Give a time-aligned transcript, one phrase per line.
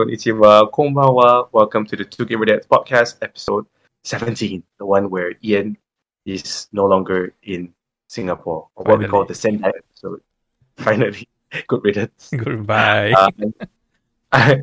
[0.00, 1.52] Konnichiwa, konbanwa.
[1.52, 3.66] Welcome to the Two Gamer Dads podcast, episode
[4.04, 5.76] 17, the one where Ian
[6.24, 7.74] is no longer in
[8.08, 10.22] Singapore, or what we call the Sendai episode.
[10.78, 11.28] Finally,
[11.66, 12.30] good riddance.
[12.34, 13.12] Goodbye.
[13.12, 13.52] Um,
[14.32, 14.62] I'm,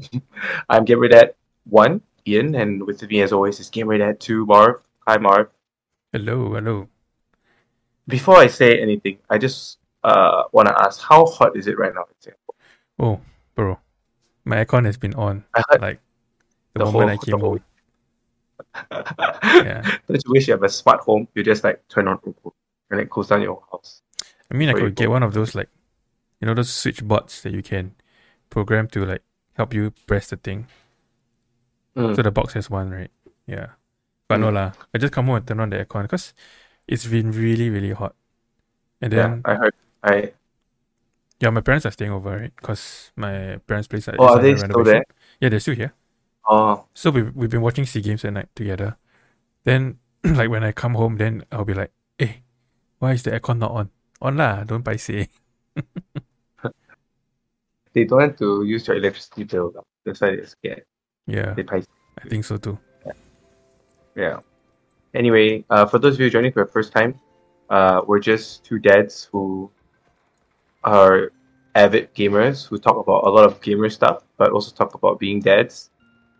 [0.70, 1.36] I'm Gamer Dad
[1.70, 4.82] 1, Ian, and with me as always is Gamer Dad 2, Marv.
[5.08, 5.50] Hi, Marv.
[6.14, 6.88] hello, hello.
[8.08, 11.94] Before I say anything, I just uh, want to ask, how hot is it right
[11.94, 12.56] now in Singapore?
[12.98, 13.22] Oh,
[13.54, 13.78] bro.
[14.48, 15.44] My aircon has been on
[15.82, 16.00] like
[16.74, 17.60] the, the moment whole- I came home.
[19.44, 19.82] Yeah.
[20.08, 21.28] Don't you wish you have a smart home?
[21.36, 22.20] You just like turn on
[22.92, 24.02] and it cools down your house.
[24.52, 25.70] I mean, I could get one of those like,
[26.40, 27.94] you know, those switch bots that you can
[28.50, 30.68] program to like help you press the thing.
[31.96, 32.16] Mm.
[32.16, 33.12] So the box has one, right?
[33.48, 33.68] Yeah.
[34.28, 34.54] But no Mm.
[34.54, 34.72] lah.
[34.94, 36.34] I just come home and turn on the aircon because
[36.88, 38.16] it's been really, really hot.
[39.02, 39.76] And yeah, then I heard.
[40.04, 40.32] I
[41.40, 42.56] yeah, my parents are staying over, right?
[42.56, 45.04] Because my parents' place Oh, are they still there?
[45.40, 45.94] Yeah, they're still here.
[46.48, 48.98] oh So we we've been watching Sea Games at night together.
[49.64, 52.44] Then like when I come home, then I'll be like, "Hey,
[53.00, 53.92] why is the aircon not on?
[54.22, 55.30] On lah, don't buy say."
[57.94, 59.74] they don't want to use your electricity bill.
[60.06, 60.84] That's why they're scared.
[61.28, 61.84] Yeah, They pay.
[62.24, 62.80] I think so too.
[63.06, 63.14] Yeah.
[64.16, 64.40] Yeah.
[65.14, 67.20] Anyway, uh, for those of you joining for the first time,
[67.70, 69.72] uh, we're just two dads who
[70.84, 71.32] are
[71.78, 75.40] avid gamers who talk about a lot of gamer stuff, but also talk about being
[75.40, 75.92] dads.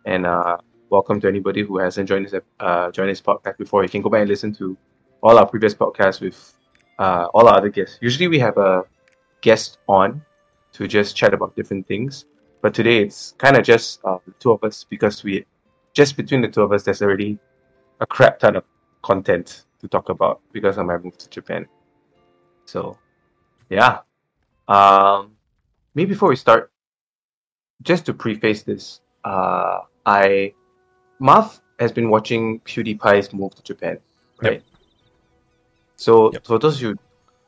[0.04, 0.56] And uh,
[0.90, 3.84] welcome to anybody who hasn't joined this uh, joined this podcast before.
[3.84, 4.76] You can go back and listen to
[5.22, 6.38] all our previous podcasts with
[6.98, 7.98] uh, all our other guests.
[8.00, 8.82] Usually, we have a
[9.40, 10.20] guest on
[10.72, 12.24] to just chat about different things,
[12.60, 15.46] but today it's kind of just uh, the two of us because we
[15.94, 17.38] just between the two of us, there's already
[18.00, 18.64] a crap ton of
[19.02, 21.64] content to talk about because my move to Japan.
[22.64, 22.98] So,
[23.70, 24.00] yeah.
[24.68, 25.32] Um,
[25.94, 26.70] maybe before we start,
[27.82, 30.52] just to preface this, uh, I
[31.18, 33.98] Marv has been watching PewDiePie's move to Japan,
[34.42, 34.52] Yep.
[34.52, 34.62] right?
[35.96, 36.44] So, Yep.
[36.46, 36.98] for those of you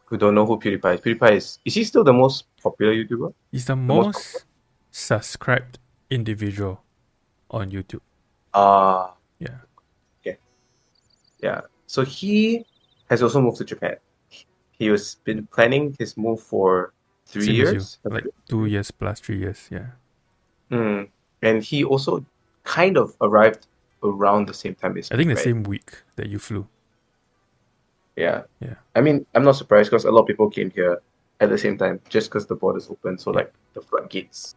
[0.06, 3.34] who don't know who PewDiePie is, PewDiePie is is he still the most popular YouTuber?
[3.52, 4.44] He's the most most
[4.90, 5.78] subscribed
[6.10, 6.82] individual
[7.50, 8.00] on YouTube.
[8.54, 9.58] Uh Yeah,
[11.42, 11.60] Yeah.
[11.86, 12.64] So he
[13.08, 13.96] has also moved to Japan.
[14.78, 16.92] He was been planning his move for
[17.30, 17.98] three Same years.
[18.04, 19.68] like two years plus three years.
[19.70, 19.94] Yeah,
[20.70, 21.08] Mm.
[21.42, 22.24] And he also
[22.64, 23.66] kind of arrived
[24.02, 25.44] around the same time as I think me, the right?
[25.44, 26.66] same week that you flew.
[28.16, 28.42] Yeah.
[28.60, 28.74] Yeah.
[28.94, 31.00] I mean, I'm not surprised because a lot of people came here
[31.40, 33.16] at the same time just because the borders open.
[33.18, 34.54] So like the floodgates.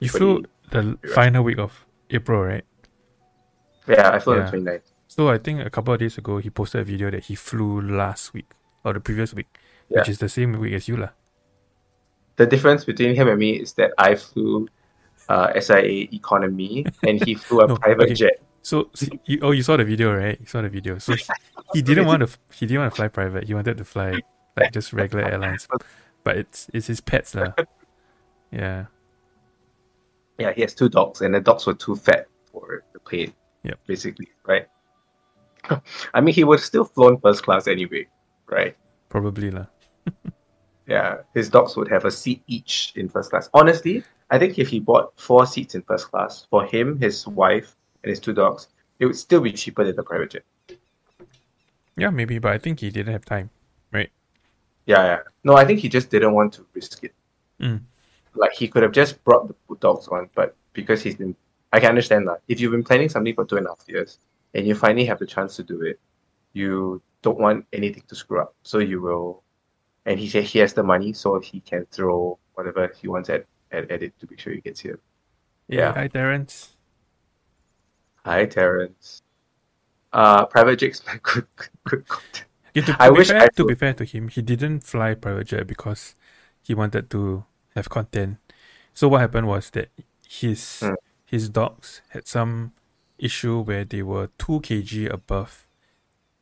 [0.00, 1.72] You flew everybody- the final week of
[2.10, 2.64] April, right?
[3.88, 4.92] Yeah, I flew on the 29th.
[5.08, 7.80] So I think a couple of days ago he posted a video that he flew
[7.80, 8.52] last week
[8.84, 9.46] or the previous week,
[9.88, 11.15] which is the same week as you lah.
[12.36, 14.68] The difference between him and me is that I flew
[15.28, 18.14] uh, SIA economy and he flew a No, private okay.
[18.14, 18.42] jet.
[18.62, 20.38] So, s- you, oh, you saw the video, right?
[20.38, 20.98] You saw the video.
[20.98, 21.24] So he,
[21.72, 22.28] he didn't want to.
[22.52, 23.44] He didn't want to fly private.
[23.44, 24.22] He wanted to fly
[24.56, 25.68] like just regular airlines.
[26.24, 27.54] But it's it's his pets lah.
[28.50, 28.86] Yeah,
[30.38, 33.32] Yeah, he has two dogs, and the dogs were too fat for the plane.
[33.62, 33.74] Yeah.
[33.86, 34.66] Basically, right?
[36.14, 38.06] I mean, he would still flown first class anyway,
[38.46, 38.76] right?
[39.08, 39.66] probably lah.
[40.86, 43.50] Yeah, his dogs would have a seat each in first class.
[43.52, 47.76] Honestly, I think if he bought four seats in first class for him, his wife,
[48.02, 50.44] and his two dogs, it would still be cheaper than the private jet.
[51.96, 53.50] Yeah, maybe, but I think he didn't have time.
[53.92, 54.10] Right?
[54.86, 55.18] Yeah, yeah.
[55.44, 57.14] No, I think he just didn't want to risk it.
[57.60, 57.80] Mm.
[58.34, 61.34] Like he could have just brought the dogs on, but because he's been,
[61.72, 62.42] I can understand that.
[62.48, 64.18] If you've been planning something for two and a half years
[64.54, 65.98] and you finally have the chance to do it,
[66.52, 68.54] you don't want anything to screw up.
[68.62, 69.42] So you will,
[70.06, 73.46] and he said he has the money, so he can throw whatever he wants at,
[73.72, 75.00] at, at it to make sure he gets here.
[75.68, 75.92] Yeah.
[75.92, 76.76] Hi, Terrence.
[78.24, 79.22] Hi, Terrence.
[80.12, 82.46] Uh, private Jake's my good, good, good content.
[82.74, 85.14] Yeah, to, to I wish fair, I to be fair to him, he didn't fly
[85.14, 86.14] private jet because
[86.62, 87.44] he wanted to
[87.74, 88.38] have content.
[88.94, 89.90] So what happened was that
[90.28, 90.94] his Hmm.
[91.26, 92.72] his dogs had some
[93.18, 95.66] issue where they were two kg above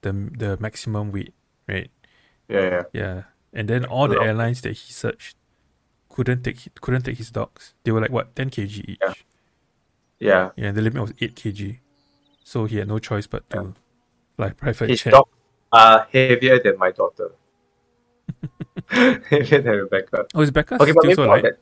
[0.02, 1.34] the the maximum weight,
[1.68, 1.90] right?
[2.48, 2.84] Yeah, yeah.
[2.92, 3.24] Yeah,
[3.54, 5.36] and then all the airlines that he searched
[6.10, 7.74] couldn't take couldn't take his dogs.
[7.84, 8.98] They were like what ten kg each.
[9.00, 9.14] Yeah.
[10.18, 10.50] Yeah.
[10.56, 11.78] Yeah, the limit was eight kg,
[12.44, 13.74] so he had no choice but to
[14.36, 15.10] fly private His jet.
[15.12, 15.30] dogs
[15.72, 17.32] are uh, heavier than my daughter.
[18.88, 20.26] heavier than Rebecca.
[20.34, 21.42] Oh, is Becca Okay, but still so light?
[21.42, 21.58] that.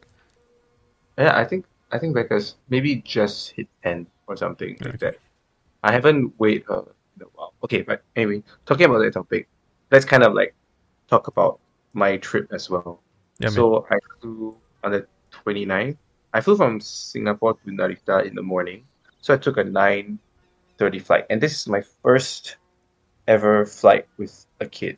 [1.18, 5.16] Yeah, I think I think Becca's maybe just hit ten or something like that.
[5.82, 6.84] I haven't weighed her
[7.16, 7.52] in a while.
[7.64, 9.48] Okay, but anyway, talking about that topic,
[9.90, 10.54] let's kind of like
[11.08, 11.58] talk about
[11.92, 13.00] my trip as well.
[13.38, 13.54] Yeah, man.
[13.54, 15.06] so I flew on the
[15.44, 15.96] 29th
[16.34, 18.84] I flew from Singapore to Narita in the morning,
[19.20, 20.18] so I took a nine
[20.78, 22.56] thirty flight, and this is my first
[23.28, 24.96] ever flight with a kid.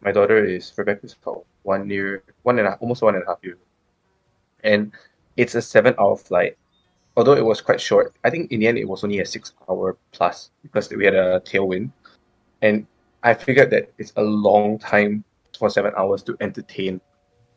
[0.00, 3.38] My daughter is Rebecca's about one year, one and a, almost one and a half
[3.42, 3.58] years,
[4.64, 4.90] and
[5.36, 6.58] it's a seven hour flight.
[7.16, 9.52] Although it was quite short, I think in the end it was only a six
[9.70, 11.92] hour plus because we had a tailwind,
[12.60, 12.88] and
[13.22, 15.22] I figured that it's a long time
[15.56, 17.00] for seven hours to entertain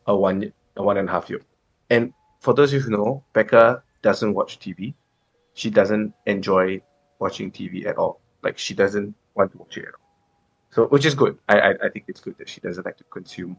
[0.06, 1.42] a one a one and a half year.
[1.90, 4.94] And for those of you who know, Becca doesn't watch TV.
[5.54, 6.80] She doesn't enjoy
[7.18, 8.20] watching TV at all.
[8.42, 10.06] Like she doesn't want to watch it at all.
[10.70, 11.38] So which is good.
[11.48, 13.56] I, I I think it's good that she doesn't like to consume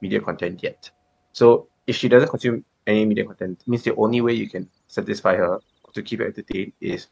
[0.00, 0.90] media content yet.
[1.32, 4.68] So if she doesn't consume any media content, it means the only way you can
[4.88, 5.60] satisfy her
[5.94, 7.08] to keep her entertained is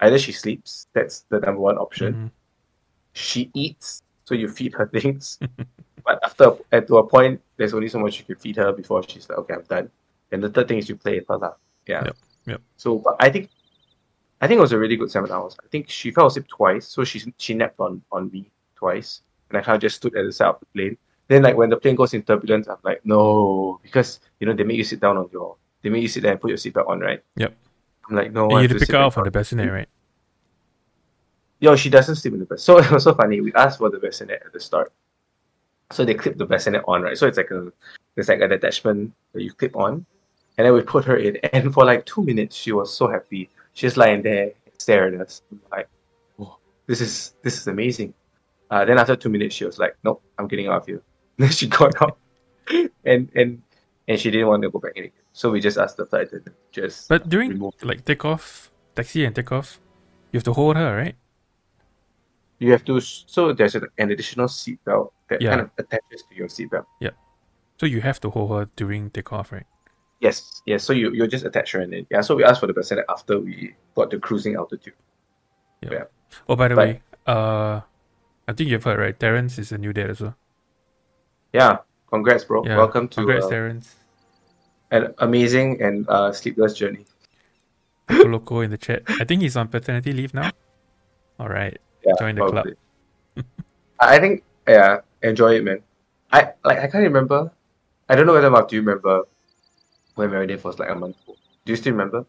[0.00, 2.14] either she sleeps, that's the number one option.
[2.14, 2.30] Mhm.
[3.12, 5.38] She eats, so you feed her things.
[6.04, 9.02] but after at to a point, there's only so much you can feed her before
[9.08, 9.90] she's like, okay, I'm done.
[10.32, 11.38] And the third thing is you play with her.
[11.38, 11.54] lah.
[11.86, 12.04] Yeah.
[12.04, 12.60] Yep, yep.
[12.76, 13.48] So but I think
[14.40, 15.56] I think it was a really good seven hours.
[15.64, 19.56] I think she fell asleep twice, so she she napped on on me twice, and
[19.56, 20.98] I kind of just stood at the side of the plane.
[21.28, 24.64] Then like when the plane goes in turbulence, I'm like, no, because you know they
[24.64, 26.88] make you sit down on your, they make you sit there and put your seatbelt
[26.88, 27.22] on, right?
[27.36, 27.54] Yep.
[28.08, 29.32] I'm like, no, and I you have had to pick her up from down.
[29.32, 29.88] the bassinet, right?
[31.60, 32.60] Yo, she doesn't sleep in the bed.
[32.60, 33.40] So it was so funny.
[33.40, 34.92] We asked for the bassinet at the start.
[35.92, 37.16] So they clip the bassinet on, right?
[37.16, 37.72] So it's like a
[38.14, 40.04] there's like an attachment that you clip on.
[40.58, 41.38] And then we put her in.
[41.52, 43.50] And for like two minutes she was so happy.
[43.72, 45.42] She's lying there staring at us.
[45.70, 45.88] Like,
[46.40, 48.14] oh, this is this is amazing.
[48.70, 51.02] Uh, then after two minutes she was like, Nope, I'm getting out of here.
[51.38, 52.18] Then she got out.
[53.04, 53.62] and and
[54.08, 55.10] and she didn't want to go back in.
[55.32, 59.78] So we just asked the flight attendant just But during like takeoff, taxi and takeoff,
[60.32, 61.14] you have to hold her, right?
[62.58, 65.50] You have to so there's an additional seat belt that Yeah.
[65.50, 66.86] kind of attaches to your seat belt.
[67.00, 67.10] Yeah.
[67.78, 69.66] So you have to hold her during takeoff, right?
[70.20, 70.82] Yes, yes.
[70.84, 72.06] So you you just attach her in it.
[72.10, 72.22] Yeah.
[72.22, 74.94] So we asked for the bassinet after we got the cruising altitude.
[75.82, 76.04] Yeah.
[76.48, 77.80] Oh, by the But- way, uh,
[78.48, 79.18] I think you've heard, right?
[79.18, 80.36] Terrence is a new dad as well.
[81.52, 81.78] Yeah.
[82.08, 82.64] Congrats, bro.
[82.64, 82.76] Yeah.
[82.78, 83.96] Welcome to Congrats, uh, Terrence.
[84.90, 87.04] an amazing and uh, sleepless journey.
[88.08, 89.02] Loco in the chat.
[89.20, 90.50] I think he's on paternity leave now.
[91.38, 91.76] All right.
[92.06, 92.14] Yeah.
[92.18, 92.66] Join the club.
[93.98, 95.82] I think yeah, enjoy it, man.
[96.30, 97.50] I like I can't remember.
[98.08, 99.26] I don't know whether Marv, do you remember
[100.14, 101.38] when Meredith was like a month old?
[101.64, 102.24] Do you still remember?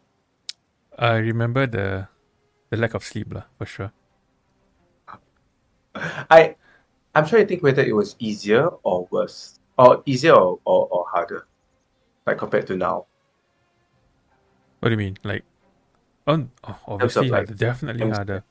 [0.97, 2.09] I remember the
[2.73, 3.91] the lack of sleep, lah, for sure.
[6.33, 6.57] I
[7.13, 9.59] I'm trying to think whether it was easier or worse.
[9.77, 11.45] Or easier or, or, or harder.
[12.25, 13.05] Like compared to now.
[14.79, 15.17] What do you mean?
[15.23, 15.45] Like,
[16.25, 18.43] oh, oh, obviously like, harder, definitely things- harder.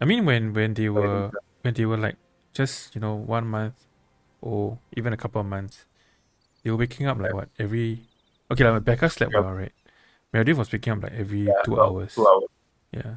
[0.00, 1.30] I mean, when when they were
[1.62, 2.16] when they were like
[2.54, 3.86] just you know one month
[4.40, 5.84] or even a couple of months,
[6.62, 8.04] they were waking up like what every.
[8.50, 9.72] Okay, like Becca slept well, right?
[10.32, 12.14] Meredith was waking up like every Yeah, two hours.
[12.14, 12.48] Two hours.
[12.92, 13.16] Yeah,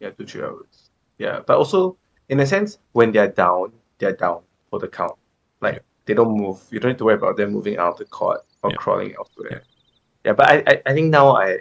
[0.00, 0.90] Yeah, two, three hours.
[1.18, 1.40] Yeah.
[1.46, 1.96] But also
[2.28, 5.18] in a sense, when they're down, they're down for the count.
[5.60, 5.80] Like Yeah.
[6.06, 6.60] they don't move.
[6.70, 8.76] You don't need to worry about them moving out of the cot or Yeah.
[8.76, 9.50] crawling elsewhere.
[9.52, 9.58] Yeah.
[10.24, 11.60] Yeah, but I, I, I think now I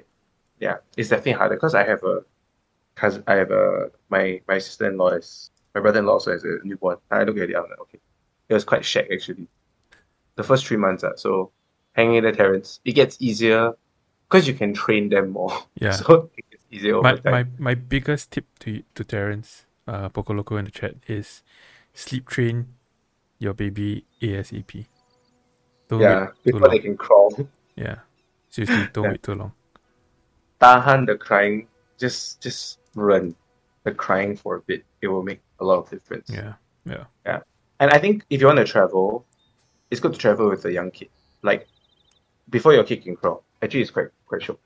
[0.60, 2.22] yeah, it's definitely harder because I have a
[2.98, 6.32] cousin I have a my my sister in law is my brother in law also
[6.32, 6.98] has a newborn.
[7.12, 8.00] I look at it, I'm like, okay.
[8.50, 9.48] It was quite shack actually.
[10.36, 11.52] The first three months, uh, so
[11.94, 13.74] hanging in the terrace, it gets easier
[14.28, 15.54] because you can train them more.
[15.80, 15.92] yeah.
[16.02, 17.32] So it gets easier over my, time.
[17.60, 21.44] my my biggest tip to to Terrence, uh, Poco Loco in the chat is
[21.94, 22.74] sleep train
[23.40, 24.86] your baby ASAP.
[25.88, 27.32] Don't yeah, before they can crawl.
[27.76, 28.00] Yeah,
[28.50, 29.12] seriously, don't Yeah.
[29.12, 29.54] wait too long.
[30.60, 31.68] Tahan the crying,
[31.98, 33.36] just just run
[33.84, 34.84] the crying for a bit.
[35.02, 36.30] It will make a lot of difference.
[36.30, 36.54] Yeah,
[36.86, 37.40] yeah, yeah.
[37.80, 39.26] And I think if you want to travel,
[39.92, 41.10] it's good to travel with a young kid.
[41.42, 41.68] Like
[42.50, 43.44] before your kid can crawl.
[43.62, 44.60] Actually, it's quite quite short.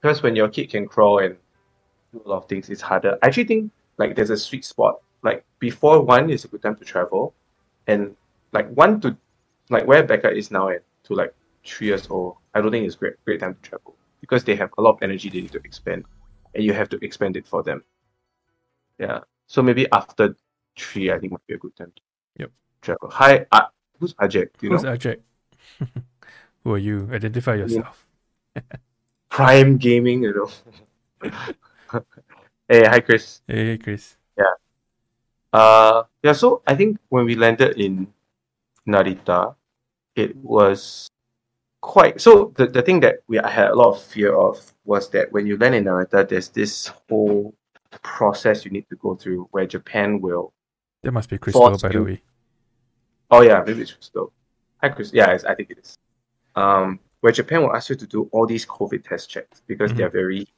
[0.00, 1.36] Because when your kid can crawl and
[2.12, 3.18] do a lot of things, it's harder.
[3.22, 5.00] I actually think like there's a sweet spot.
[5.22, 7.34] Like before one is a good time to travel,
[7.86, 8.14] and
[8.52, 9.16] like one to
[9.70, 12.96] like where Becca is now at to like three years old, I don't think it's
[12.96, 15.60] great great time to travel because they have a lot of energy they need to
[15.64, 16.04] expend,
[16.54, 17.84] and you have to expand it for them.
[18.98, 19.20] Yeah.
[19.46, 20.36] So maybe after
[20.78, 22.02] three, I think might be a good time to
[22.40, 22.50] Yep.
[22.82, 23.10] travel.
[23.10, 23.66] Hi, uh,
[23.98, 24.48] who's Ajay?
[24.58, 24.92] Do you Who's know?
[24.92, 25.20] Ajak?
[26.64, 27.08] Who are you?
[27.12, 28.08] Identify yourself.
[29.28, 30.50] Prime Gaming, you know.
[32.68, 33.42] hey, hi Chris.
[33.46, 34.16] Hey, Chris.
[34.38, 34.54] Yeah.
[35.52, 36.32] Uh, yeah.
[36.32, 38.06] So I think when we landed in
[38.86, 39.54] Narita,
[40.16, 41.08] it was
[41.84, 42.20] quite.
[42.20, 45.30] So the, the thing that we I had a lot of fear of was that
[45.32, 47.54] when you land in Narita, there's this whole
[48.02, 50.52] process you need to go through where Japan will.
[51.02, 52.22] That must be Crystal, by the way.
[53.30, 54.32] Oh yeah, maybe it's Crystal.
[54.80, 55.12] Hi Chris.
[55.12, 55.98] Yeah, it's, I think it is.
[56.56, 59.96] Um, where Japan will ask you to do all these COVID test checks because Mhm.
[59.96, 60.48] they're very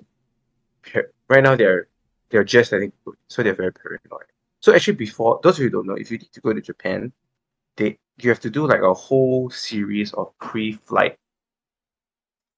[1.29, 1.89] right now they're
[2.31, 4.29] they're just letting people in, so they're very paranoid.
[4.61, 6.61] So actually before those of you who don't know, if you need to go to
[6.61, 7.13] Japan,
[7.77, 11.19] they you have to do like a whole series of pre-flight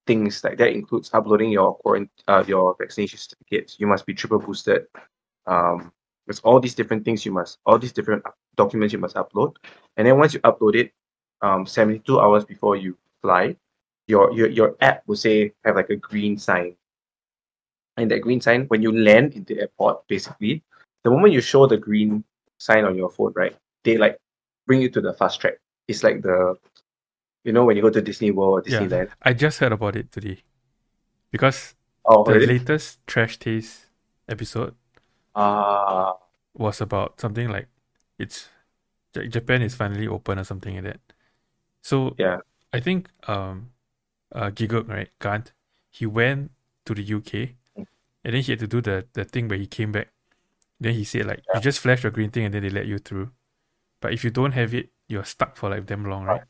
[0.09, 3.79] things like that includes uploading your quarant- uh, your vaccination certificates.
[3.79, 4.87] You must be triple boosted.
[5.45, 5.91] Um,
[6.25, 8.23] there's all these different things you must, all these different
[8.55, 9.55] documents you must upload,
[9.97, 10.91] and then once you upload it,
[11.41, 13.55] um, 72 hours before you fly,
[14.07, 16.75] your your your app will say have like a green sign,
[17.97, 20.63] and that green sign when you land in the airport, basically,
[21.03, 22.23] the moment you show the green
[22.57, 24.17] sign on your phone, right, they like
[24.69, 25.55] bring you to the fast track.
[25.87, 26.55] It's like the,
[27.43, 29.07] you know, when you go to Disney World or Disneyland.
[29.07, 29.13] Yeah.
[29.23, 30.43] I just heard about it today
[31.31, 31.73] because
[32.05, 32.59] Oh, the really?
[32.59, 33.87] latest Trash Taste
[34.27, 34.73] episode
[35.35, 36.13] Ah,
[36.53, 37.67] was about something like
[38.17, 38.49] it's
[39.13, 40.99] Japan is finally open or something like that.
[41.81, 42.37] So Yeah.
[42.71, 43.71] I think um
[44.31, 44.51] uh
[44.87, 45.53] right, Garnt,
[45.89, 46.51] he went
[46.85, 49.91] to the UK and then he had to do the, the thing where he came
[49.91, 50.09] back.
[50.79, 51.57] Then he said like Yeah.
[51.57, 53.31] you just flash your green thing and then they let you through.
[54.01, 56.41] But if you don't have it, you're stuck for like damn long, right?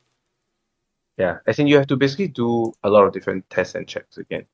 [1.18, 1.38] yeah.
[1.46, 4.46] I think you have to basically do a lot of different tests and checks again.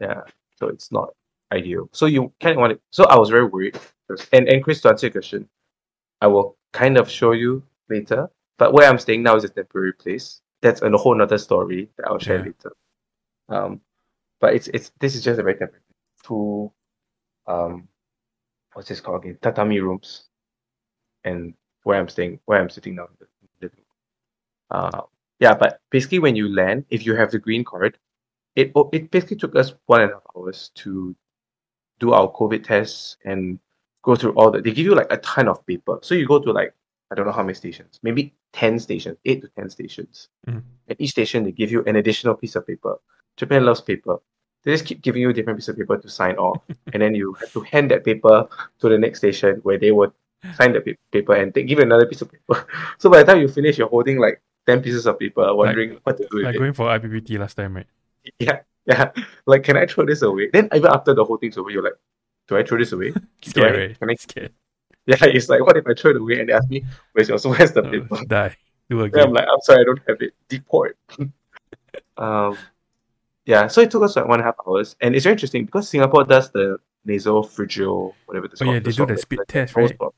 [0.00, 0.22] Yeah.
[0.56, 1.14] So it's not
[1.52, 1.88] ideal.
[1.92, 2.80] So you kind of want it.
[2.90, 3.78] So I was very worried.
[4.32, 5.48] And and Chris, to answer your question,
[6.20, 8.30] I will kind of show you later.
[8.58, 10.40] But where I'm staying now is a temporary place.
[10.62, 12.44] That's a whole nother story that I'll share Yeah.
[12.44, 12.72] later.
[13.50, 13.80] Um,
[14.40, 15.82] but it's it's this is just a very temporary
[16.28, 16.70] two,
[17.46, 17.88] um,
[18.72, 19.38] what's this called again?
[19.40, 20.28] Tatami rooms,
[21.24, 23.04] and where I'm staying, where I'm sitting now.
[23.04, 23.26] in the
[23.60, 23.86] living room.
[24.70, 25.02] Uh,
[25.40, 27.98] yeah, but basically when you land, if you have the green card,
[28.56, 31.14] it it basically took us one and a half hours to
[32.00, 33.58] do our COVID tests and
[34.02, 34.60] go through all the.
[34.60, 36.74] They give you like a ton of paper, so you go to like
[37.10, 40.28] I don't know how many stations, maybe ten stations, eight to ten stations.
[40.46, 40.62] Mhm.
[40.88, 42.98] At each station, they give you an additional piece of paper.
[43.36, 44.18] Japan loves paper.
[44.64, 46.60] They just keep giving you different piece of paper to sign off,
[46.92, 48.48] and then you have to hand that paper
[48.80, 50.12] to the next station where they would
[50.56, 50.80] sign the
[51.12, 52.66] paper and take, give another piece of paper.
[52.98, 56.16] So by the time you finish, you're holding like ten pieces of paper, wondering what
[56.18, 56.58] to do with Like it.
[56.58, 57.86] going for IPPT last time, right?
[58.38, 59.10] Yeah, yeah.
[59.46, 60.50] Like, can I throw this away?
[60.52, 61.96] Then even after the whole thing's over, you're like,
[62.48, 63.12] do I throw this away?
[63.56, 63.98] Right?
[63.98, 64.52] can I- Scared.
[65.06, 67.38] Yeah, it's like, what if I throw it away and they ask me, where's your,
[67.38, 68.24] so where's the Oh, paper?
[68.26, 68.56] die.
[68.90, 69.22] Do Then again.
[69.28, 70.34] I'm like, I'm sorry, I don't have it.
[70.50, 70.96] Deport.
[72.18, 72.58] um,
[73.46, 75.64] yeah, so it took us like one and a half hours, and it's very interesting
[75.64, 76.76] because Singapore does the
[77.06, 79.96] nasopharyngeal, whatever the Oh yeah, they do the spit like, test, right?
[79.96, 80.12] swab.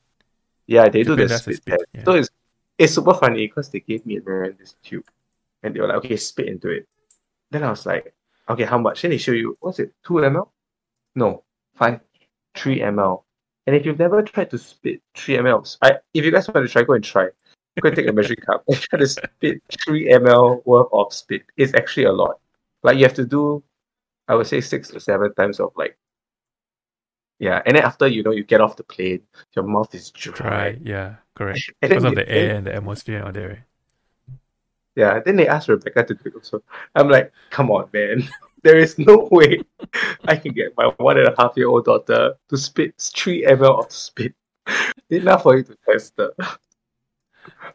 [0.71, 1.85] Yeah, they do the spit spit, test.
[1.93, 2.03] yeah.
[2.05, 2.29] So it's
[2.77, 5.03] it's super funny because they gave me a this tube,
[5.63, 6.87] and they were like, okay, spit into it.
[7.51, 8.13] Then I was like,
[8.47, 9.01] okay, how much?
[9.01, 10.47] Then they show you, what's it, two ml?
[11.13, 11.43] No,
[11.75, 11.99] five,
[12.55, 13.23] three ml.
[13.67, 16.71] And if you've never tried to spit three ml, I if you guys want to
[16.71, 17.27] try, go and try.
[17.81, 21.43] Go and take a measuring cup and try to spit three ml worth of spit.
[21.57, 22.39] It's actually a lot.
[22.83, 23.61] Like you have to do,
[24.29, 25.97] I would say six to seven times of like,
[27.41, 27.61] yeah.
[27.65, 29.21] And then after you know you get off the plane,
[29.55, 30.37] your mouth is dry.
[30.37, 30.67] Dry.
[30.93, 31.59] Yeah, correct.
[31.81, 33.65] And Because of the air and the atmosphere that, right?
[34.95, 36.61] Yeah, then they asked Rebecca to do it also.
[36.95, 38.23] I'm like, come on, man.
[38.63, 39.63] There is no way
[40.25, 43.83] I can get my one and a half year old daughter to spit three ml
[43.85, 44.35] of spit.
[45.09, 46.29] Enough for you to test her.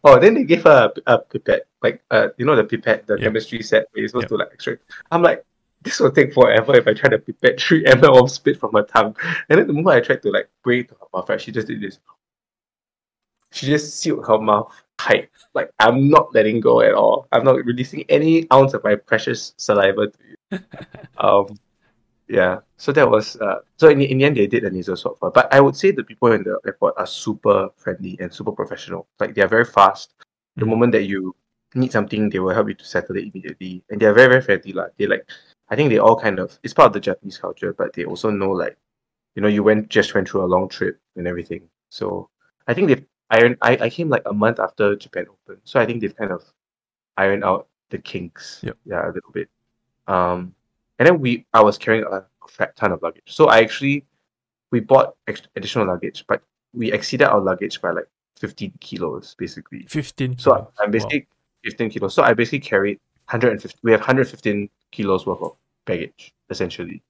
[0.05, 3.17] Oh, then they gave her a, a pipette, like uh, you know the pipette, the
[3.19, 3.25] Yeah.
[3.25, 4.37] chemistry set where you're supposed Yeah.
[4.39, 4.83] to like extract.
[5.11, 5.45] I'm like,
[5.83, 8.83] this will take forever if I try to pipette three ml of spit from her
[8.83, 9.17] tongue.
[9.49, 11.69] And then the moment I tried to like it to her mouth, right, she just
[11.69, 11.99] did this.
[13.53, 15.31] She just sealed her mouth tight.
[15.55, 17.29] Like I'm not letting go at all.
[17.33, 20.59] I'm not releasing any ounce of my precious saliva to you.
[21.19, 21.47] um,
[22.29, 22.59] yeah.
[22.77, 23.61] So that was uh.
[23.79, 25.31] So in, the- in the end, they did a nasal swab for.
[25.31, 29.07] But I would say the people in the airport are super friendly and super professional.
[29.21, 30.15] Like they are very fast.
[30.57, 30.71] The Mm.
[30.71, 31.35] moment that you
[31.75, 34.43] need something, they will help you to settle it immediately, and they are very very
[34.43, 34.73] friendly.
[34.73, 35.29] Like they like.
[35.69, 36.59] I think they all kind of.
[36.63, 38.77] It's part of the Japanese culture, but they also know like,
[39.35, 41.69] you know, you went just went through a long trip and everything.
[41.89, 42.31] So
[42.67, 43.57] I think they've ironed.
[43.63, 46.43] I, I came like a month after Japan opened, so I think they've kind of
[47.17, 48.61] ironed out the kinks.
[48.63, 48.77] Yep.
[48.85, 49.49] Yeah, a little bit.
[50.07, 50.55] Um,
[50.99, 53.23] and then we, I was carrying a crap ton of luggage.
[53.27, 54.05] So I actually,
[54.71, 56.43] we bought ex- additional luggage, but
[56.73, 58.09] we exceeded our luggage by like
[58.39, 59.87] 15 kilos, basically.
[59.89, 60.71] 15 So.
[60.81, 61.27] I'm basically
[61.65, 62.15] 15 kilos.
[62.15, 63.79] So I basically carried 150.
[63.83, 67.03] We have 115 kilos worth of baggage, essentially.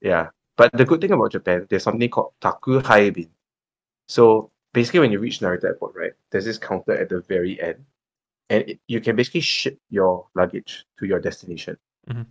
[0.00, 0.30] Yeah.
[0.56, 3.28] But the good thing about Japan, there's something called taku haibin.
[4.08, 7.84] So basically, when you reach Narita Airport, right, there's this counter at the very end,
[8.50, 11.76] and it, you can basically ship your luggage to your destination.
[12.08, 12.26] Mhm.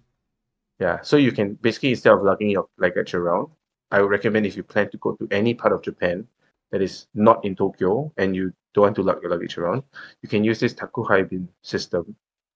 [0.79, 1.01] Yeah.
[1.01, 3.49] So you can basically instead of lugging your luggage around,
[3.91, 6.27] I would recommend if you plan to go to any part of Japan
[6.71, 9.83] that is not in Tokyo and you don't want to lug your luggage around,
[10.21, 12.15] you can use this taku haibin system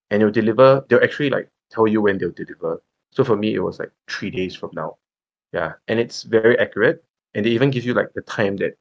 [0.10, 0.86] and they'll deliver.
[0.88, 2.82] They'll actually like tell you when they'll deliver.
[3.12, 4.98] So for me, it was like three days from now.
[5.53, 7.03] Yeah, and it's very accurate,
[7.36, 8.74] and they even give you like the time that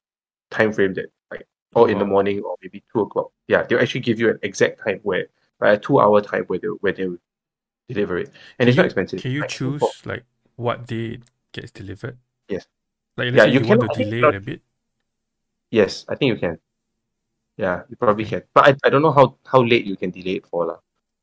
[0.50, 2.14] time frame that like or in the uh-huh.
[2.14, 3.30] morning or maybe two o'clock.
[3.48, 5.26] Yeah, they'll actually give you an exact time where
[5.60, 7.22] like a two hour time where they where they will
[7.88, 9.22] deliver it, and it's Can not expensive.
[9.22, 10.24] Can you Like, choose for- like
[10.56, 11.22] what day it
[11.52, 12.18] gets delivered?
[12.48, 12.66] Yes.
[13.16, 14.62] Like Yeah, you you, want to delay it a bit.
[15.70, 16.58] Yes, I think you can.
[17.56, 18.40] Yeah, you probably Okay.
[18.40, 18.42] can.
[18.54, 20.66] But I, I don't know how, how late you can delay it for.
[20.66, 20.78] lah.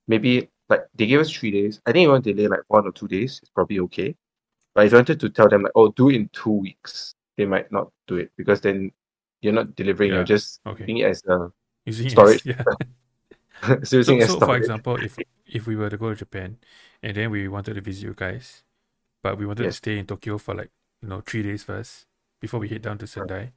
[0.07, 1.79] Maybe like they gave us three days.
[1.85, 4.15] I think you want to delay like one or two days, it's probably okay.
[4.73, 7.45] But if you wanted to tell them like, oh, do it in two weeks, they
[7.45, 8.91] might not do it because then
[9.41, 10.83] you're not delivering, Yeah, you're just okay.
[10.87, 11.51] using it as a
[11.85, 12.45] Using it as- Storage.
[12.45, 12.63] yeah.
[12.63, 16.15] so so, using it as so for example, if if we were to go to
[16.15, 16.57] Japan
[17.03, 18.63] and then we wanted to visit you guys,
[19.21, 19.73] but we wanted Yes.
[19.73, 22.05] to stay in Tokyo for like you know three days first
[22.39, 23.51] before we head down to Sendai,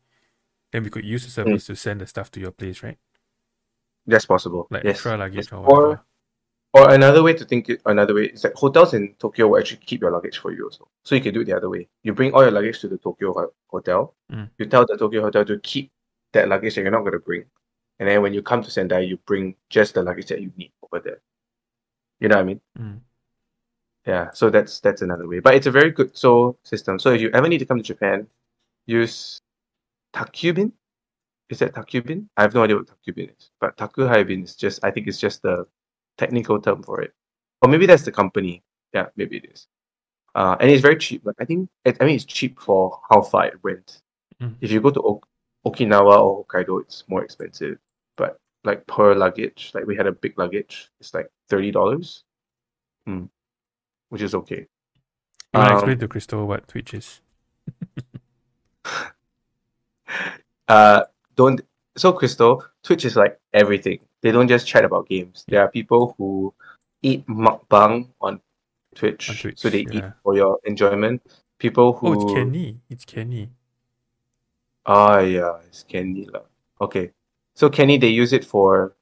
[0.72, 1.34] then we could use the Mm.
[1.44, 2.98] service to send the stuff to your place, right?
[4.06, 4.66] That's possible.
[4.70, 4.96] Like yes.
[4.96, 5.52] extra luggage Yes.
[5.52, 5.86] or Or whatever.
[5.92, 6.04] or
[6.74, 10.00] another way to think it another way is that hotels in Tokyo will actually keep
[10.00, 10.88] your luggage for you also.
[11.04, 11.88] So you can do it the other way.
[12.02, 14.14] You bring all your luggage to the Tokyo ho- hotel.
[14.32, 14.50] Mm.
[14.58, 15.92] You tell the Tokyo hotel to keep
[16.32, 17.44] that luggage that you're not going to bring.
[18.00, 20.72] And then when you come to Sendai, you bring just the luggage that you need
[20.82, 21.20] over there.
[22.18, 22.60] You know what I mean?
[22.76, 23.00] Mm.
[24.06, 24.30] Yeah.
[24.32, 25.38] So that's that's another way.
[25.38, 26.98] But it's a very good so system.
[26.98, 28.26] So if you ever need to come to Japan,
[28.86, 29.40] use
[30.12, 30.72] Takubin.
[31.48, 32.26] Is that Takubin?
[32.36, 33.50] I have no idea what Takubin is.
[33.60, 35.66] But Takuhaibin is just I think it's just the
[36.18, 37.12] technical term for it.
[37.62, 38.62] Or maybe that's the company.
[38.92, 39.66] Yeah, maybe it is.
[40.34, 41.24] Uh, and it's very cheap.
[41.24, 44.02] Like I think it, I mean it's cheap for how far it went.
[44.42, 44.56] Mm.
[44.60, 45.28] If you go to ok-
[45.66, 47.78] Okinawa or Hokkaido, it's more expensive.
[48.16, 52.24] But like per luggage, like we had a big luggage, it's like thirty dollars,
[53.08, 53.28] mm.
[54.08, 54.66] which is okay.
[55.52, 57.20] To Um, explain to Crystal what Twitch is?
[60.68, 61.02] uh
[61.36, 61.60] don't
[61.96, 65.44] so crystal twitch is like everything they don't just chat about games.
[65.46, 66.54] There are people who
[67.02, 68.40] eat mukbang on
[68.96, 71.20] twitch, On Twitch, so they eat for your enjoyment.
[71.60, 72.80] People who Oh, it's Kenny.
[72.88, 73.50] It's Kenny.
[74.86, 76.44] ah yeah it's kenny lah.
[76.80, 77.10] okay.
[77.56, 78.96] So kenny they use it for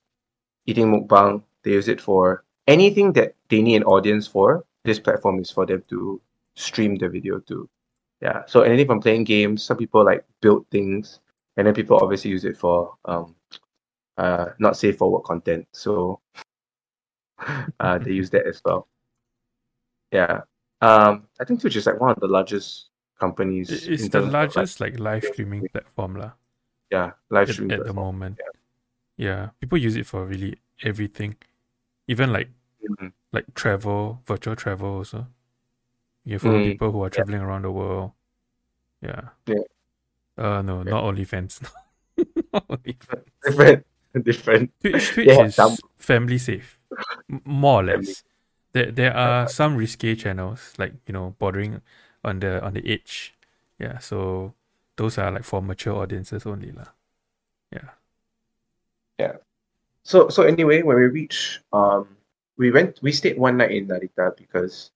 [0.67, 1.43] eating mukbang.
[1.63, 4.65] They use it for anything that they need an audience for.
[4.85, 6.21] This platform is for them to
[6.55, 7.69] stream the video to.
[8.21, 8.43] Yeah.
[8.47, 11.21] So anything from playing games some people like build things
[11.57, 13.35] and then people obviously use it for um
[14.19, 16.21] uh not safe for work content so
[17.81, 18.89] uh they use that as well
[20.13, 20.43] yeah
[20.81, 24.33] um i think twitch is like one of the largest companies It's the terms of,
[24.33, 26.33] like, largest like live streaming platform lah
[26.91, 28.39] yeah live at, streaming at the moment.
[29.17, 31.37] Yeah, people use it for really everything,
[32.09, 32.49] even like
[32.83, 33.13] Mhm.
[33.31, 35.29] like travel, virtual travel also.
[36.25, 38.13] You follow Mm, people who are traveling around the world.
[39.01, 39.29] Yeah.
[39.47, 39.63] Yeah.
[40.37, 40.91] Uh no, Yeah.
[40.97, 41.61] not OnlyFans.
[42.53, 43.85] not OnlyFans.
[44.25, 46.79] different Twitch, Twitch is some- family safe,
[47.45, 48.25] more or less.
[48.73, 51.83] There, there are some risque channels like you know bordering
[52.25, 53.35] on the on the edge.
[53.79, 54.55] Yeah, so
[54.97, 56.89] those are like for mature audiences only lah.
[57.73, 57.91] Yeah.
[59.19, 59.37] Yeah.
[60.05, 62.09] So so anyway, when we reached, um,
[62.57, 64.91] we went we stayed one night in Narita because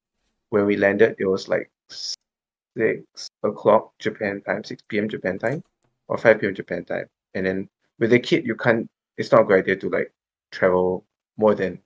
[0.50, 5.08] when we landed, it was like six o'clock Japan time, six p.m.
[5.08, 5.62] Japan time,
[6.08, 6.54] or five p.m.
[6.54, 7.06] Japan time.
[7.34, 8.88] And then with a kid, you can't.
[9.16, 10.12] It's not a good idea to like
[10.50, 11.04] travel
[11.36, 11.80] more than,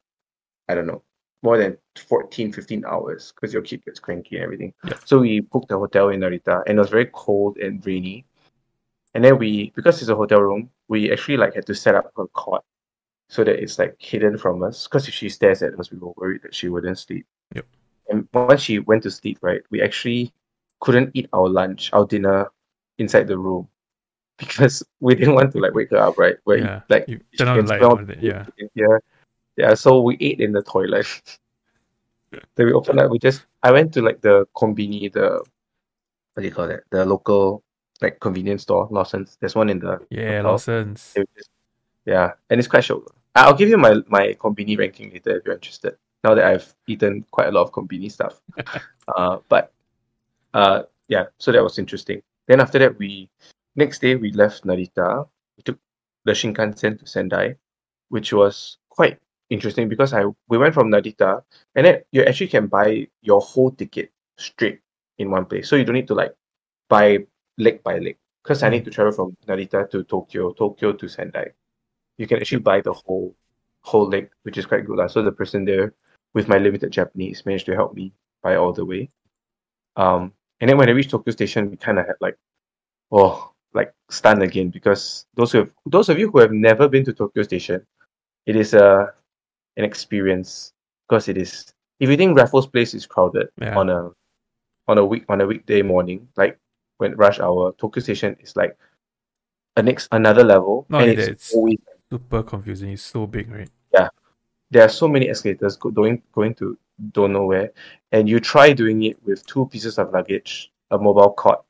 [0.68, 1.02] I don't know,
[1.42, 4.74] more than 14, 15 hours because your kid gets cranky and everything.
[4.84, 4.98] Yeah.
[5.04, 8.26] So we booked a hotel in Narita, and it was very cold and rainy.
[9.14, 12.12] And then we, because it's a hotel room, we actually like had to set up
[12.16, 12.64] a cot
[13.28, 14.86] so that it's like hidden from us.
[14.86, 17.26] Because if she stares at us, we were worried that she wouldn't sleep.
[17.54, 17.66] Yep.
[18.10, 20.32] And once she went to sleep, right, we actually
[20.80, 22.50] couldn't eat our lunch, our dinner
[22.98, 23.68] inside the room
[24.40, 26.36] because we didn't want to like wake her up, right?
[26.44, 28.46] Where Yeah, like You she can smell it, yeah.
[28.74, 28.98] yeah,
[29.56, 29.74] yeah.
[29.74, 31.06] So we ate in the toilet.
[32.56, 33.10] then we opened up.
[33.10, 35.44] We just I went to like the conveni, the
[36.34, 36.82] what do you call that?
[36.90, 37.62] The local
[38.00, 39.36] like convenience store, Lawson's.
[39.40, 40.52] There's one in the Yeah, hotel.
[40.52, 41.14] Lawson's.
[41.14, 41.50] Just-
[42.06, 43.04] Yeah, and it's quite short.
[43.36, 45.94] I'll give you my my conveni ranking later if you're interested.
[46.24, 48.40] Now that I've eaten quite a lot of conveni stuff,
[49.16, 49.72] uh, but
[50.54, 52.22] uh, yeah, so that was interesting.
[52.48, 53.28] Then after that, we
[53.80, 55.26] next day we left Narita.
[55.56, 55.78] We took
[56.24, 57.56] the Shinkansen to Sendai,
[58.08, 61.42] which was quite interesting because I we went from Narita
[61.74, 64.80] and then you actually can buy your whole ticket straight
[65.18, 66.34] in one place, so you don't need to like
[66.88, 67.24] buy
[67.58, 68.16] leg by leg.
[68.42, 71.52] Because I need to travel from Narita to Tokyo, Tokyo to Sendai.
[72.16, 73.34] You can actually buy the whole
[73.82, 74.96] whole leg, which is quite good.
[74.96, 75.08] lah.
[75.08, 75.92] So the person there
[76.32, 78.12] with my limited Japanese managed to help me
[78.42, 79.10] buy all the way.
[79.96, 82.36] Um, and then when I reached Tokyo Station, we kind of had like,
[83.12, 87.04] oh, like stunned again because those who have, those of you who have never been
[87.04, 87.86] to Tokyo Station,
[88.46, 89.12] it is a
[89.76, 90.72] an experience
[91.08, 91.72] because it is.
[92.00, 93.76] If you think Raffles Place is crowded Yeah.
[93.78, 94.10] on a
[94.88, 96.58] on a week on a weekday morning, like
[96.98, 98.76] when rush hour, Tokyo Station is like
[99.76, 101.78] a next another level, Not and it's- always
[102.10, 102.90] Super confusing.
[102.90, 103.70] It's so big, right?
[103.94, 104.08] Yeah,
[104.72, 106.76] there are so many escalators going going to
[107.12, 107.70] don't know where,
[108.10, 111.64] and you try doing it with two pieces of luggage, a mobile cot,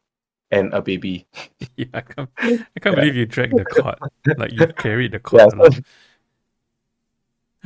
[0.50, 1.26] and a baby.
[1.76, 3.98] Yeah, I can't, I can't believe you dragged the cot.
[4.36, 5.52] Like you carried the cot.
[5.56, 5.80] Yeah, so-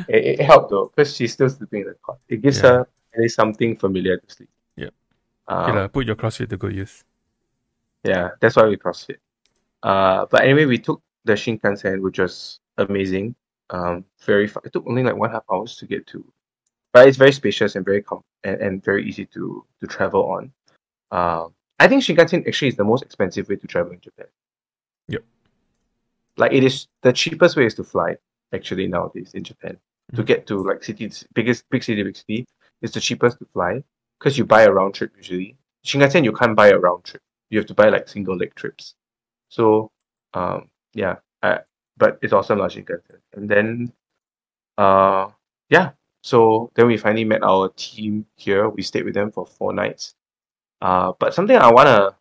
[0.08, 2.18] It, it helped though, because she's still sleeping in the cot.
[2.28, 2.68] It gives Yeah.
[2.68, 4.50] her at least something familiar to sleep.
[4.76, 4.90] Yeah.
[5.46, 7.04] Um, Okay lah, put your CrossFit to good use.
[8.02, 9.18] Yeah, that's why we CrossFit.
[9.82, 13.34] Uh, but anyway, we took the Shinkansen, which was amazing.
[13.70, 14.62] Um, very fun.
[14.66, 16.24] It took only like one half hours to get to,
[16.92, 20.52] but it's very spacious and very com- and, and very easy to to travel on.
[21.14, 24.26] Um, I think Shinkansen actually is the most expensive way to travel in Japan.
[25.08, 25.24] Yep.
[26.36, 28.16] Like it is the cheapest way is to fly
[28.52, 29.78] actually nowadays in Japan.
[30.14, 30.26] To Mhm.
[30.26, 32.46] get to like cities, biggest big city, big city,
[32.82, 33.82] it's the cheapest to fly
[34.18, 35.56] because you buy a round trip usually.
[35.84, 37.22] Shinkansen you can't buy a round trip.
[37.50, 38.94] You have to buy like single leg trips.
[39.48, 39.90] So
[40.34, 41.60] um yeah, I,
[41.96, 43.20] but it's awesome lah Shinkansen.
[43.34, 43.92] And then
[44.78, 45.30] uh
[45.70, 48.68] yeah, so then we finally met our team here.
[48.68, 50.14] We stayed with them for four nights.
[50.84, 52.14] Uh but something I wanna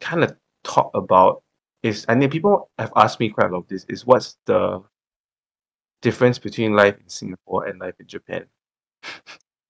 [0.00, 1.42] kind of talk about
[1.82, 4.82] is I mean people have asked me quite a lot of this is what's the
[6.02, 8.44] difference between life in Singapore and life in Japan?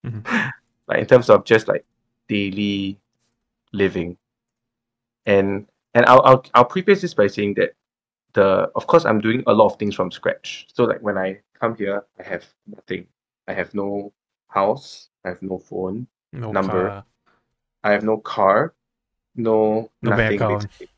[0.05, 0.27] Mhm.
[0.88, 1.87] like in terms of just like
[2.29, 2.99] daily
[3.73, 4.16] living.
[5.27, 7.75] And and I'll I'll I'll preface this by saying that
[8.33, 10.66] the of course I'm doing a lot of things from scratch.
[10.75, 13.07] So like when I come here, I have nothing.
[13.47, 14.12] I have no
[14.49, 16.88] house, I have no phone, No Number.
[16.88, 17.05] car.
[17.85, 18.75] I have no car,
[19.37, 20.57] no, No bank nothing.
[20.59, 20.88] basically.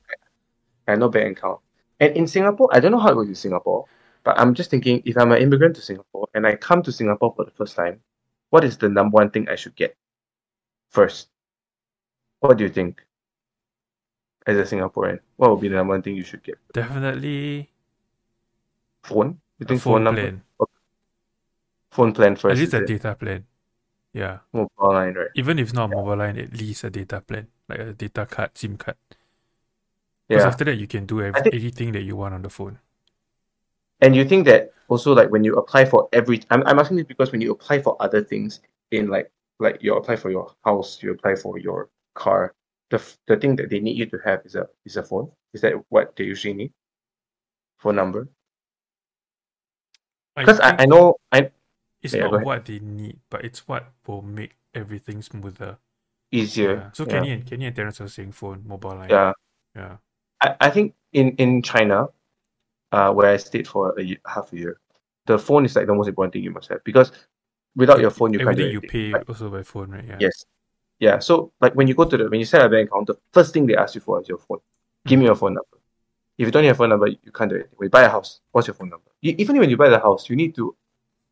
[0.87, 1.61] I have no bank account.
[1.99, 3.87] And in Singapore, I don't know how it works in Singapore,
[4.23, 7.35] but I'm just thinking if I'm an immigrant to Singapore and I come to Singapore
[7.35, 8.01] for the first time,
[8.51, 9.97] what is the number one thing I should get
[10.89, 11.29] first?
[12.41, 13.03] What do you think?
[14.47, 16.55] As a Singaporean, what would be the number one thing you should get?
[16.73, 17.69] Definitely
[19.03, 19.41] Phone?
[19.59, 20.21] You think phone number?
[20.21, 20.43] plan.
[21.91, 22.53] Phone plan first.
[22.53, 23.45] At least a data plan.
[24.17, 24.39] Yeah.
[24.53, 25.29] mobile line, right?
[25.37, 27.49] Even if not a mobile line, at least a data plan.
[27.69, 28.97] Like a data card, SIM card.
[30.27, 30.49] Because Yeah.
[30.49, 32.79] after that you can do ev- I think- anything that you want on the phone.
[34.01, 37.07] And you think that also like when you apply for every I'm, I'm asking this
[37.07, 41.03] because when you apply for other things in like like you apply for your house,
[41.03, 42.55] you apply for your car,
[42.91, 45.31] the the thing that they need you to have is a is a phone.
[45.53, 46.73] Is that what they usually need?
[47.79, 48.29] Phone number?
[50.37, 51.51] Because I, think I know I
[52.03, 55.79] it's Yeah, not what they need, but it's what will make everything smoother.
[56.33, 56.75] easier.
[56.75, 56.91] Yeah.
[56.93, 57.07] So.
[57.07, 59.11] Kenny and Kenny and Terence are saying phone, mobile line.
[59.11, 59.33] yeah.
[59.75, 59.97] Yeah.
[60.41, 62.09] I, I think in, in China,
[62.93, 64.81] uh, where I stayed for a year, half a year,
[65.27, 67.13] the phone is like the most important thing you must have because
[67.75, 70.05] without your phone you can't do Everything you pay also by phone, right?
[70.07, 70.17] Yeah.
[70.21, 70.45] Yes.
[70.99, 71.19] Yeah.
[71.21, 73.53] So like when you go to the when you set a bank account, the first
[73.53, 74.59] thing they ask you for is your phone.
[75.07, 75.79] Give me your phone number.
[76.39, 77.73] If you don't have a phone number, you can't do anything.
[77.77, 79.11] When you buy a house, what's your phone number?
[79.21, 80.77] You, even when you buy the house, you need to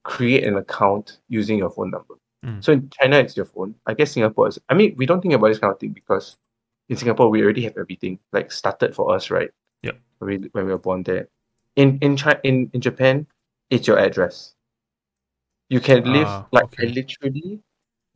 [0.04, 2.14] create an account using your phone number.
[2.44, 2.62] Mm.
[2.62, 3.74] So in China, it's your phone.
[3.86, 4.58] I guess Singapore is.
[4.68, 6.36] I mean, we don't think about this kind of thing because
[6.88, 9.50] in Singapore we already have everything like started for us, right?
[9.82, 9.92] Yeah.
[10.18, 11.28] When we when we were born there.
[11.76, 13.26] In in China, in, in Japan,
[13.70, 14.54] it's your address.
[15.70, 16.86] You can live Ah, like okay.
[16.88, 17.60] I literally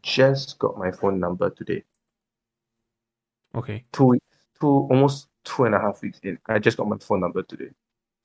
[0.03, 1.83] just got my phone number today.
[3.55, 3.85] Okay.
[3.93, 4.27] Two weeks,
[4.61, 6.39] two almost two and a half weeks in.
[6.47, 7.71] I just got my phone number today.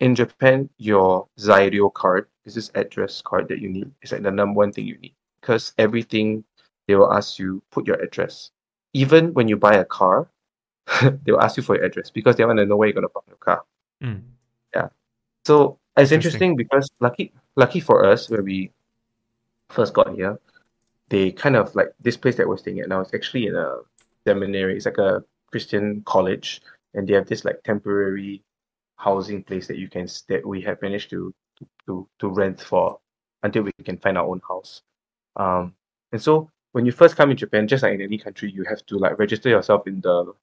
[0.02, 3.92] In Japan, your Zairyu card is this address card that you need.
[4.02, 6.44] It's like the number one thing you need because everything
[6.88, 8.52] they will ask you put your address.
[8.94, 10.30] Even when you buy a car,
[11.02, 13.10] they will ask you for your address because they want to know where you're gonna
[13.10, 13.64] park your car.
[14.04, 14.22] Mm.
[15.46, 16.56] So it's Interesting.
[16.56, 18.72] interesting because lucky lucky for us when we
[19.70, 20.40] first got here,
[21.10, 23.78] they kind of like this place that we're staying at now is actually in a
[24.26, 24.76] seminary.
[24.78, 26.62] It's like a Christian college,
[26.94, 28.42] and they have this like temporary
[28.96, 31.34] housing place that you can that we have managed to
[31.88, 33.00] to to rent for
[33.44, 34.82] until we can find our own house.
[35.36, 35.76] Um,
[36.12, 38.86] and so when you first come in Japan, just like in any country, you have
[38.88, 40.34] to like register yourself in the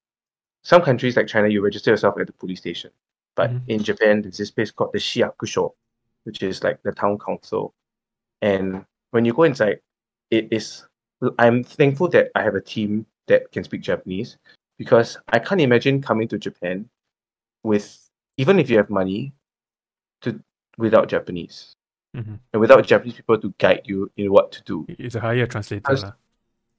[0.62, 2.90] some countries like China, you register yourself at the police station.
[3.34, 3.62] But Mhm.
[3.68, 5.72] in Japan, there's this place called the Shiyakusho,
[6.24, 7.74] which is like the town council.
[8.42, 9.80] And when you go inside,
[10.30, 10.86] it is.
[11.38, 14.38] I'm thankful that I have a team that can speak Japanese
[14.78, 16.88] because I can't imagine coming to Japan
[17.62, 19.34] with even if you have money
[20.22, 20.42] to
[20.80, 21.76] without Japanese
[22.14, 24.84] hmm and without Japanese people to guide you in what to do.
[24.88, 26.16] It's a higher translator.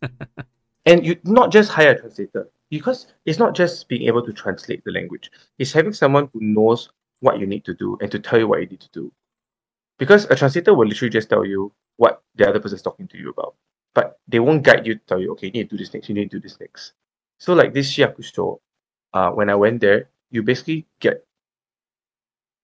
[0.88, 4.84] And you not just hire a translator because it's not just being able to translate
[4.84, 8.40] the language it's having someone who knows what you need to do and to tell
[8.40, 9.12] you what you need to do
[10.02, 13.20] because a translator will literally just tell you what the other person is talking to
[13.20, 13.54] you about,
[13.94, 16.10] but they won't guide you to tell you, okay, you need to do this next,
[16.10, 16.94] you need to do this next.
[17.38, 18.58] So like this Shiyakusho,
[19.14, 21.24] uh, when I went there, you basically get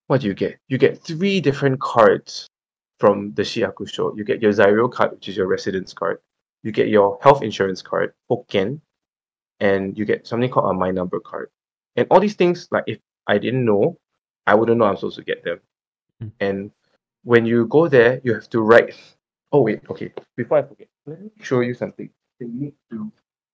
[0.08, 0.58] what do you get?
[0.68, 2.50] You get three different cards
[3.00, 4.18] from the Shiyakusho.
[4.18, 6.20] You get your Zairyu card, which is your residence card.
[6.64, 8.82] You get your health insurance card, Hoken,
[9.60, 11.50] and you get something called a My Number card.
[11.96, 13.98] And all these things, like if I didn't know,
[14.48, 15.60] I wouldn't know I'm supposed to get them.
[16.24, 16.32] Mm.
[16.40, 16.72] And
[17.24, 18.96] when you go there, you have to write.
[19.52, 20.12] Oh wait, okay.
[20.36, 23.12] Before I forget, let me show you something you need to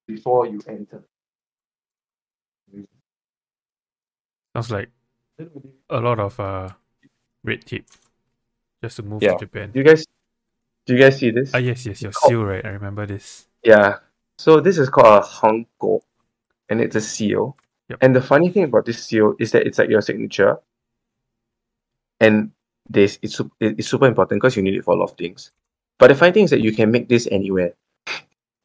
[0.07, 1.03] before you enter.
[4.55, 4.89] Sounds like
[5.89, 6.69] a lot of uh
[7.43, 7.87] red tape
[8.83, 9.33] just to move Yeah.
[9.33, 9.71] to Japan.
[9.71, 10.05] Do you guys,
[10.85, 11.51] do you guys see this?
[11.53, 12.65] Ah yes, yes, your called- seal, right?
[12.65, 13.47] I remember this.
[13.63, 13.99] Yeah.
[14.37, 16.01] So this is called a hanko,
[16.69, 17.55] and it's a seal.
[17.89, 17.99] Yep.
[18.01, 20.57] And the funny thing about this seal is that it's like your signature,
[22.19, 22.51] and
[22.89, 25.51] this it's it's super important because you need it for a lot of things.
[25.99, 27.73] But the funny thing is that you can make this anywhere.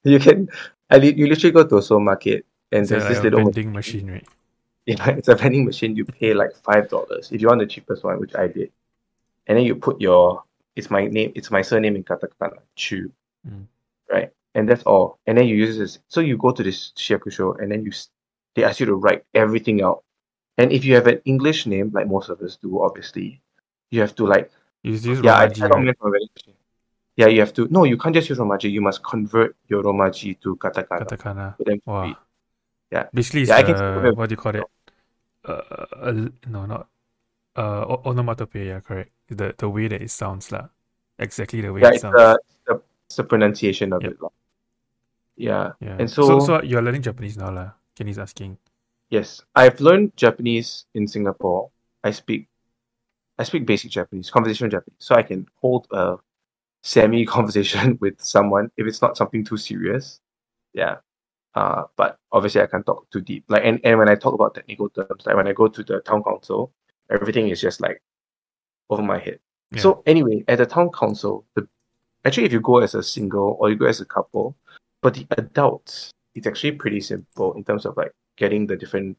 [0.04, 0.48] You can,
[0.88, 4.09] I you literally go to a supermarket and there's a, this a little vending machine,
[4.09, 4.26] right?
[4.88, 5.94] Yeah, it's a vending machine.
[5.94, 8.72] You pay like five dollars if you want the cheapest one, which I did,
[9.46, 10.42] and then you put your
[10.77, 13.12] it's my name, it's my surname in katakana, Chu,
[13.46, 13.66] Mm.
[14.11, 14.31] right?
[14.55, 15.18] And that's all.
[15.27, 15.98] And then you use this.
[16.09, 17.92] So you go to this Shiyakusho, and then you
[18.55, 20.05] they ask you to write everything out.
[20.57, 23.42] And if you have an English name, like most of us do, obviously,
[23.90, 24.51] you have to like
[24.83, 26.55] use yeah, I Romaji, tried out from a vending machine.
[27.16, 28.70] Yeah, you have to no, you can't just use Romaji.
[28.70, 31.57] You must convert your Romaji to katakana Katakana.
[31.57, 32.16] for them to Wow.
[32.90, 33.07] Yeah.
[33.12, 34.64] Basically, it's Yeah, uh, what do you call it?
[35.48, 36.88] Uh, uh, no, not
[37.56, 38.80] uh, onomatopoeia.
[38.80, 39.11] Correct.
[39.28, 40.68] The the way that it sounds, lah.
[41.18, 42.14] Exactly the way Yeah, it it's sounds.
[42.16, 42.74] the, the,
[43.06, 44.12] it's the pronunciation of Yep.
[44.12, 44.22] it.
[44.22, 44.30] lah.
[45.37, 45.72] Yeah.
[45.80, 45.96] yeah.
[45.98, 47.72] and so, so- so you're learning Japanese now, lah.
[47.96, 48.58] Kenny's asking.
[49.11, 51.70] Yes, I've learned Japanese in Singapore.
[52.04, 52.46] I speak,
[53.38, 56.18] I speak basic Japanese, conversational Japanese, so I can hold a
[56.82, 60.20] semi conversation with someone if it's not something too serious.
[60.74, 60.96] Yeah.
[61.54, 63.44] Uh, but obviously I can't talk too deep.
[63.48, 66.00] Like, and, and when I talk about technical terms, like when I go to the
[66.00, 66.72] town council,
[67.10, 68.02] everything is just like
[68.90, 69.38] over my head.
[69.72, 69.80] Yeah.
[69.80, 71.68] So anyway, at the town council, the
[72.24, 74.56] actually if you go as a single or you go as a couple,
[75.02, 79.16] but the adults, it's actually pretty simple in terms of like getting the different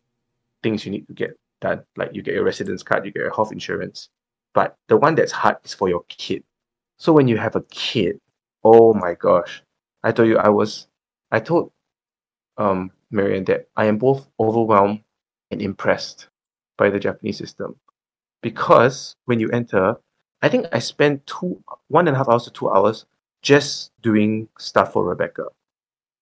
[0.64, 1.84] things you need to get done.
[1.96, 4.10] Like you get your residence card, you get your health insurance.
[4.54, 6.44] But the one that's hard is for your kid.
[6.98, 8.20] So when you have a kid,
[8.64, 9.64] oh my gosh.
[10.04, 10.88] I told you I was
[11.32, 11.72] I told
[12.58, 15.02] um Marian that I am both overwhelmed
[15.52, 16.28] and impressed
[16.78, 17.76] by the Japanese system.
[18.42, 19.96] Because when you enter,
[20.42, 23.06] I think I spent two one and a half hours to two hours
[23.42, 25.46] just doing stuff for Rebecca.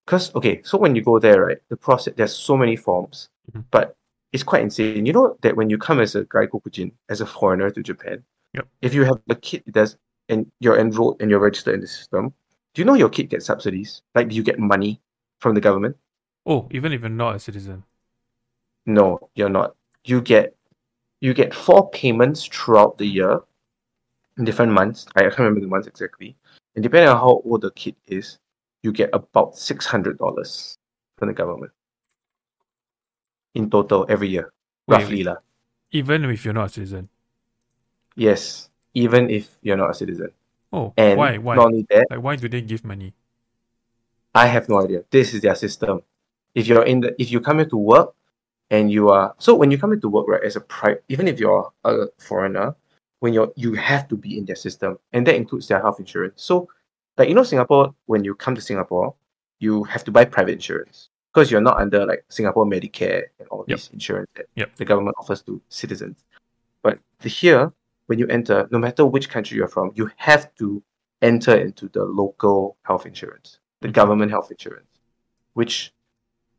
[0.06, 3.66] Because okay, so when you go there, right, the process there's so many forms, Mhm.
[3.72, 3.96] but
[4.32, 5.06] it's quite insane.
[5.06, 8.24] You know that when you come as a gaikokujin, as a foreigner to Japan,
[8.54, 8.68] Yep.
[8.82, 9.98] if you have a kid that's
[10.30, 12.34] and you're enrolled and you're registered in the system,
[12.74, 14.02] do you know your kid gets subsidies?
[14.16, 15.00] Like do you get money
[15.40, 15.96] from the government?
[16.48, 17.84] Oh, even if you're not a citizen.
[18.86, 19.76] No, you're not.
[20.06, 20.56] You get
[21.20, 23.42] you get four payments throughout the year
[24.38, 25.06] in different months.
[25.16, 26.38] I can't remember the months exactly.
[26.76, 28.40] And depending on how old the kid is,
[28.82, 30.78] you get about six hundred dollars
[31.18, 31.74] from the government.
[33.56, 34.54] In total every year.
[34.88, 35.38] Wait, roughly lah.
[35.92, 37.10] Even if you're not a citizen.
[38.16, 38.70] Yes.
[38.94, 40.32] Even if you're not a citizen.
[40.72, 41.38] Oh, And why?
[41.38, 41.56] Why?
[41.56, 43.14] not only that, Like, why do they give money?
[44.36, 45.04] I have no idea.
[45.12, 46.02] This is their system.
[46.58, 48.16] If you're in the if you come here to work
[48.72, 51.28] and you are so when you come here to work, right, as a pri even
[51.28, 52.76] if you're a foreigner,
[53.20, 54.98] when you're you have to be in their system.
[55.14, 56.42] And that includes their health insurance.
[56.42, 56.68] So
[57.16, 59.14] like you know Singapore, when you come to Singapore,
[59.60, 61.10] you have to buy private insurance.
[61.32, 63.78] Because you're not under like Singapore Medicare and all Yep.
[63.78, 64.78] these insurance that Yep.
[64.78, 66.26] the government offers to citizens.
[66.82, 67.72] But here,
[68.08, 70.82] when you enter, no matter which country you're from, you have to
[71.22, 73.94] enter into the local health insurance, the Mhm.
[74.00, 74.90] government health insurance,
[75.54, 75.94] which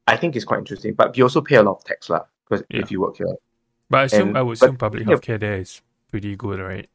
[0.09, 0.95] I think it's quite interesting.
[0.95, 2.81] But you also pay a lot of tax, lah, because Yeah.
[2.83, 3.37] if you work here,
[3.91, 5.15] But I assume And- I would assume public yeah.
[5.15, 6.89] healthcare there is pretty good, right?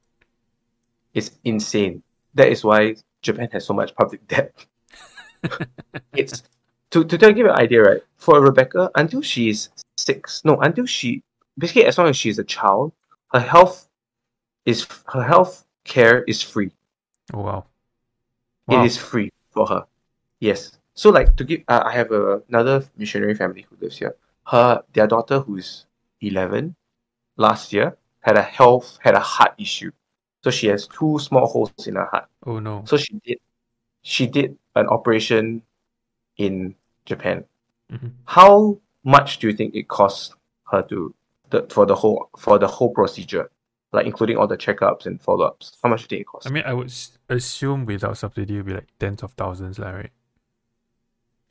[1.13, 2.02] it's insane.
[2.34, 4.49] That is why Japan has so much public debt.
[6.13, 6.41] it's
[6.91, 8.02] to to tell you an idea, right?
[8.17, 11.21] For Rebecca, until she is six, no, until she
[11.58, 12.93] basically as long as she's a child,
[13.34, 13.89] her health
[14.65, 16.71] is her health care is free.
[17.34, 17.65] Oh wow.
[18.67, 18.82] Wow.
[18.82, 19.86] It is free for her.
[20.39, 20.78] Yes.
[20.95, 24.15] So like to give, uh, I have a, another missionary family who lives here.
[24.45, 25.86] Her their daughter who's
[26.21, 26.75] eleven,
[27.38, 29.91] last year had a health had a heart issue,
[30.43, 32.27] so she has two small holes in her heart.
[32.45, 32.84] Oh no.
[32.86, 33.38] So she did
[34.01, 35.63] she did an operation
[36.38, 36.75] in
[37.06, 37.45] Japan.
[37.91, 38.12] Mhm.
[38.25, 40.36] How much do you think it cost
[40.71, 41.15] her to
[41.49, 43.49] the for the whole for the whole procedure?
[43.93, 45.77] like including all the checkups and follow ups?
[45.82, 46.47] How much do you think it costs?
[46.47, 46.91] I mean, I would
[47.29, 50.12] assume without subsidy, it'd be like tens of thousands, lah, right?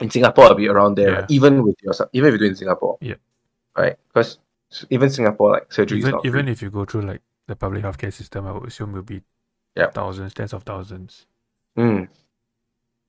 [0.01, 1.19] In Singapore, it'll be around there, Yeah.
[1.21, 1.31] right?
[1.31, 2.99] even with your even if you do in Singapore.
[3.01, 3.15] Yeah.
[3.77, 3.97] Right?
[4.09, 4.39] Because
[4.91, 6.53] even Singapore, like surgery Even even free.
[6.53, 9.23] if you go through like the public healthcare system, I would assume it'll be
[9.77, 9.91] Yeah.
[9.91, 11.27] thousands, tens of thousands,
[11.77, 12.09] Mm.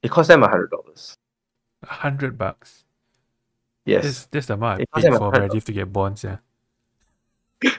[0.02, 1.18] It costs them a hundred dollars.
[1.84, 2.86] a hundred bucks.
[3.86, 4.04] Yes.
[4.04, 6.24] That's that's the amount I paid for Meredith to get bonds.
[6.24, 6.38] Yeah,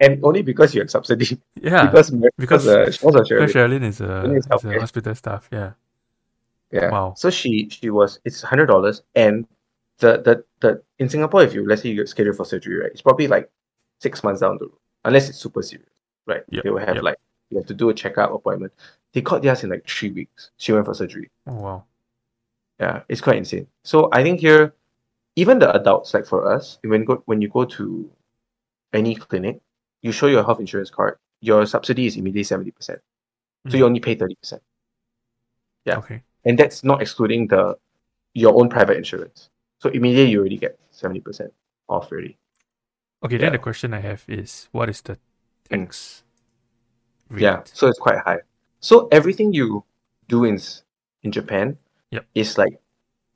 [0.00, 1.38] and only because you had subsidy.
[1.60, 1.86] yeah.
[1.90, 3.52] because because- because uh, she was a Because.
[3.52, 5.48] Sherilyn is a, is a hospital staff.
[5.52, 5.72] Yeah.
[6.70, 6.90] Yeah.
[6.90, 7.14] Wow.
[7.16, 9.46] So she she was it's hundred dollars and
[9.98, 12.90] the, the the in Singapore if you let's say you get scheduled for surgery, right,
[12.92, 13.50] it's probably like
[14.00, 14.78] six months down the road.
[15.04, 15.88] Unless it's super serious.
[16.26, 16.42] Right.
[16.50, 17.04] Yep, They will have yep.
[17.04, 17.18] like
[17.50, 18.72] you have to do a checkup appointment.
[19.12, 20.50] They got theirs in like three weeks.
[20.58, 21.30] She went for surgery.
[21.46, 21.84] Oh wow.
[22.78, 23.66] Yeah, it's quite insane.
[23.84, 24.74] So I think here,
[25.36, 28.10] even the adults, like for us, when go when you go to
[28.92, 29.60] any clinic,
[30.02, 33.00] you show your health insurance card, your subsidy is immediately seventy percent.
[33.68, 33.88] So you Mhm.
[33.88, 34.62] only pay thirty percent,
[35.84, 35.98] Yeah.
[35.98, 36.22] Okay.
[36.44, 37.76] And that's not excluding the
[38.34, 39.50] your own private insurance.
[39.78, 41.52] So immediately you already get seventy percent
[41.88, 42.38] off already.
[43.22, 43.36] Okay.
[43.36, 45.18] Then the question I have is, what is the
[45.70, 45.84] Mm.
[45.84, 46.24] tax
[47.28, 47.42] rate?
[47.42, 48.40] Yeah, so it's quite high.
[48.80, 49.84] So everything you
[50.28, 50.58] do in
[51.22, 51.76] in Japan
[52.10, 52.26] Yep.
[52.34, 52.74] is like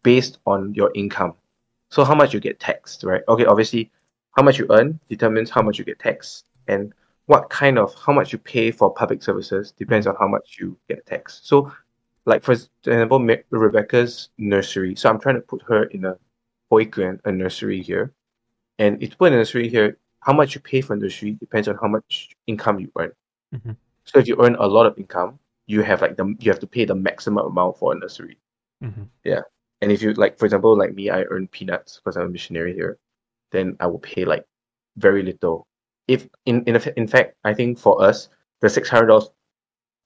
[0.02, 1.34] based on your income.
[1.90, 3.22] So how much you get taxed, right?
[3.28, 3.90] Okay, obviously,
[4.36, 6.92] how much you earn determines how much you get taxed, and
[7.26, 10.76] what kind of how much you pay for public services depends on how much you
[10.88, 11.46] get taxed.
[11.46, 11.70] So,
[12.26, 14.94] like for example, Rebecca's nursery.
[14.96, 16.16] So I'm trying to put her in a
[16.70, 18.12] boyfriend, a nursery here,
[18.78, 21.68] and if you put a nursery here, how much you pay for a nursery depends
[21.68, 23.12] on how much income you earn.
[23.54, 23.76] Mhm.
[24.04, 26.66] So if you earn a lot of income, you have like the you have to
[26.66, 28.38] pay the maximum amount for a nursery.
[28.82, 29.08] Mhm.
[29.80, 32.72] And if you like, for example, like me, I earn peanuts because I'm a missionary
[32.72, 32.96] here,
[33.50, 34.46] then I will pay like
[34.96, 35.66] very little.
[36.08, 39.28] If in in, in fact, I think for us, the six hundred dollars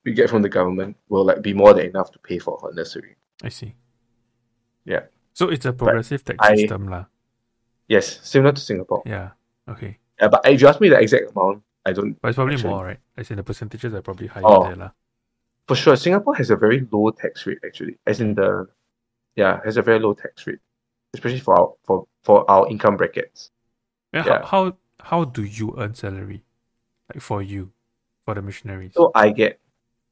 [0.05, 2.71] we get from the government will like be more than enough to pay for her
[2.73, 3.15] nursery.
[3.43, 3.75] I see.
[4.85, 5.03] Yeah.
[5.33, 7.05] So it's a progressive tax I- system, lah.
[7.87, 9.01] Yes, similar to Singapore.
[9.05, 9.31] Yeah.
[9.67, 9.97] Okay.
[10.21, 12.69] Yeah, but if you ask me the exact amount, I don't But it's probably Actually-
[12.69, 12.99] more, right?
[13.17, 14.63] As in the percentages are probably higher Oh.
[14.63, 14.91] there, lah.
[15.67, 15.95] for sure.
[15.95, 18.67] Singapore has a very low tax rate actually, as in the
[19.35, 20.57] yeah has a very low tax rate,
[21.13, 23.51] especially for our for for our income brackets.
[24.13, 24.45] Yeah, Yeah.
[24.45, 26.43] How, how how do you earn salary?
[27.13, 27.71] Like for you,
[28.25, 28.93] for the missionaries.
[28.97, 29.59] So I get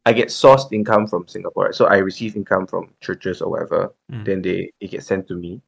[0.08, 1.74] I get sourced income from Singapore.
[1.74, 3.94] So I receive income from churches or whatever.
[4.10, 4.24] Mm.
[4.26, 5.62] Then they it gets sent to me.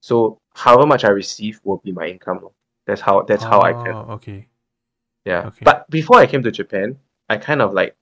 [0.00, 2.40] So however much I receive will be my income.
[2.86, 4.48] That's how that's how I can Oh, okay.
[5.24, 5.46] yeah.
[5.46, 5.62] okay.
[5.62, 6.98] But before I came to Japan,
[7.30, 7.94] I kind of like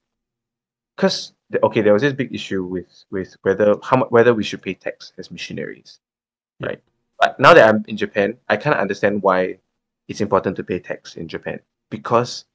[0.96, 4.72] because okay, there was this big issue with with whether how whether we should pay
[4.74, 6.00] tax as missionaries,
[6.58, 6.68] Yeah.
[6.68, 6.80] right?
[7.20, 9.58] But now that I'm in Japan, I kind of understand why
[10.08, 12.46] it's important to pay tax in Japan because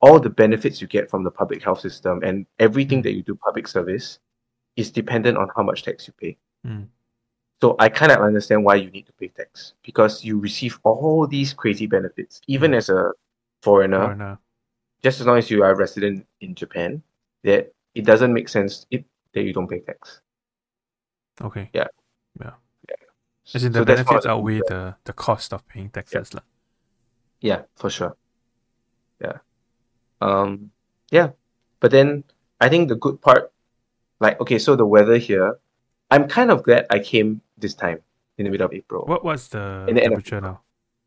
[0.00, 3.04] all the benefits you get from the public health system and everything Mm.
[3.04, 4.18] that you do public service
[4.76, 6.36] is dependent on how much tax you pay.
[6.66, 6.88] Mm.
[7.62, 11.26] So I kind of understand why you need to pay tax because you receive all
[11.26, 12.76] these crazy benefits, even Mm.
[12.76, 13.12] as a
[13.62, 14.38] foreigner Foreigner.
[15.02, 17.02] just as long as you are a resident in Japan,
[17.42, 20.20] that it doesn't make sense if, that you don't pay tax.
[21.40, 21.70] Okay.
[21.72, 21.88] Yeah.
[22.40, 22.52] Yeah.
[23.54, 26.30] As in the So that's one of benefits outweigh the, the cost of paying taxes,
[26.30, 26.44] that-
[27.40, 28.16] Yeah, for sure.
[29.20, 29.38] Yeah.
[30.20, 30.70] Um.
[31.10, 31.30] Yeah,
[31.80, 32.24] but then
[32.60, 33.52] I think the good part,
[34.20, 35.58] like okay, so the weather here,
[36.10, 38.00] I'm kind of glad I came this time
[38.38, 39.04] in the middle of April.
[39.06, 40.62] What was the In the temperature now?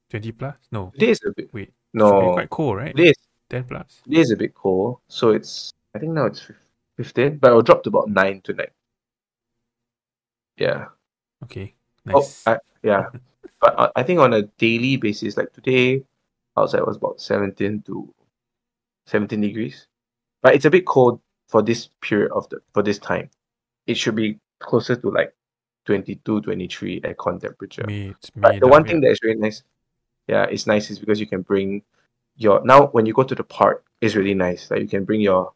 [0.10, 0.56] Twenty plus?
[0.72, 0.92] No.
[0.94, 1.74] Today is a bit Wait.
[1.94, 2.34] No.
[2.34, 2.96] quite cool, right?
[2.96, 3.18] Today is
[3.50, 4.02] Ten plus.
[4.04, 6.52] today is a bit cool, so it's I think now it's
[6.98, 8.70] fifteen, but it'll drop to about nine tonight.
[10.58, 10.86] Yeah.
[11.44, 11.74] Okay.
[12.14, 13.08] Oh, I, yeah.
[13.62, 16.04] but uh, I think on a daily basis, like today,
[16.58, 18.14] outside was about 17 to
[19.10, 19.88] 17 degrees.
[20.42, 23.30] But it's a bit cold for this period of the for this time.
[23.88, 25.34] It should be closer to like
[25.86, 27.86] 22, 23 aircon temperature.
[27.90, 29.64] It's But the one thing that is really nice,
[30.28, 31.82] yeah, it's nice is because you can bring
[32.38, 34.70] your now when you go to the park, it's really nice.
[34.70, 35.54] Like you can bring your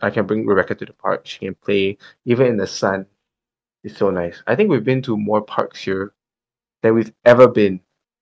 [0.00, 1.26] I can bring Rebecca to the park.
[1.26, 3.06] She can play even in the sun.
[3.82, 4.42] It's so nice.
[4.46, 6.12] I think we've been to more parks here
[6.82, 7.80] than we've ever been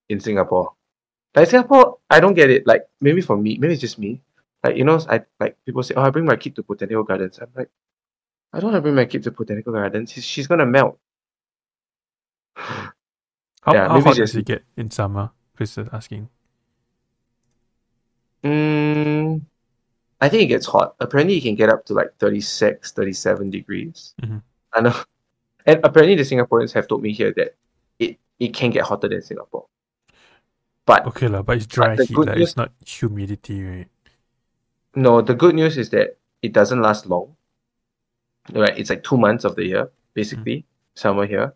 [0.08, 0.72] in Singapore.
[1.34, 2.66] Like Singapore, I don't get it.
[2.66, 4.20] Like maybe for me, maybe it's just me.
[4.62, 7.38] Like you know, I like people say, "Oh, I bring my kid to botanical gardens."
[7.38, 7.70] I'm like,
[8.52, 10.12] I don't want to bring my kid to botanical gardens.
[10.12, 10.98] She's, she's gonna melt.
[12.54, 15.30] How, yeah, how hot does it get in summer?
[15.56, 16.28] Chris is asking.
[18.42, 19.42] Mm,
[20.20, 20.96] I think it gets hot.
[20.98, 24.14] Apparently, it can get up to like 36, 37 degrees.
[24.22, 24.42] Mhm.
[24.72, 24.94] I know.
[25.64, 27.54] And apparently, the Singaporeans have told me here that
[28.00, 29.66] it, it can get hotter than Singapore.
[30.84, 33.86] But Okay, lah, but it's dry the heat, good it's not humidity, right?
[34.94, 37.36] No, the good news is that it doesn't last long.
[38.52, 40.64] Right, it's like two months of the year, basically,
[40.94, 41.54] summer here.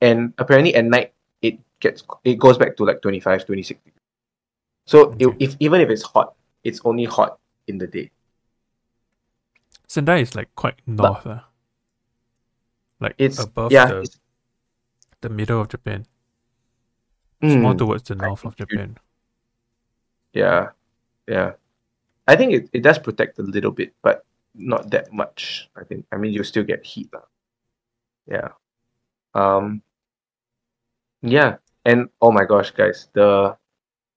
[0.00, 1.12] And apparently at night
[1.42, 4.02] it gets it goes back to like 25, 26 degrees.
[4.86, 5.44] So it, Okay.
[5.44, 6.34] if even if it's hot,
[6.64, 8.10] it's only hot in the day.
[9.88, 11.40] Sendai is like quite north, uh,
[13.00, 14.18] like It's above yeah, the, it's,
[15.20, 16.06] the middle of Japan.
[17.42, 18.98] It's more mm, towards the north of think you- Japan.
[20.32, 20.70] yeah,
[21.26, 21.52] yeah.
[22.28, 24.24] I think it, it does protect a little bit, but
[24.54, 25.68] not that much.
[25.74, 26.04] I think.
[26.12, 27.24] I mean, you still get heat, lah.
[28.28, 28.48] Yeah.
[29.34, 29.80] Um.
[31.22, 33.56] Yeah, and oh my gosh, guys, the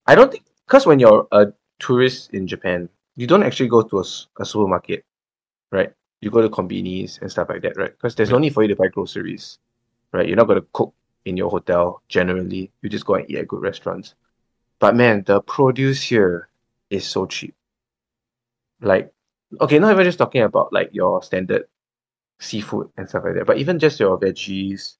[0.05, 3.99] I don't think because when you're a tourist in Japan, you don't actually go to
[3.99, 4.05] a,
[4.39, 5.05] a supermarket,
[5.71, 5.93] right?
[6.19, 7.91] You go to convenies and stuff like that, right?
[7.91, 9.57] Because there's no need for you to buy groceries,
[10.11, 10.27] right?
[10.27, 10.93] You're not going to cook
[11.25, 12.71] in your hotel generally.
[12.81, 14.15] You just go and eat at good restaurants.
[14.79, 16.49] But man, the produce here
[16.89, 17.55] is so cheap.
[18.81, 19.13] Like,
[19.59, 21.65] okay, not even just talking about like your standard
[22.39, 24.97] seafood and stuff like that, but even just your veggies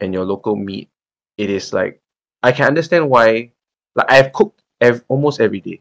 [0.00, 0.90] and your local meat,
[1.38, 2.00] it is like
[2.42, 3.52] I can understand why.
[3.96, 5.80] Like I've cooked ev- almost every day.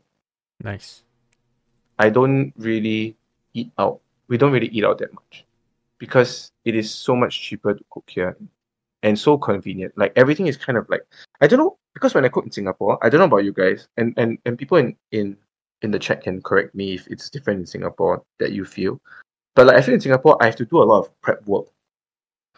[0.63, 1.03] Nice.
[1.97, 3.15] I don't really
[3.53, 3.99] eat out.
[4.27, 5.45] We don't really eat out that much
[5.97, 8.37] because it is so much cheaper to cook here
[9.03, 9.97] and so convenient.
[9.97, 11.01] Like everything is kind of like
[11.41, 13.87] I don't know because when I cook in Singapore, I don't know about you guys
[13.97, 15.37] and and and people in in
[15.84, 18.99] in the chat can correct me if it's different in Singapore that you feel.
[19.55, 21.67] But like I feel in Singapore, I have to do a lot of prep work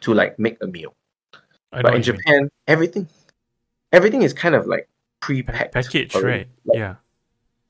[0.01, 0.95] to like make a meal.
[1.73, 2.21] I But in you mean.
[2.21, 3.07] Japan, everything
[3.91, 4.88] everything is kind of like
[5.19, 5.73] pre-packed.
[5.73, 6.47] package, right?
[6.65, 6.95] Like, yeah.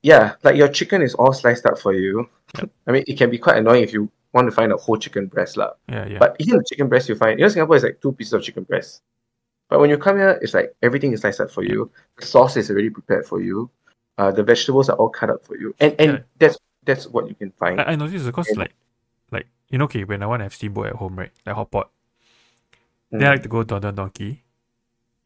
[0.03, 2.29] yeah, like your chicken is all sliced up for you.
[2.87, 5.27] I mean, it can be quite annoying if you want to find a whole chicken
[5.27, 5.71] breast, lah.
[5.87, 6.19] Yeah, yeah.
[6.19, 8.43] But even the chicken breast you find, you know, Singapore is like two pieces of
[8.43, 9.01] chicken breast.
[9.69, 11.89] But when you come here, it's like everything is sliced up for you.
[12.17, 13.71] The sauce is already prepared for you.
[14.17, 16.23] Uh, the vegetables are all cut up for you, and and Yeah.
[16.39, 17.81] that's that's what you can find.
[17.81, 18.59] I, I noticed because Yeah.
[18.63, 18.73] like
[19.31, 21.71] like you know okay when I want to have steamboat at home right like hot
[21.71, 21.91] pot
[23.11, 23.19] Mm.
[23.19, 24.39] then I like to go Don Don Donki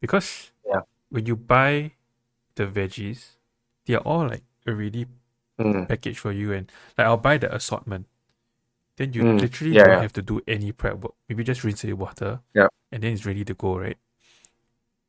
[0.00, 0.82] because Yeah.
[1.10, 1.92] when you buy
[2.56, 3.36] the veggies
[3.86, 5.06] they are all like already
[5.58, 5.86] Mm.
[5.88, 8.06] packaged for you and like I'll buy the assortment
[8.96, 9.40] then you Mm.
[9.40, 10.02] literally Yeah, don't yeah.
[10.02, 12.68] have to do any prep work maybe just rinse it with water Yeah.
[12.90, 13.98] and then it's ready to go right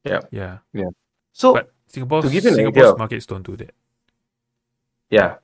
[0.06, 0.60] Yeah, Yeah.
[0.74, 0.90] yeah
[1.34, 3.74] So but Singapore to give an Singapore's idea of- markets don't do that
[5.10, 5.36] Yeah.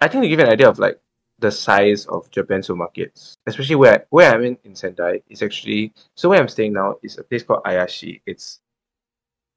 [0.00, 1.00] I think to give you an idea of like
[1.38, 6.28] the size of Japan markets, especially where where I'm in in Sendai, is actually so
[6.28, 8.20] where I'm staying now is a place called Ayashi.
[8.26, 8.60] It's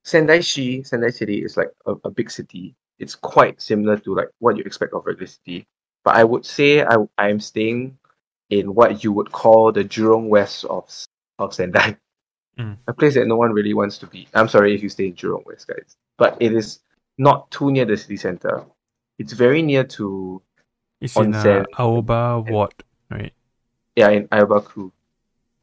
[0.04, 2.76] Sendai Shi, Sendai City is like a, a big city.
[3.00, 5.68] It's quite similar to like what you expect of a regular city.
[6.04, 7.98] But I would say I I'm staying
[8.50, 10.86] in what you would call the Jurong West of
[11.40, 11.98] of Sendai.
[12.60, 12.78] Mm.
[12.88, 14.28] A place that no one really wants to be.
[14.34, 15.96] I'm sorry if you stay in Jurong West, guys.
[16.18, 16.80] But it is
[17.18, 18.66] not too near the city center.
[19.18, 20.42] It's very near to
[21.02, 21.66] it's in uh, Onsen.
[21.78, 22.74] Aoba Ward
[23.10, 23.34] right
[23.96, 24.92] yeah in Aoba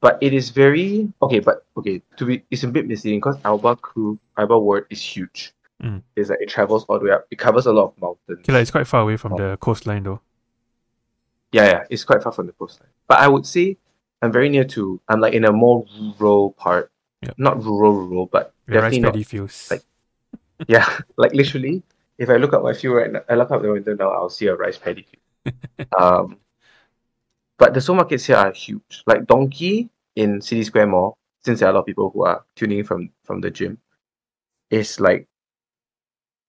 [0.01, 3.81] But it is very okay, but okay, to be it's a bit misleading because Aoba
[3.81, 5.53] Ku, Aoba Ward is huge.
[5.83, 6.03] Mm.
[6.17, 7.27] It's like it travels all the way up.
[7.31, 8.39] It covers a lot of mountains.
[8.41, 9.37] okay like it's quite far away from Oh.
[9.37, 10.21] the coastline though
[11.53, 12.91] Yeah, yeah, it's quite far from the coastline.
[13.09, 13.77] But I would say
[14.23, 15.01] I'm very near to.
[15.09, 15.85] I'm like in a more
[16.19, 16.91] rural part.
[17.23, 17.35] Yep.
[17.39, 19.13] Not rural, rural, but rice definitely not.
[19.13, 19.85] paddy fields like-
[20.69, 20.87] Yeah,
[21.17, 21.83] like literally,
[22.19, 24.31] if I look out my field right now, I look out the window now, I'll
[24.31, 25.07] see a rice paddy
[25.45, 25.57] field.
[25.99, 26.39] um,
[27.59, 29.03] but the supermarkets here are huge.
[29.07, 32.45] Like Donki in City Square Mall, since there are a lot of people who are
[32.55, 33.79] tuning in from from the gym,
[34.71, 35.27] is like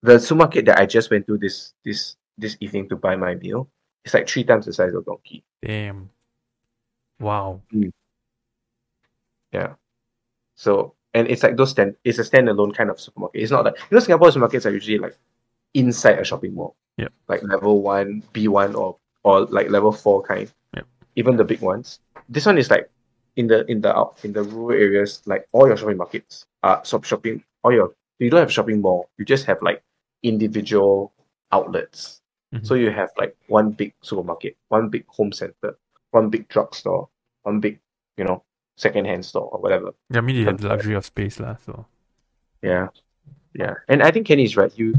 [0.04, 3.70] the supermarket that I just went to this this this evening to buy my meal.
[4.06, 5.44] It's like three times the size of Donki.
[5.62, 6.10] damn
[7.20, 7.62] wow
[9.52, 9.74] Yeah.
[10.56, 13.42] So and it's like those stand it's a standalone kind of supermarket.
[13.42, 15.18] It's not like you know Singapore supermarkets are usually like
[15.74, 16.76] inside a shopping mall.
[16.98, 17.08] Yeah.
[17.28, 20.52] Like level one, B one or or like level four kind.
[20.76, 20.86] Yep.
[21.16, 22.00] Even the big ones.
[22.30, 22.90] This one is like
[23.36, 26.84] in the in the out in the rural areas, like all your shopping markets are
[26.84, 29.10] shop shopping all your you don't have shopping mall.
[29.18, 29.84] You just have like
[30.24, 31.14] individual
[31.52, 32.22] outlets.
[32.54, 32.66] Mhm.
[32.66, 35.78] So you have like one big supermarket, one big home center,
[36.12, 37.10] one big drugstore,
[37.44, 37.80] one big,
[38.18, 38.44] you know,
[38.78, 39.94] second-hand store or whatever.
[40.10, 41.56] Yeah, I mean, you have the luxury of space, lah.
[41.66, 41.86] So
[42.62, 42.88] Yeah,
[43.54, 44.72] yeah, and I think Kenny's right.
[44.78, 44.94] You,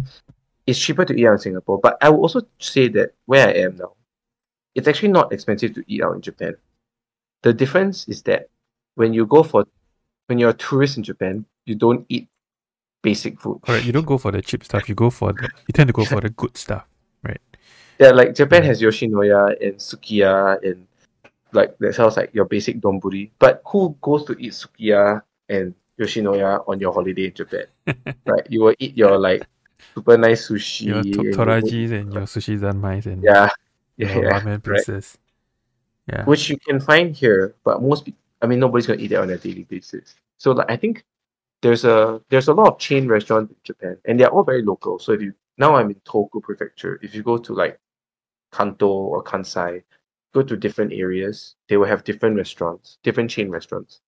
[0.67, 3.53] it's cheaper to eat out in Singapore, but I will also say that where I
[3.53, 3.95] am now,
[4.75, 6.57] it's actually not expensive to eat out in Japan.
[7.43, 8.49] The difference is that
[8.97, 9.65] when you go for,
[10.27, 12.29] when you're a tourist in Japan, you don't eat
[13.03, 13.61] basic food.
[13.63, 13.85] correct.
[13.85, 14.89] You don't go for the cheap stuff.
[14.89, 15.49] You go for the.
[15.67, 16.87] You tend to go for the good stuff.
[17.23, 17.41] Right?
[18.01, 20.87] Yeah, like Japan has Yoshinoya and Sukiya and
[21.53, 23.31] like that sounds like your basic donburi.
[23.39, 27.67] But who goes to eat Sukiya and Yoshinoya on your holiday in Japan?
[28.27, 28.47] right?
[28.49, 29.47] You will eat your like
[29.95, 30.87] super nice sushi.
[30.87, 33.49] Your to- and- Torajis and your sushi zanmais and Yeah,
[33.97, 35.19] your yeah, ramen places.
[36.07, 36.25] Yeah.
[36.25, 39.29] which you can find here, but most people, I mean, nobody's gonna eat it on
[39.29, 40.15] a daily basis.
[40.39, 41.05] So like, I think
[41.61, 44.99] there's a there's a lot of chain restaurants in Japan, and they're all very local.
[44.99, 47.79] So if you now I'm in Tohoku Prefecture, if you go to like
[48.53, 49.83] Kanto or Kansai,
[50.35, 54.01] go to different areas, they will have different restaurants, different chain restaurants.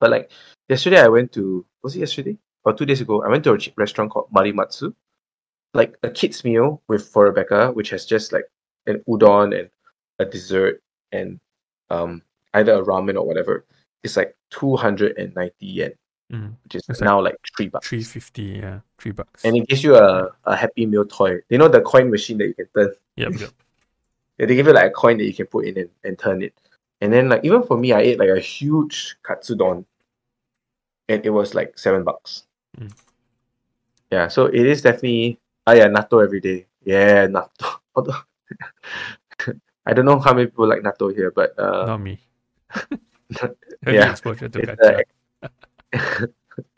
[0.00, 0.30] But like
[0.68, 3.22] yesterday, I went to was it yesterday or two days ago?
[3.24, 4.94] I went to a restaurant called Marumatsu,
[5.74, 8.44] like a kids meal with for Rebecca, which has just like
[8.86, 9.70] an udon and
[10.18, 10.82] a dessert
[11.12, 11.38] and
[11.90, 12.22] um
[12.54, 13.64] either a ramen or whatever.
[14.02, 15.92] It's like two hundred and ninety yen,
[16.32, 16.54] Mm.
[16.64, 17.88] which is It's now like three bucks.
[17.88, 18.80] Three fifty, yeah.
[18.98, 19.44] Three bucks.
[19.44, 21.38] And it gives you a, a happy meal toy.
[21.48, 22.94] You know the coin machine that you can turn.
[23.16, 23.50] Yep, yep.
[24.38, 26.42] Yeah, they give you like a coin that you can put in and, and turn
[26.42, 26.54] it.
[27.00, 29.84] And then like even for me, I ate like a huge katsudon,
[31.08, 32.44] and it was like seven bucks.
[32.78, 32.92] Mm.
[34.10, 36.66] Yeah, so it is definitely ah yeah natto every day.
[36.84, 37.78] Yeah, natto.
[37.94, 38.22] Although
[39.86, 42.20] I don't know how many people like natto here, but uh, Not me.
[43.86, 44.82] yeah, exposure to it's,
[45.92, 46.26] uh,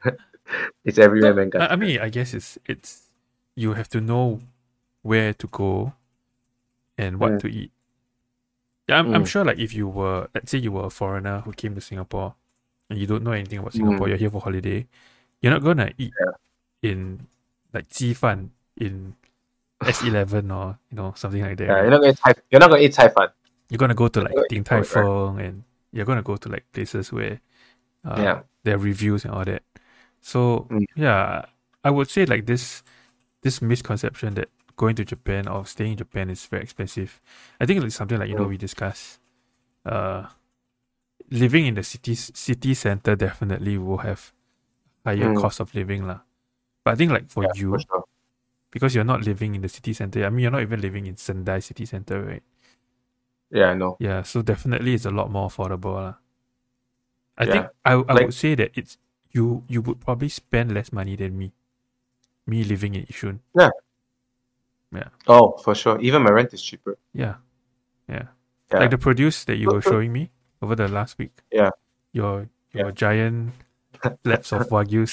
[0.85, 1.51] it's everywhere, man.
[1.55, 1.75] I.
[1.75, 3.11] I mean, I guess it's it's
[3.57, 4.41] you have to know
[5.03, 5.93] where to go
[7.01, 7.41] and what Mm.
[7.41, 7.73] to eat.
[8.89, 9.31] Yeah, I'm, I'm Mm.
[9.33, 9.45] sure.
[9.45, 12.35] Like if you were, let's say, you were a foreigner who came to Singapore
[12.91, 14.11] and you don't know anything about Singapore, Mm.
[14.11, 14.87] you're here for holiday.
[15.41, 16.91] You're not gonna eat Yeah.
[16.91, 17.27] in
[17.73, 19.15] like 鸡饭 in
[19.81, 21.67] S11 or you know something like that.
[21.67, 21.83] Yeah, right?
[21.89, 23.29] you're not gonna Thai, you're not gonna eat Thai fan.
[23.71, 24.87] You're gonna go to like Ding Tai right?
[24.87, 27.41] Fung and you're gonna go to like places where
[28.05, 28.43] uh, Yeah.
[28.65, 29.63] there are reviews and all that.
[30.21, 30.85] So Mm.
[30.97, 31.45] yeah,
[31.85, 32.83] I would say like this
[33.43, 34.49] this misconception that
[34.81, 37.21] going to Japan or staying in Japan is very expensive.
[37.61, 39.21] I think it's something like you know we discussed.
[39.85, 40.25] Uh,
[41.29, 44.33] living in the city city center definitely will have
[45.05, 45.37] higher Mm.
[45.37, 46.25] cost of living lah.
[46.85, 48.05] But I think like for Yeah, you, for sure.
[48.73, 50.25] because you're not living in the city center.
[50.25, 52.45] I mean, you're not even living in Sendai city center, right?
[53.53, 53.97] Yeah, I know.
[54.01, 56.01] Yeah, so definitely it's a lot more affordable.
[56.01, 56.17] lah.
[57.37, 57.53] I Yeah.
[57.53, 58.97] think I, I Like- would say that it's
[59.31, 61.53] you you would probably spend less money than me.
[62.49, 63.05] Me living in
[64.95, 65.09] Yishun.
[65.29, 66.01] Oh, for sure.
[66.01, 66.99] Even my rent is cheaper.
[67.13, 67.37] Yeah.
[68.09, 68.25] Yeah.
[68.73, 68.79] Yeah.
[68.81, 70.31] Like the produce that you were showing me
[70.63, 71.33] over the last week.
[71.53, 71.71] Yeah.
[72.13, 72.91] Your your Yeah.
[72.93, 73.53] giant
[74.25, 75.07] slabs of wagyu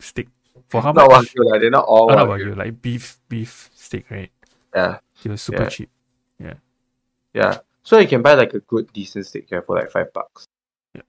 [0.00, 0.28] steak.
[0.68, 1.34] For how not much?
[1.34, 2.54] wagyu, like, they're not all Oh, not wagyu.
[2.54, 4.30] wagyu, like beef beef steak, right?
[4.74, 5.68] Yeah, It was super Yeah.
[5.68, 5.90] cheap.
[6.38, 6.54] yeah.
[7.34, 7.58] Yeah.
[7.82, 10.46] So you can buy like a good decent steak here for like five bucks.
[10.94, 11.02] Yeah.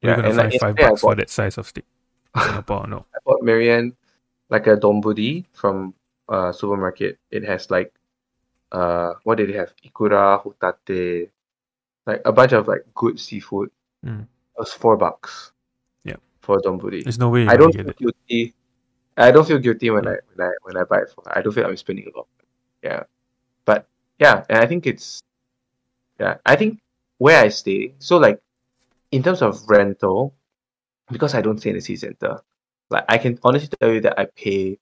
[0.00, 1.84] You're Yeah, gonna and, find like, five bucks for that size of steak.
[2.34, 3.04] In Singapore, no.
[3.14, 3.96] I bought Marianne
[4.48, 5.94] like a donburi from
[6.28, 7.18] uh supermarket.
[7.30, 7.92] It has like
[8.72, 9.72] uh what did it have?
[9.84, 11.30] Ikura, hotate,
[12.06, 13.70] like a bunch of like good seafood.
[14.04, 14.22] Mm.
[14.22, 15.52] It was four bucks.
[16.04, 16.16] Yeah.
[16.40, 17.02] For donburi.
[17.04, 17.98] There's no way I don't get feel it.
[17.98, 18.54] guilty.
[19.16, 20.10] I don't feel guilty when Yeah.
[20.10, 21.22] I when I when I buy it for.
[21.26, 22.28] I don't feel I'm spending a lot.
[22.82, 23.02] Yeah,
[23.64, 23.86] but
[24.18, 25.20] yeah, and I think it's
[26.20, 26.36] yeah.
[26.46, 26.78] I think
[27.18, 27.94] where I stay.
[27.98, 28.40] So like
[29.10, 30.34] in terms of rental,
[31.10, 32.40] because I don't stay in the city center,
[32.90, 34.78] like I can honestly tell you that I pay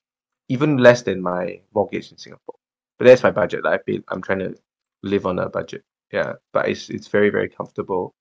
[0.49, 2.55] even less than my mortgage in Singapore.
[2.99, 3.65] But that's my budget.
[3.65, 4.01] Like I pay.
[4.09, 4.55] I'm trying to
[5.03, 5.85] live on a budget.
[6.13, 8.15] Yeah, but it's it's very very comfortable.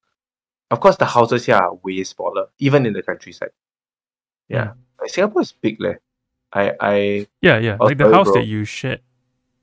[0.72, 3.52] Of course, the houses here are way smaller, even in the countryside.
[4.50, 4.74] Yeah.
[5.00, 5.96] Like, Singapore is big, leh.
[6.52, 7.78] I I Yeah, yeah.
[7.80, 8.34] Like the house bro.
[8.42, 9.02] that you shared,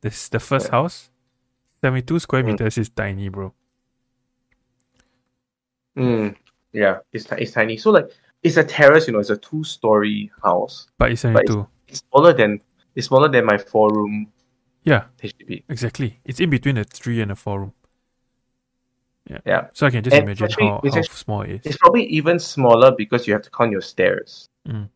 [0.01, 0.73] this the first Yeah.
[0.83, 1.11] house,
[1.81, 2.47] seventy-two square Mm.
[2.47, 3.53] meters is tiny, bro.
[5.97, 6.35] mm,
[6.73, 7.77] yeah, it's it's tiny.
[7.77, 8.09] So like
[8.43, 10.87] it's a terrace, you know, it's a two story house.
[10.99, 11.69] But it's But seventy-two.
[11.93, 12.61] It's smaller than
[12.97, 14.33] it's smaller than my four room
[14.85, 15.63] Yeah, HDB.
[15.69, 16.21] exactly.
[16.25, 17.73] It's in between a three and a four room.
[19.31, 19.39] Yeah.
[19.47, 19.63] Yeah.
[19.73, 21.61] So I can just And imagine actually, how, it's how actually- small it is.
[21.67, 24.49] It's probably even smaller because you have to count your stairs.
[24.67, 24.89] Mm.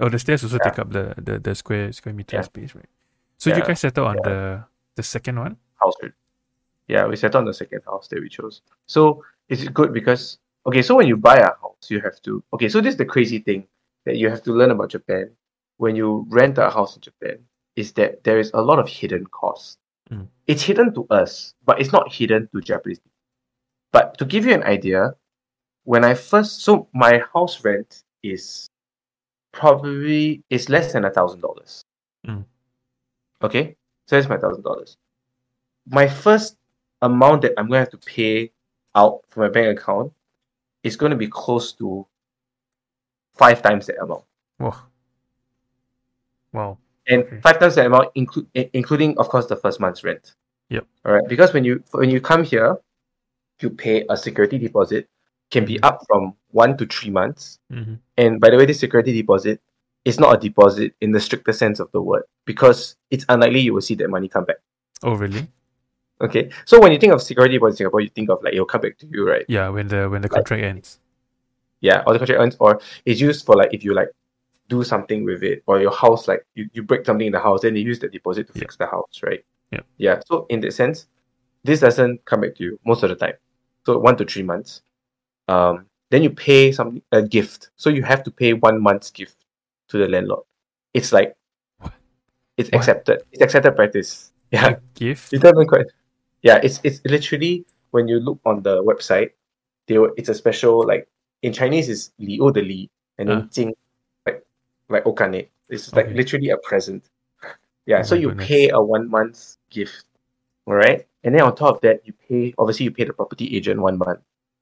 [0.00, 0.70] Oh, the stairs also Yeah.
[0.70, 2.42] take up the, the, the square square meter Yeah.
[2.42, 2.88] space, right?
[3.38, 4.64] So you guys settle on the
[4.96, 5.56] the second one.
[5.80, 5.94] house.
[6.88, 8.62] Yeah, we settled on the second house that we chose.
[8.86, 12.68] So it's good because okay, so when you buy a house, you have to okay,
[12.68, 13.66] so this is the crazy thing
[14.06, 15.30] that you have to learn about Japan
[15.82, 17.38] when you rent a house in Japan
[17.74, 19.78] is that there is a lot of hidden costs.
[20.12, 20.28] Mm.
[20.46, 23.18] It's hidden to us, but it's not hidden to Japanese people.
[23.90, 25.14] But to give you an idea,
[25.82, 28.68] when I first so my house rent is
[29.50, 31.82] probably is less than a thousand dollars.
[32.28, 32.44] Mm.
[33.42, 33.74] Okay,
[34.06, 34.96] so that's my thousand dollars.
[35.84, 36.58] My first
[37.00, 38.52] amount that I'm going to have to pay
[38.94, 40.12] out from my bank account
[40.84, 42.06] is going to be close to
[43.34, 44.22] five times that amount.
[46.52, 46.78] Wow.
[47.08, 47.40] and Okay.
[47.40, 50.34] five times that amount, include including of course the first month's rent.
[50.70, 50.86] Yep.
[51.04, 52.76] All right, because when you when you come here,
[53.60, 55.08] you pay a security deposit,
[55.50, 57.58] can be up from one to three months.
[57.70, 59.60] hmm And by the way, this security deposit
[60.04, 63.72] is not a deposit in the stricter sense of the word because it's unlikely you
[63.74, 64.56] will see that money come back.
[65.02, 65.46] Oh, really?
[66.20, 68.66] Okay, so when you think of security deposit in Singapore, you think of like it'll
[68.66, 69.44] come back to you, right?
[69.48, 70.98] Yeah, when the when the contract ends.
[71.80, 74.10] Yeah, or the contract ends, or it's used for like if you like
[74.72, 77.60] do something with it, or your house like you, you break something in the house,
[77.62, 78.60] then they use the deposit to Yeah.
[78.62, 79.42] fix the house, right?
[79.74, 79.84] Yeah.
[80.06, 80.16] Yeah.
[80.28, 81.06] So in that sense,
[81.68, 83.36] this doesn't come back to you most of the time.
[83.86, 84.70] So one to three months.
[85.48, 85.74] Um,
[86.10, 87.70] then you pay some a gift.
[87.82, 89.36] So you have to pay one month's gift
[89.90, 90.44] to the landlord.
[90.94, 91.30] It's like
[91.78, 91.92] What?
[92.56, 92.78] it's What?
[92.80, 93.18] accepted.
[93.32, 94.32] It's accepted practice.
[94.52, 94.68] Yeah.
[94.68, 95.32] A gift?
[95.32, 95.86] You don't quite.
[96.48, 99.30] Yeah, it's it's literally when you look on the website,
[99.86, 101.08] they will, it's a special like
[101.42, 102.82] in Chinese is li o the li
[103.18, 103.48] and then Ah.
[103.54, 103.72] jing
[104.92, 105.48] like oh, like okane.
[105.68, 106.14] It's like Okay.
[106.14, 107.08] literally a present.
[107.86, 108.46] Yeah, Oh so you goodness.
[108.48, 110.04] pay a one month's gift,
[110.66, 113.56] all right, and then on top of that you pay obviously you pay the property
[113.56, 114.20] agent one month.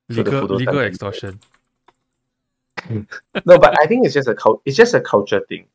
[0.09, 1.41] Legal legal extortion.
[3.47, 5.67] No, but I think it's just a it's just a culture thing,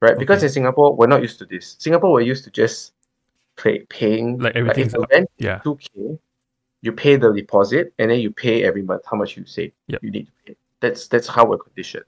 [0.00, 0.18] right?
[0.18, 0.46] Because Okay.
[0.46, 1.76] in Singapore we're not used to this.
[1.78, 2.92] Singapore we're used to just
[3.56, 4.88] pay, paying Like everything.
[4.88, 5.60] the Yeah.
[5.62, 6.18] two k,
[6.82, 10.02] you pay the deposit and then you pay every month how much you say Yep.
[10.02, 10.56] you need to pay.
[10.80, 12.04] That's that's how we're conditioned.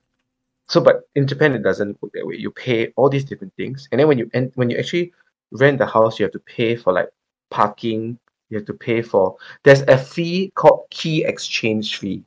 [0.69, 2.37] So, but in Japan it doesn't work that way.
[2.37, 5.13] You pay all these different things, and then when you and when you actually
[5.53, 7.09] rent the house, you have to pay for like
[7.51, 8.19] parking.
[8.51, 9.37] You have to pay for.
[9.63, 12.23] There's a fee called key exchange fee.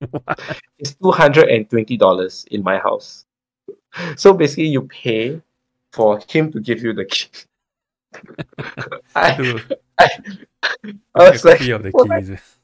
[0.78, 3.24] It's two hundred and twenty dollars in my house.
[4.16, 5.40] So basically, you pay
[5.92, 7.28] for him to give you the key.
[9.14, 9.60] I,
[9.98, 10.08] I,
[11.14, 12.58] I was like, of the keys.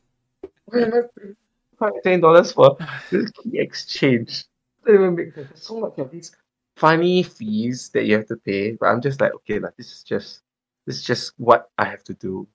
[2.05, 2.77] Ten dollars for
[3.11, 4.45] this key exchange?
[4.85, 5.49] Doesn't even make sense.
[5.49, 6.35] There's so much of these
[6.77, 10.03] funny fees that you have to pay, but I'm just like, okay, like this is
[10.03, 10.43] just
[10.87, 12.49] this is just what I have to do,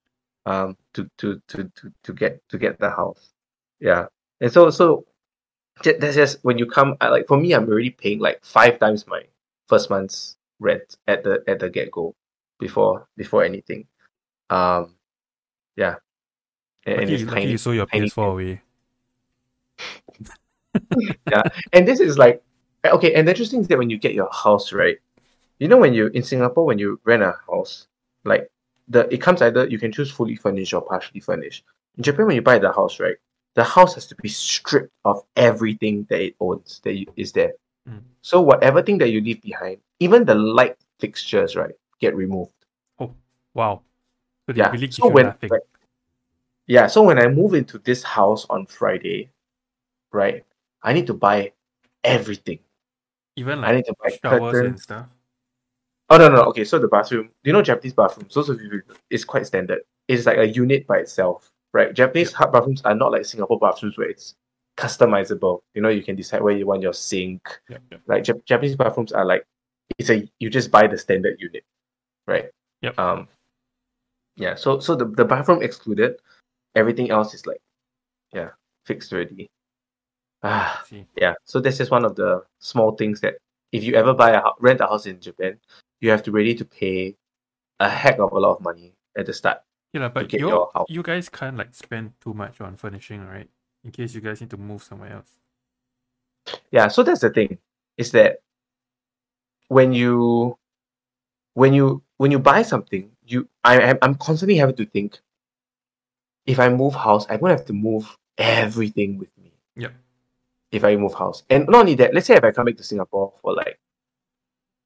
[0.46, 3.32] um, to to to to to get to get the house,
[3.80, 4.08] yeah.
[4.42, 5.06] And so so
[5.84, 6.98] that's just when you come.
[7.02, 9.24] I, like for me, I'm already paying like five times my
[9.68, 12.16] first month's rent at the at the get go,
[12.60, 13.88] before before anything,
[14.50, 14.96] um,
[15.76, 15.96] yeah.
[16.86, 18.62] And, and Lucky, it's lucky you sold your tiny PS4 away.
[21.74, 22.42] And this is like
[22.86, 24.98] okay and the interesting thing is that when you get your house right
[25.60, 27.88] you know when you in singapore when you rent a house
[28.24, 28.50] like
[28.90, 31.64] the it comes either you can choose fully furnished or partially furnished
[31.98, 33.16] in japan when you buy the house right
[33.56, 37.54] the house has to be stripped of everything that it owns that you, is there
[37.88, 38.02] Mm.
[38.22, 42.50] so whatever thing that you leave behind even the light fixtures right get removed
[43.00, 43.14] Oh,
[43.54, 43.84] Wow.
[44.50, 45.62] So yeah really so when like,
[46.66, 49.30] yeah so when i move into this house on friday
[50.12, 50.44] right
[50.86, 51.52] i need to buy
[52.06, 52.60] everything.
[53.36, 54.66] Even I need to buy showers curtains.
[54.66, 55.06] and stuff.
[56.10, 58.82] Oh no no okay so the bathroom do you know Japanese bathrooms those of you
[59.10, 59.80] it's quite standard.
[60.08, 61.94] It's like a unit by itself right?
[61.94, 64.36] Japanese hard bathrooms are not like Singapore bathrooms where it's
[64.78, 65.62] customizable.
[65.74, 67.60] You know you can decide where you want your sink.
[67.70, 68.02] Yep, yep.
[68.08, 69.46] like Jap- Japanese bathrooms are like
[69.98, 71.66] it's a you just buy the standard unit
[72.28, 72.46] right?
[72.82, 73.00] Yep.
[73.00, 73.28] um
[74.36, 76.18] yeah so so the, the bathroom excluded.
[76.76, 77.62] Everything else is like
[78.32, 78.50] yeah
[78.86, 79.50] fixed already
[80.46, 80.86] ah
[81.18, 83.34] yeah so this is one of the small things that
[83.74, 85.58] if you ever buy a rent a house in japan
[86.02, 87.16] you have to ready to pay
[87.82, 89.60] a heck of a lot of money at the start
[89.96, 93.24] Yeah, lah, but get you your you guys can't like spend too much on furnishing,
[93.26, 93.48] right?
[93.88, 95.32] In case you guys need to move somewhere else.
[96.70, 97.58] yeah so that's the thing
[97.98, 98.44] is that
[99.72, 100.54] when you
[101.58, 105.18] when you when you buy something you I, I'm- i'm constantly having to think
[106.46, 108.06] if i move house i'm gonna have to move
[108.38, 109.32] everything with.
[110.72, 112.84] If i move house and not only that let's say if i come back to
[112.84, 113.80] singapore for like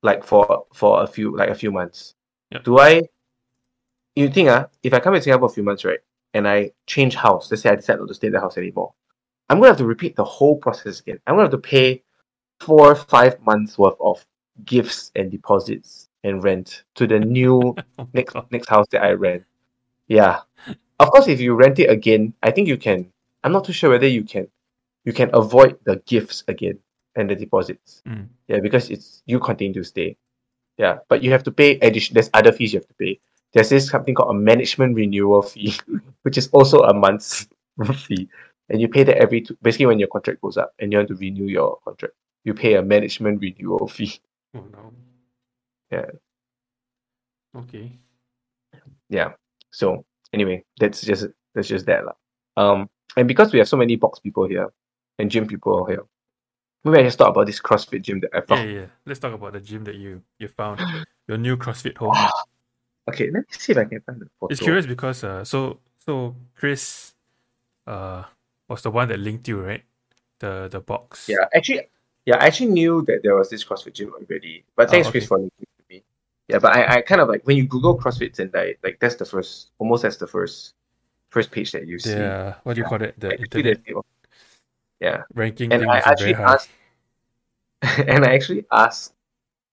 [0.04, 2.16] like for for a few like a few months
[2.52, 2.64] Yep.
[2.64, 3.02] do i
[4.16, 6.00] you think uh, if i come back to singapore a few months right
[6.34, 8.94] and i change house let's say i decide not to stay in the house anymore
[9.50, 12.02] i'm gonna have to repeat the whole process again i'm gonna have to pay
[12.60, 14.26] four five months worth of
[14.66, 18.48] gifts and deposits and rent to the new Oh next God.
[18.52, 19.44] next house that I rent.
[20.08, 20.42] Yeah.
[21.00, 23.10] Of course if you rent it again, I think you can
[23.46, 24.50] I'm not too sure whether you can
[25.10, 26.78] you can avoid the gifts again
[27.16, 28.04] and the deposits.
[28.06, 28.28] Mm.
[28.48, 30.18] Yeah, because it's you continue to stay.
[30.78, 31.00] Yeah.
[31.10, 33.20] But you have to pay addition there's other fees you have to pay.
[33.54, 35.74] There's this something called a management renewal fee,
[36.22, 37.48] which is also a month's
[38.06, 38.30] fee.
[38.70, 41.08] And you pay that every two, basically when your contract goes up and you want
[41.10, 42.14] to renew your contract,
[42.46, 44.14] you pay a management renewal fee.
[44.56, 44.94] Oh no.
[45.92, 46.10] Yeah.
[47.56, 47.98] Okay.
[49.10, 49.34] yeah
[49.72, 52.14] so anyway that's just that's just that lah.
[52.58, 54.70] um and because we have so many box people here
[55.20, 56.04] and gym people here
[56.84, 58.80] maybe i just talk about this crossfit gym that i Yeah, found yeah.
[58.80, 58.86] yeah.
[59.06, 60.80] Let's talk about the gym that you you found.
[61.28, 62.16] Your new CrossFit home.
[63.10, 65.80] okay let me see if i can find the photo It's curious because uh so
[66.06, 67.14] so Chris
[67.86, 68.24] uh
[68.68, 69.84] was the one that linked you, right?
[70.40, 71.28] The the box.
[71.30, 71.86] yeah actually
[72.26, 75.26] Yeah, I actually knew that there was this CrossFit gym already, but thanks Oh, Chris
[75.26, 76.04] for linking to me.
[76.48, 79.26] Yeah, but I, I kind of like when you Google CrossFit Sendai, like that's the
[79.26, 80.76] first, almost that's the first,
[81.34, 82.12] first page that you see.
[82.14, 83.18] Yeah, what do you call it?
[83.18, 83.82] The internet
[85.00, 86.70] yeah, ranking and I actually asked,
[87.82, 89.14] and I actually asked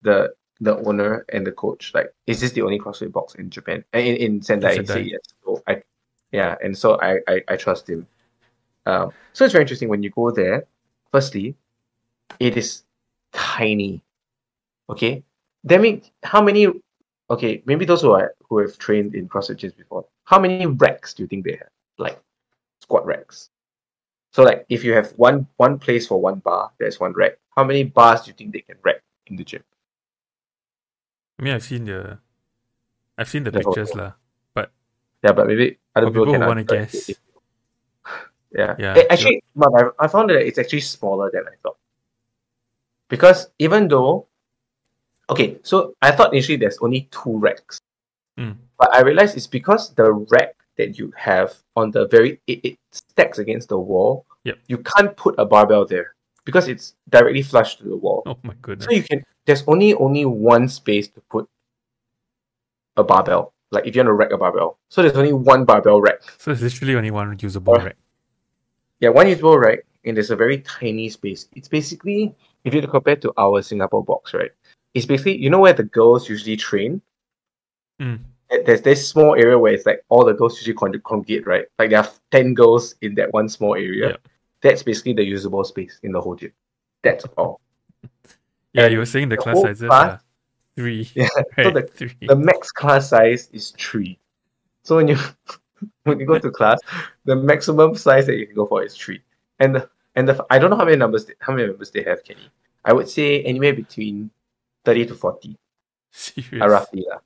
[0.03, 3.85] the the owner and the coach, like, is this the only CrossFit box in Japan?
[3.93, 5.01] In, in Sendai, Sendai.
[5.01, 5.21] yes.
[5.45, 5.83] So I,
[6.33, 8.07] yeah, and so I, I, I trust him.
[8.87, 10.65] Um, so it's very interesting when you go there.
[11.13, 11.57] Firstly,
[12.41, 12.85] it is
[13.33, 14.03] tiny.
[14.89, 15.25] Okay,
[15.65, 16.69] that means how many?
[17.29, 21.15] Okay, maybe those who are who have trained in CrossFit gyms before, how many racks
[21.15, 21.69] do you think they have?
[21.99, 22.21] Like
[22.81, 23.51] squat racks.
[24.37, 27.41] So like if you have one one place for one bar, there's one rack.
[27.57, 29.01] How many bars do you think they can rack
[29.33, 29.65] in the gym?
[31.41, 32.19] I mean, I've seen the,
[33.17, 34.13] I've seen the The pictures lah.
[35.25, 37.11] Yeah, but maybe other people, people wanna answer it guess.
[38.53, 38.77] Yeah.
[38.79, 41.81] Yeah, Eh, Actually, but I, I found that it's actually smaller than I thought.
[43.09, 44.29] Because even though,
[45.31, 47.81] okay, so I thought initially there's only two racks,
[48.37, 48.61] Mm.
[48.77, 52.79] but I realized it's because the rack that you have on the very it, it
[52.93, 54.27] stacks against the wall.
[54.45, 54.59] Yep.
[54.69, 56.15] You can't put a barbell there
[56.45, 58.23] because it's directly flush to the wall.
[58.27, 58.87] Oh my goodness.
[58.87, 61.49] So you can there's only only one space to put
[62.97, 63.53] a barbell.
[63.71, 64.79] Like if you want to rack a barbell.
[64.89, 66.21] So there's only one barbell rack.
[66.39, 67.85] So it's literally only one usable Oh.
[67.85, 67.97] rack.
[69.01, 71.49] Yeah, one usable rack, and there's a very tiny space.
[71.55, 74.51] It's basically if you compare to our Singapore box, right?
[74.95, 77.03] It's basically you know where the girls usually train.
[78.01, 78.21] Mm.
[78.65, 81.67] There's this small area where it's like all the girls usually con- congregate, right?
[81.79, 84.11] Like there are ten girls in that one small area.
[84.11, 84.17] Yeah.
[84.63, 86.53] That's basically the usable space in the whole gym.
[87.03, 87.61] That's all.
[88.73, 90.23] Yeah, And you were saying the the class sizes class-
[90.77, 91.11] three.
[91.15, 91.65] Yeah, right?
[91.67, 92.15] so the- three.
[92.23, 94.19] the max class size is three.
[94.85, 95.17] So when you
[96.05, 96.79] when you go to class,
[97.25, 99.23] the maximum size that you can go for is three.
[99.59, 102.03] And the, and the I don't know how many numbers they, how many members they
[102.05, 102.49] have, Kenny.
[102.85, 104.31] I would say anywhere between
[104.85, 105.59] thirty to forty,
[106.13, 106.63] Serious.
[106.63, 107.19] uh, roughly lah.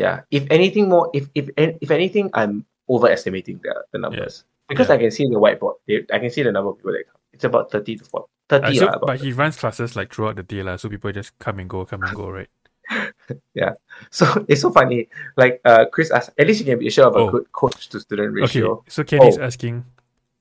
[0.00, 0.24] Yeah.
[0.32, 4.94] If anything more, if if if anything, I'm overestimating the, the numbers because Yeah.
[4.96, 5.76] I can see the whiteboard.
[6.10, 7.20] I can see the number of people that come.
[7.36, 8.24] It's about thirty to 40.
[8.50, 10.88] Uh, 30 so- lah, about but he runs classes like throughout the day, lah, so
[10.88, 12.48] people just come and go, come and go, right?
[13.54, 13.78] Yeah.
[14.10, 15.06] So it's so funny.
[15.36, 17.30] Like uh, Chris asked, at least you can be sure of a Oh.
[17.30, 18.82] good coach to student ratio.
[18.82, 19.44] Okay, so Kenny's Oh.
[19.46, 19.84] asking,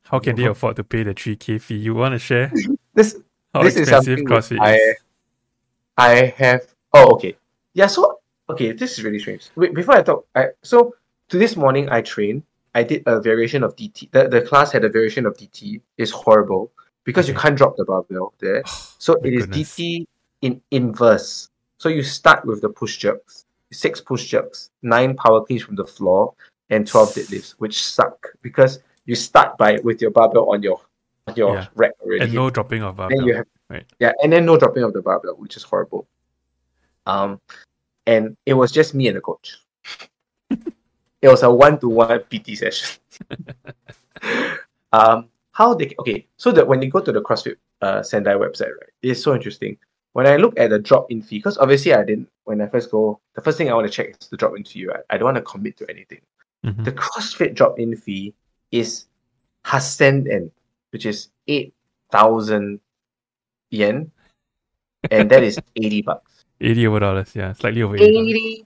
[0.09, 1.77] how can they afford to pay the 3K fee?
[1.77, 2.49] You want to share
[2.97, 3.19] This
[3.53, 4.95] how this is something CrossFit I is?
[5.97, 6.63] I have.
[6.93, 7.35] Oh, okay.
[7.73, 7.87] Yeah.
[7.87, 8.18] So
[8.49, 9.49] okay, this is really strange.
[9.55, 10.95] Wait, before I talk, I so
[11.29, 12.43] to this morning I trained.
[12.75, 14.11] I did a variation of DT.
[14.11, 15.81] The, the class had a variation of DT.
[15.97, 16.71] It's horrible
[17.03, 18.63] because you can't drop the barbell there.
[18.99, 19.75] So it is goodness.
[19.75, 20.05] DT
[20.41, 21.49] in inverse.
[21.77, 25.85] So you start with the push jerks, six push jerks, nine power cleans from the
[25.85, 26.33] floor,
[26.69, 30.81] and twelve deadlifts, which suck because you start by with your barbell on your
[31.27, 31.67] on your Yeah.
[31.75, 32.25] rack already.
[32.25, 33.27] And no dropping of then barbell.
[33.27, 33.85] you have right.
[33.99, 36.07] yeah, and then no dropping of the barbell, which is horrible.
[37.05, 37.39] Um,
[38.09, 39.55] and it was just me and the coach.
[40.49, 42.97] it was a one-to-one PT session.
[44.91, 46.25] um, how they okay?
[46.37, 49.77] So that when you go to the CrossFit uh, Sendai website, right, it's so interesting.
[50.13, 52.29] When I look at the drop-in fee, because obviously I didn't.
[52.45, 54.87] When I first go, the first thing I want to check is the drop-in fee.
[54.87, 55.05] Right?
[55.11, 56.21] I don't want to commit to anything.
[56.65, 56.83] Mhm.
[56.83, 58.33] The CrossFit drop-in fee
[58.71, 59.05] is
[59.65, 60.49] Hasen en,
[60.91, 61.75] which is eight
[62.11, 62.79] thousand
[63.69, 64.09] yen,
[65.11, 66.28] and that is eighty bucks.
[66.61, 68.05] 80 over dollars, yeah, slightly over 80.
[68.05, 68.65] Eighty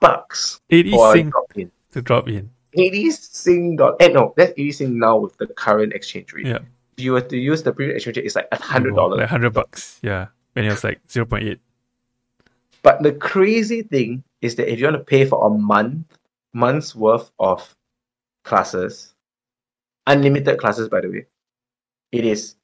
[0.00, 1.70] bucks 80 for a sing drop-in.
[1.92, 2.50] to drop in.
[2.76, 3.96] Eighty sing dollar.
[4.00, 6.46] Eh, no, that's eighty sing now with the current exchange rate.
[6.46, 6.58] Yeah.
[6.96, 9.18] If you were to use the previous exchange rate, it's like a hundred More, dollars.
[9.18, 10.26] Like 100 bucks, yeah.
[10.54, 11.58] When it was like 0.8.
[12.82, 16.18] But the crazy thing is that if you want to pay for a month,
[16.52, 17.74] month's worth of
[18.44, 19.14] classes,
[20.06, 21.26] unlimited classes, by the way,
[22.12, 22.56] it is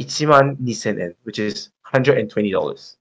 [0.00, 2.96] ichiman nisen en, which is hundred and twenty dollars.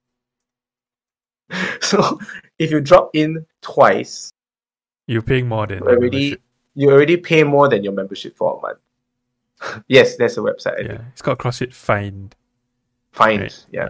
[1.82, 2.20] So
[2.60, 4.32] if you drop in twice,
[5.08, 6.42] You're paying more than you already membership.
[6.76, 9.84] you already pay more than your membership for a month.
[9.88, 10.74] yes, that's a website.
[10.74, 10.90] I think.
[10.90, 12.36] Yeah, it's called CrossFit Find.
[13.12, 13.42] Fines.
[13.42, 13.88] Right, Yeah.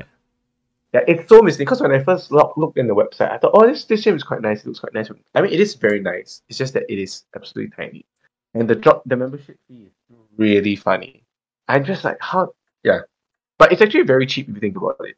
[0.93, 1.01] yeah.
[1.01, 1.01] yeah.
[1.07, 3.67] it's so misleading because when I first look, looked in the website, I thought, oh,
[3.67, 4.61] this, this gym is quite nice.
[4.61, 5.09] It looks quite nice.
[5.35, 6.41] I mean, it is very nice.
[6.47, 8.05] It's just that it is absolutely tiny.
[8.53, 11.23] And the drop, the membership fee is really funny.
[11.67, 12.53] I'm just like, how?
[12.83, 13.01] Yeah.
[13.57, 15.17] But it's actually very cheap if you think about it.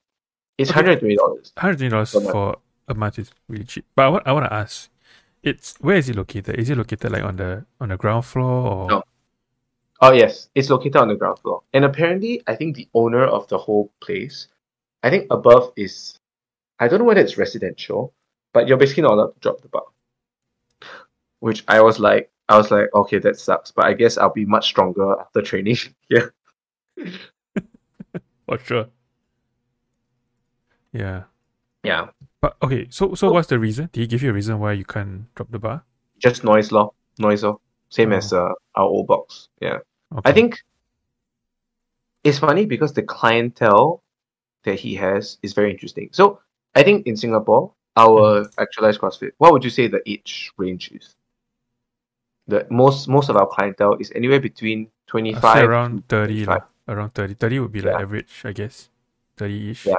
[0.61, 0.95] It's Okay.
[0.95, 1.53] $120.
[1.57, 2.57] $120 for
[2.87, 3.85] a month is really cheap.
[3.95, 4.89] But I want, I want to ask,
[5.43, 6.59] it's where is it located?
[6.59, 9.03] Is it located like on the on the ground floor or No.
[10.01, 10.49] Oh, yes.
[10.55, 11.61] It's located on the ground floor.
[11.73, 14.47] And apparently, I think the owner of the whole place,
[15.03, 16.17] I think above is,
[16.79, 18.13] I don't know whether it's residential,
[18.53, 19.83] but you're basically not allowed to drop the bar.
[21.39, 23.71] Which I was like, I was like, okay, that sucks.
[23.71, 25.77] But I guess I'll be much stronger after training.
[26.09, 26.25] yeah.
[28.47, 28.87] For sure.
[30.93, 31.23] Yeah.
[31.83, 32.09] Yeah,
[32.41, 33.31] But okay, so so Oh.
[33.33, 33.89] what's the reason?
[33.91, 35.83] Did he give you a reason why you can't drop the bar?
[36.19, 37.57] just noise law, noise law.
[37.89, 38.17] Same Oh.
[38.17, 39.49] as uh, our old box.
[39.59, 39.79] Yeah,
[40.13, 40.29] Okay.
[40.29, 40.59] I think
[42.23, 44.03] it's funny because the clientele
[44.63, 46.09] that he has is very interesting.
[46.11, 46.39] So
[46.75, 51.15] I think in Singapore, our actualized CrossFit, what would you say the age range is?
[52.47, 56.45] The most most of our clientele is anywhere between twenty five around thirty.
[56.87, 57.33] Around thirty.
[57.33, 58.89] Thirty would be like average, I guess.
[59.37, 59.85] Thirty ish.
[59.87, 59.95] Yeah.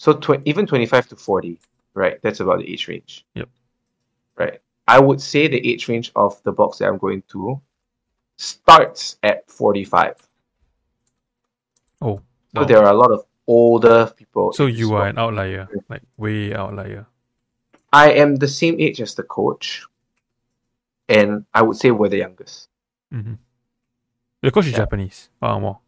[0.00, 1.60] So tw- even 25 to 40,
[1.92, 2.18] right?
[2.22, 3.26] That's about the age range.
[3.34, 3.50] Yep.
[4.34, 4.58] Right.
[4.88, 7.60] I would say the age range of the box that I'm going to
[8.38, 10.16] starts at 45.
[12.00, 12.22] Oh.
[12.54, 12.64] So wow.
[12.64, 14.54] there are a lot of older people.
[14.54, 17.04] So you are an outlier, like way outlier.
[17.92, 19.84] I am the same age as the coach,
[21.10, 22.70] and I would say we're the youngest.
[23.12, 23.34] Mm-hmm.
[24.40, 24.78] The coach is Yeah.
[24.78, 25.28] Japanese.
[25.42, 25.78] Oh, more.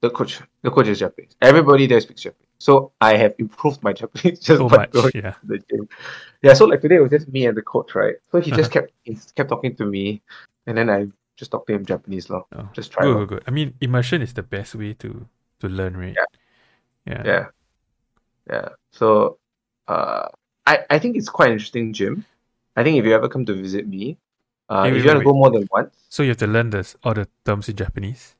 [0.00, 1.36] The coach, the coach is Japanese.
[1.42, 2.49] Everybody there speaks Japanese.
[2.60, 4.92] So I have improved my Japanese just So by much.
[4.92, 5.32] going Yeah.
[5.32, 5.88] to the gym.
[6.44, 8.16] Yeah, so like today it was just me and the coach, right?
[8.30, 10.20] So he just kept he kept talking to me,
[10.68, 12.44] and then I just talked to him Japanese, lor.
[12.52, 12.68] Oh.
[12.76, 13.04] Just try.
[13.04, 13.44] Good, good, good.
[13.48, 15.24] I mean, immersion is the best way to
[15.60, 16.12] to learn, right?
[16.14, 16.28] Yeah.
[17.08, 17.22] Yeah.
[17.24, 17.44] Yeah,
[18.48, 18.68] yeah.
[18.92, 19.38] So,
[19.88, 20.28] uh,
[20.68, 22.24] I I think it's quite interesting gym.
[22.76, 24.16] I think if you ever come to visit me,
[24.68, 26.46] uh, Hey, if wait, you want to go more than once, So you have to
[26.46, 28.36] learn this all the terms in Japanese.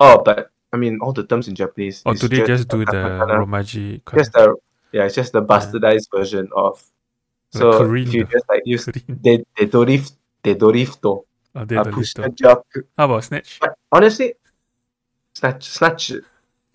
[0.00, 2.04] oh, but I mean all the terms in Japanese.
[2.04, 3.02] Or do they just do the.
[3.40, 4.04] Romaji?
[4.12, 4.52] just the
[4.92, 6.84] yeah, it's just the bastardized version of.
[7.56, 10.12] Like So Korean if you just like use de de dorif
[10.44, 11.24] de dorifto,
[11.56, 12.36] Oh, uh, the push the little.
[12.36, 12.58] job.
[12.98, 13.56] How about snatch?
[13.64, 14.34] But honestly,
[15.32, 16.24] snatch snatch it,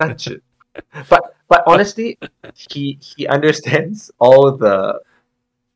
[0.02, 0.42] snatch.
[1.12, 2.18] But but honestly,
[2.56, 4.98] he he understands all the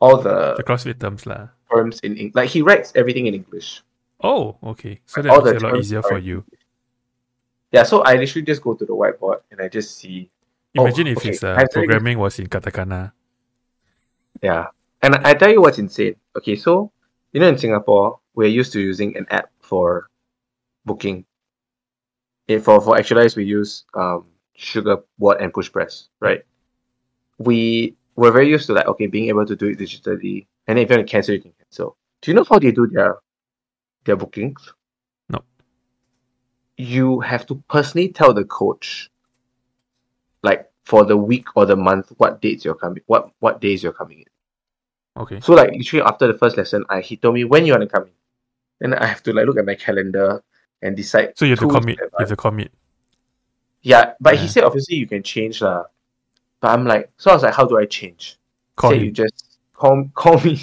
[0.01, 1.55] all The the CrossFit terms, lah.
[1.71, 2.35] terms in English.
[2.35, 3.85] Like he writes everything in English.
[4.25, 5.05] Oh, okay.
[5.07, 6.43] So that All makes it a lot easier for you.
[7.77, 10.31] Yeah, so I literally just go to the whiteboard and I just see.
[10.79, 11.29] Oh, Imagine if okay.
[11.29, 13.13] his uh, programming was in katakana.
[14.41, 14.69] Yeah,
[15.03, 16.17] and I tell you what's insane.
[16.39, 16.91] Okay, so
[17.33, 20.09] you know in Singapore we're used to using an app for
[20.87, 21.27] booking.
[22.49, 24.25] For for actualize we use um
[24.57, 26.49] sugar Board and PushPress, right?
[27.37, 30.89] We we're very used to like okay being able to do it digitally, and if
[30.89, 31.99] you want to cancel, you can cancel.
[32.23, 33.21] Do you know how they do their
[34.05, 34.73] their bookings?
[36.77, 39.11] You have to personally tell the coach,
[40.43, 43.93] like for the week or the month, what dates you're coming, what what days you're
[43.93, 45.23] coming in.
[45.23, 45.41] Okay.
[45.41, 47.89] So like literally after the first lesson, I he told me when you want to
[47.89, 48.13] come in.
[48.79, 50.43] Then I have to like look at my calendar
[50.83, 51.33] and decide.
[51.37, 51.99] So you have to commit.
[51.99, 52.73] You have to commit.
[53.83, 55.85] Yeah, but he said obviously you can change lah.
[56.61, 58.37] But I'm like, so I was like, how do I change?
[58.75, 60.61] Call Say you just call call me.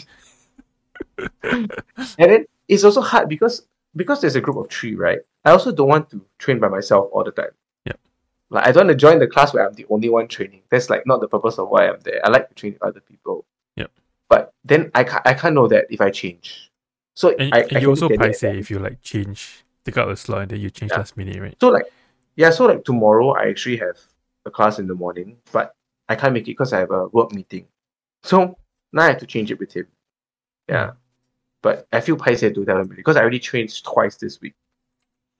[1.43, 1.69] and
[2.17, 3.65] then it's also hard because
[3.95, 5.19] because there's a group of three, right?
[5.45, 7.51] I also don't want to train by myself all the time.
[7.85, 7.93] Yeah.
[8.49, 10.61] Like I don't want to join the class where I'm the only one training.
[10.69, 12.21] That's like not the purpose of why I'm there.
[12.25, 13.45] I like to train with other people.
[13.75, 13.87] Yeah.
[14.29, 16.71] But then I can't, I can't know that if I change.
[17.15, 19.01] So And, I, and I you also look at probably it say if you like
[19.01, 20.99] change, take out a slot and then you change Yeah.
[20.99, 21.55] last minute, right?
[21.59, 21.85] So like,
[22.35, 23.97] yeah, so like tomorrow I actually have
[24.45, 25.75] a class in the morning, but
[26.09, 27.67] I can't make it because I have a work meeting.
[28.23, 28.57] So
[28.91, 29.87] now I have to change it with him.
[30.67, 30.91] Yeah.
[31.63, 34.53] But I feel paiseh to tell him because I already trained twice this week.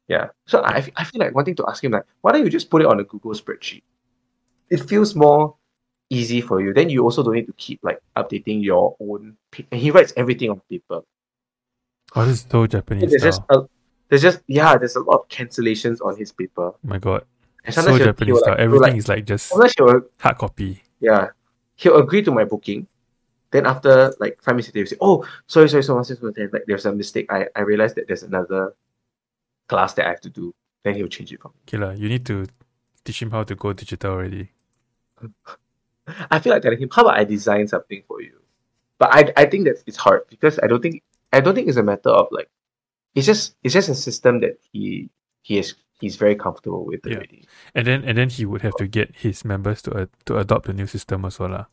[0.08, 0.30] Yeah.
[0.48, 2.82] So I, I feel like wanting to ask him like, why don't you just put
[2.82, 3.84] it on a Google spreadsheet?
[4.70, 5.56] It feels more
[6.10, 6.74] easy for you.
[6.74, 9.38] Then you also don't need to keep like updating your own.
[9.70, 11.02] And he writes everything on paper.
[12.16, 13.64] Oh, this is so Japanese There's just a,
[14.08, 16.68] there's just yeah, there's a lot of cancellations on his paper.
[16.68, 17.26] Oh my god.
[17.70, 18.54] So Japanese style.
[18.54, 20.84] like, Everything like, is like just he'll hard copy.
[21.02, 21.30] Yeah.
[21.76, 22.88] He'll agree to my booking.
[23.54, 26.34] Then after like five minutes later, he'll say, Oh, sorry, sorry, so much, so much.
[26.34, 27.32] Then, Like there's a mistake.
[27.32, 28.74] I, I realized that there's another
[29.70, 30.54] class that I have to do.
[30.84, 31.62] Then he'll change it for me.
[31.70, 31.92] Okay, lah.
[31.94, 32.48] You need to
[33.06, 34.50] teach him how to go digital already.
[36.34, 38.42] I feel like telling him, How about I design something for you?
[38.98, 41.78] But I I think that it's hard because I don't think I don't think it's
[41.78, 42.50] a matter of like
[43.14, 45.10] it's just it's just a system that he
[45.46, 47.22] he is he's very comfortable with Yeah.
[47.22, 47.46] already.
[47.78, 50.66] And then and then he would have to get his members to uh, to adopt
[50.66, 51.66] the new system also lah.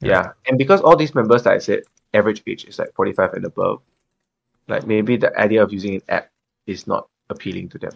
[0.00, 0.08] Yeah.
[0.10, 0.32] Yeah.
[0.46, 1.82] And because all these members that I said,
[2.14, 3.82] average age is like 45 and above,
[4.68, 6.30] like maybe the idea of using an app
[6.66, 7.92] is not appealing to them.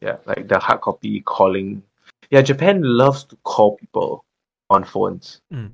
[0.00, 1.82] Yeah, like the hard copy calling.
[2.30, 4.24] Yeah, Japan loves to call people
[4.70, 5.70] on phones Mm.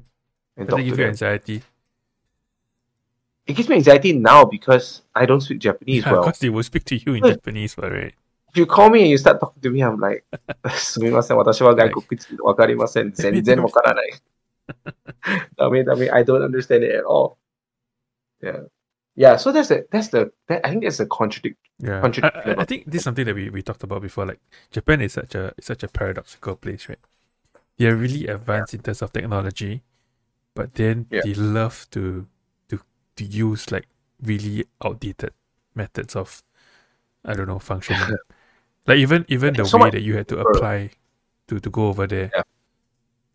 [0.56, 1.10] and Does talk it to give you them.
[1.10, 1.62] anxiety?
[3.46, 6.22] It gives me anxiety now because I don't speak Japanese Yeah, well.
[6.24, 7.34] because they will speak to you in Wait.
[7.36, 8.14] Japanese, but right?
[8.50, 10.24] If you call me and you start talking to me, I'm like,
[10.76, 13.12] すみません、私は外国人わかりません。
[13.12, 14.12] 全然わからない。
[15.59, 17.37] I mean, I mean, I don't understand it at all.
[18.41, 18.61] Yeah,
[19.15, 19.35] yeah.
[19.37, 21.57] So that's the that's the that, I think that's a contradict.
[21.79, 24.25] Yeah, contradict I, I, I, think this is something that we, we talked about before.
[24.25, 24.39] Like
[24.71, 26.99] Japan is such a such a paradoxical place, right?
[27.77, 28.77] They're really advanced yeah.
[28.77, 29.83] in terms of technology,
[30.53, 31.21] but then yeah.
[31.23, 32.27] they love to
[32.69, 32.79] to
[33.15, 33.87] to use like
[34.21, 35.33] really outdated
[35.75, 36.43] methods of
[37.25, 38.17] I don't know functioning.
[38.87, 40.91] like even even the so way that you had to apply
[41.47, 42.31] to to go over there.
[42.35, 42.43] Yeah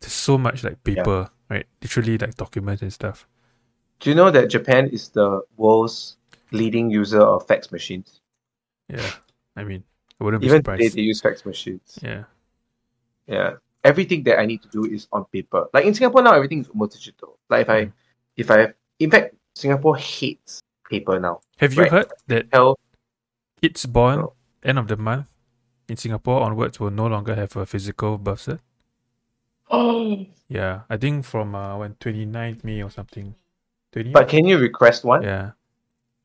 [0.01, 1.65] there's so much like paper, right?
[1.81, 3.27] Literally like documents and stuff.
[3.99, 6.15] Do you know that Japan is the world's
[6.51, 8.21] leading user of fax machines?
[8.87, 9.11] Yeah,
[9.55, 9.83] I mean,
[10.19, 10.95] I wouldn't be Even today, surprised.
[10.95, 11.99] they use fax machines.
[12.01, 12.23] Yeah,
[13.27, 13.53] Yeah.
[13.85, 15.67] Everything that I need to do is on paper.
[15.73, 17.39] Like in Singapore now, everything is almost digital.
[17.49, 17.91] Like if I, Mm.
[18.35, 21.39] if I, in fact, Singapore hates paper now.
[21.57, 21.91] have you Right.
[21.91, 22.77] heard that Hell,
[23.61, 24.33] kids born No.
[24.63, 25.27] end of the month
[25.87, 28.59] in Singapore onwards will no longer have a physical birth cert?
[29.69, 30.25] Oh.
[30.51, 33.35] Yeah, I think from uh, when 29th May or something.
[33.91, 34.11] 20?
[34.11, 35.21] But can you request one?
[35.21, 35.51] yeah,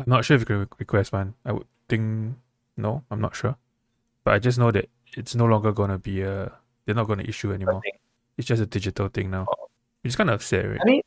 [0.00, 1.34] I'm not sure if you can request one.
[1.44, 2.36] I would think
[2.76, 3.56] no, I'm not sure.
[4.24, 6.50] But I just know that it's no longer gonna be a.
[6.86, 7.80] They're not gonna issue anymore.
[7.82, 8.00] think-
[8.38, 9.46] It's just a digital thing now.
[9.48, 9.68] Oh.
[10.02, 10.80] It's kind of upset, right?
[10.80, 11.02] I mean,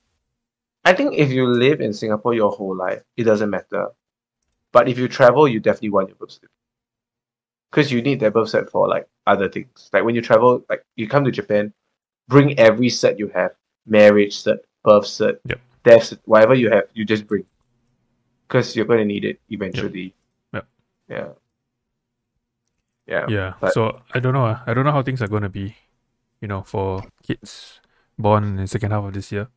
[0.85, 3.88] I think if you live in Singapore your whole life, it doesn't matter.
[4.71, 6.51] But if you travel, you definitely want your birth certificate.
[7.71, 9.89] Because you need that birth cert for like other things.
[9.91, 11.73] Like when you travel, like you come to Japan,
[12.28, 13.51] bring every set you have.
[13.86, 15.59] Marriage set, birth set, Yep.
[15.84, 17.45] death set, whatever you have, you just bring.
[18.47, 20.13] Because you're gonna need it eventually.
[20.53, 20.67] Yep.
[21.09, 21.30] Yeah.
[23.07, 23.25] Yeah.
[23.30, 23.53] Yeah.
[23.59, 24.45] but- so I don't know.
[24.45, 24.63] ah.
[24.67, 25.75] I don't know how things are gonna be,
[26.41, 27.80] you know, for kids
[28.17, 29.47] born in the second half of this year.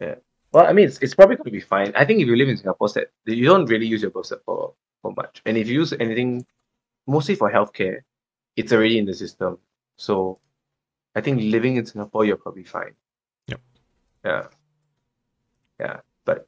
[0.00, 0.14] Yeah.
[0.52, 1.92] Well, I mean, it's, it's probably going to be fine.
[1.94, 4.42] I think if you live in Singapore, that you don't really use your birth cert
[4.44, 5.42] for, for much.
[5.46, 6.44] And if you use anything,
[7.06, 8.00] mostly for healthcare,
[8.56, 9.58] it's already in the system.
[9.96, 10.38] So
[11.14, 12.94] I think living in Singapore, you're probably fine.
[13.48, 13.60] Yep.
[14.24, 14.46] Yeah.
[15.78, 16.00] Yeah.
[16.24, 16.46] But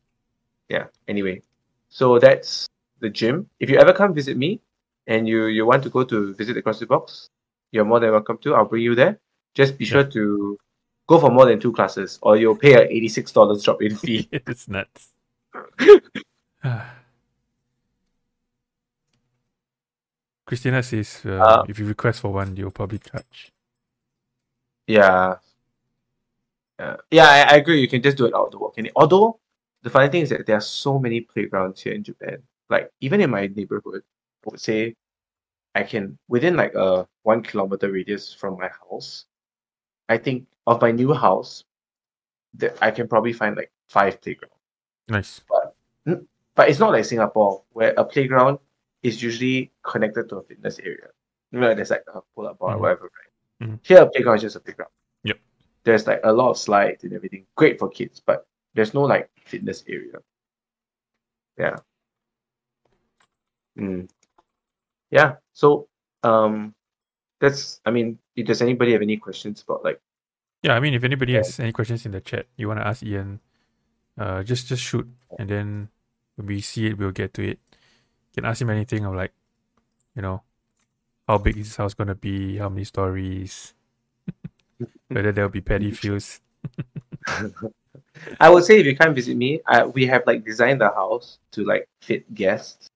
[0.69, 1.43] yeah, anyway.
[1.89, 2.69] So that's
[3.01, 3.49] the gym.
[3.59, 4.61] If you ever come visit me
[5.07, 7.29] and you, you want to go to visit the CrossFit Box,
[7.73, 8.55] you're more than welcome to.
[8.55, 9.19] I'll bring you there.
[9.55, 10.57] Just be sure to
[11.07, 14.29] go for more than two classes or you'll pay a $86 drop in fee.
[14.33, 15.13] it's nuts.
[20.47, 23.53] Christina says uh, Uh, if you request for one, you'll probably charge.
[24.87, 25.37] Yeah.
[26.79, 27.81] Yeah, yeah I, I agree.
[27.81, 28.73] You can just do it outdoor.
[28.73, 29.39] Can Although,
[29.83, 32.43] the funny thing is that there are so many playgrounds here in Japan.
[32.71, 34.03] Like, even in my neighborhood,
[34.47, 34.95] I would say
[35.75, 39.27] I can, within like a one kilometer radius from my house,
[40.09, 41.65] I think of my new house,
[42.55, 44.57] that I can probably find like five playgrounds.
[45.09, 45.41] Nice.
[45.49, 45.75] But
[46.55, 48.59] but it's not like Singapore, where a playground
[49.03, 51.09] is usually connected to a fitness area.
[51.51, 52.81] You know, there's like a pull up bar or Mhm.
[52.81, 53.32] whatever, right?
[53.63, 53.79] Mhm.
[53.83, 54.91] Here, a playground is just a playground.
[55.23, 55.39] Yep.
[55.85, 57.47] There's like a lot of slides and everything.
[57.55, 60.19] Great for kids, but there's no like fitness area.
[61.59, 61.77] Yeah.
[63.79, 64.09] Mm.
[65.11, 65.37] Yeah.
[65.53, 65.89] So,
[66.23, 66.75] um,
[67.41, 70.01] that's, I mean, if does anybody have any questions about like,
[70.63, 71.39] Yeah, I mean, if anybody Yeah.
[71.43, 73.41] has any questions in the chat, you want to ask Ian,
[74.17, 75.09] uh, just just shoot,
[75.39, 75.89] and then
[76.37, 77.59] when we see it, we'll get to it.
[78.31, 79.33] You can ask him anything of like,
[80.15, 80.43] you know,
[81.33, 83.73] how big is his house gonna be, how many stories,
[85.09, 86.43] whether there'll be paddy fields.
[88.39, 91.39] I would say if you can't visit me, I, we have like designed the house
[91.53, 92.91] to like fit guests,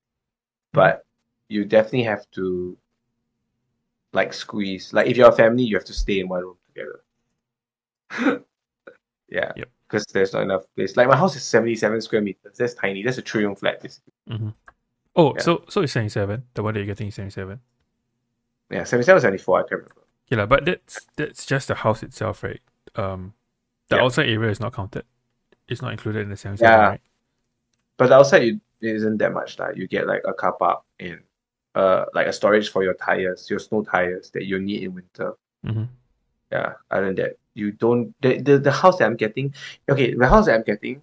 [0.74, 1.04] but
[1.48, 2.76] you definitely have to
[4.12, 4.92] like squeeze.
[4.92, 7.00] Like if you're a family, you have to stay in one room together.
[9.30, 9.52] yeah.
[9.56, 9.68] Yep.
[9.88, 10.96] Because there's not enough place.
[10.96, 12.58] Like my house is 77 square meters.
[12.58, 13.02] That's tiny.
[13.02, 13.80] That's a three room flat.
[13.80, 14.12] basically.
[14.28, 14.48] Mm-hmm.
[15.14, 15.40] Oh, Yeah.
[15.40, 16.42] so so it's seventy seven.
[16.52, 17.60] The one that you're getting is seventy seven.
[18.70, 20.02] Yeah, 77, 74, I can't remember.
[20.28, 22.60] Yeah, but that's that's just the house itself, right?
[22.96, 23.34] Um,
[23.88, 24.02] the Yeah.
[24.02, 25.04] outside area is not counted.
[25.68, 26.88] It's not included in the seventy seven, Yeah.
[26.88, 27.00] right?
[27.96, 29.58] But the outside you, it isn't that much.
[29.58, 31.20] Like you get like a car park and
[31.74, 35.34] uh like a storage for your tires, your snow tires that you need in winter.
[35.64, 35.84] Mm-hmm.
[36.52, 39.52] yeah other than that you don't the, the the house that i'm getting
[39.90, 41.02] okay the house that i'm getting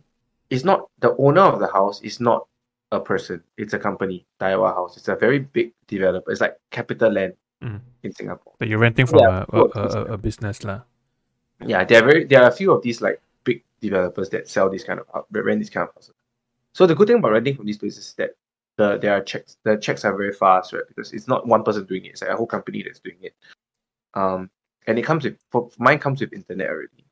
[0.49, 2.47] is not the owner of the house is not
[2.93, 7.35] a person it's a company Daiwa House it's a very big developer it's like CapitaLand
[7.63, 7.79] Mm.
[8.03, 8.53] in singapore.
[8.59, 10.81] But you're renting from Yeah, a, a, a, a business, lah.
[11.63, 14.67] yeah there are very there are a few of these like big developers that sell
[14.69, 16.11] this kind of hou- rent this kind of houses.
[16.75, 18.35] So the good thing about renting from these places is that
[18.75, 20.83] the there are checks the checks are very fast right?
[20.89, 23.33] Because it's not one person doing it it's like a whole company that's doing it.
[24.13, 24.49] Um
[24.87, 27.05] and it comes with for mine comes with internet already.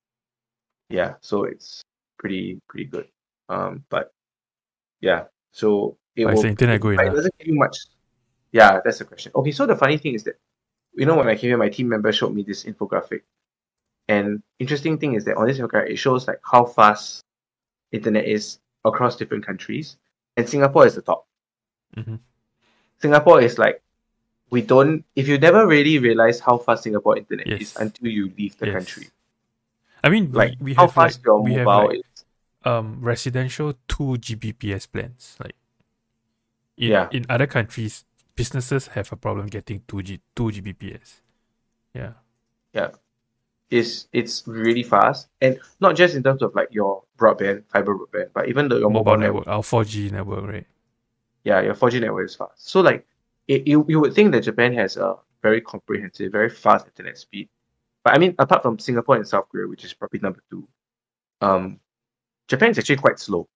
[0.90, 1.80] Yeah so it's
[2.20, 3.08] pretty pretty good.
[3.48, 4.12] Um but
[5.00, 7.78] yeah so it But is will internet but it doesn't give you much
[8.52, 10.36] yeah that's the question okay so the funny thing is that
[10.94, 13.22] you know when i came here my team member showed me this infographic
[14.08, 17.24] and interesting thing is that on this infographic it shows like how fast
[17.92, 19.98] internet is across different countries,
[20.38, 21.28] and Singapore is the top.
[21.96, 22.20] Mhm.
[23.00, 23.82] Singapore is like
[24.50, 25.06] we don't.
[25.16, 27.62] If you never really realize how fast Singapore internet Yes.
[27.62, 28.74] is until you leave the Yes.
[28.74, 29.08] country,
[30.04, 32.26] I mean, like we, we how have like, fast your we have mobile like is.
[32.66, 35.38] um residential two Gbps plans.
[35.40, 35.56] Like
[36.78, 37.08] in, Yeah.
[37.12, 38.04] in other countries,
[38.36, 41.22] businesses have a problem getting two G two Gbps.
[41.94, 42.14] Yeah.
[42.74, 42.92] Yeah.
[43.70, 48.32] It's it's really fast and not just in terms of like your broadband fiber broadband
[48.34, 50.68] but even the your Mobile, mobile, network, network, our four G network, right?
[51.44, 53.06] yeah your 4G network is fast so like
[53.48, 57.50] it, you, you would think that Japan has a very comprehensive very fast internet speed
[58.04, 60.68] but I mean apart from Singapore and South Korea which is probably number two
[61.42, 61.80] um
[62.48, 63.48] Japan is actually quite slow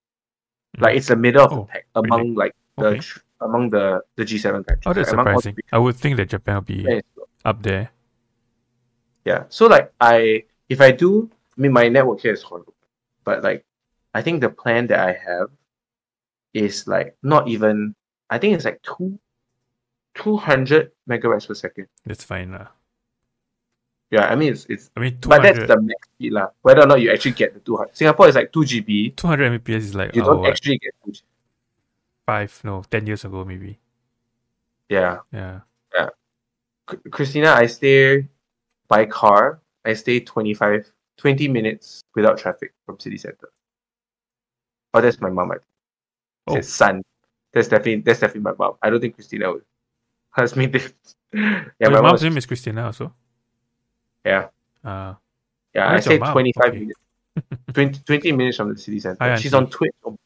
[0.79, 2.99] like it's the middle of Oh, the pack among like the Okay.
[2.99, 5.55] tr- among the the G7 countries Oh, that's like, among all the surprising.
[5.71, 7.01] I would think that Japan will be
[7.43, 7.89] up there.
[9.25, 9.43] Yeah.
[9.49, 12.73] So like I if I do I mean my network here is horrible.
[13.23, 13.65] But like
[14.13, 15.49] I think the plan that I have
[16.53, 17.95] is like not even
[18.29, 19.19] I think it's like two
[20.15, 21.87] two hundred megabytes per second.
[22.05, 22.51] That's fine.
[22.51, 22.67] lah.
[24.11, 26.47] Yeah, I mean it's it's I mean, but that's the max speed lah.
[26.61, 29.15] Whether or not you actually get the two hundred Singapore is like two GB.
[29.17, 31.21] 200 Mbps is like You don't what, actually get two GB.
[32.25, 33.79] Five, no, 10 years ago, maybe.
[34.89, 35.19] Yeah.
[35.31, 35.59] Yeah.
[36.89, 38.27] C- Christina, I stay
[38.87, 39.61] by car.
[39.85, 43.49] I stay 25, 20 minutes without traffic from city center.
[44.93, 45.51] Oh, that's my mom.
[45.51, 45.63] I think.
[46.47, 46.55] Oh.
[46.55, 47.01] Says son.
[47.53, 48.75] That's definitely that's definitely my mom.
[48.81, 49.63] I don't think Christina would
[50.37, 50.93] ask me this.
[51.33, 52.29] yeah, my mom's mom.
[52.31, 53.13] name is Christina also.
[54.25, 54.47] Yeah,
[54.83, 55.13] Uh,
[55.73, 55.87] yeah.
[55.87, 56.33] I that's your stay mom.
[56.33, 56.79] 25 Okay.
[56.79, 56.99] minutes.
[57.73, 59.17] 20, 20 minutes from the city center.
[59.21, 59.91] Hi, She's on Twitch.
[60.03, 60.17] Oh.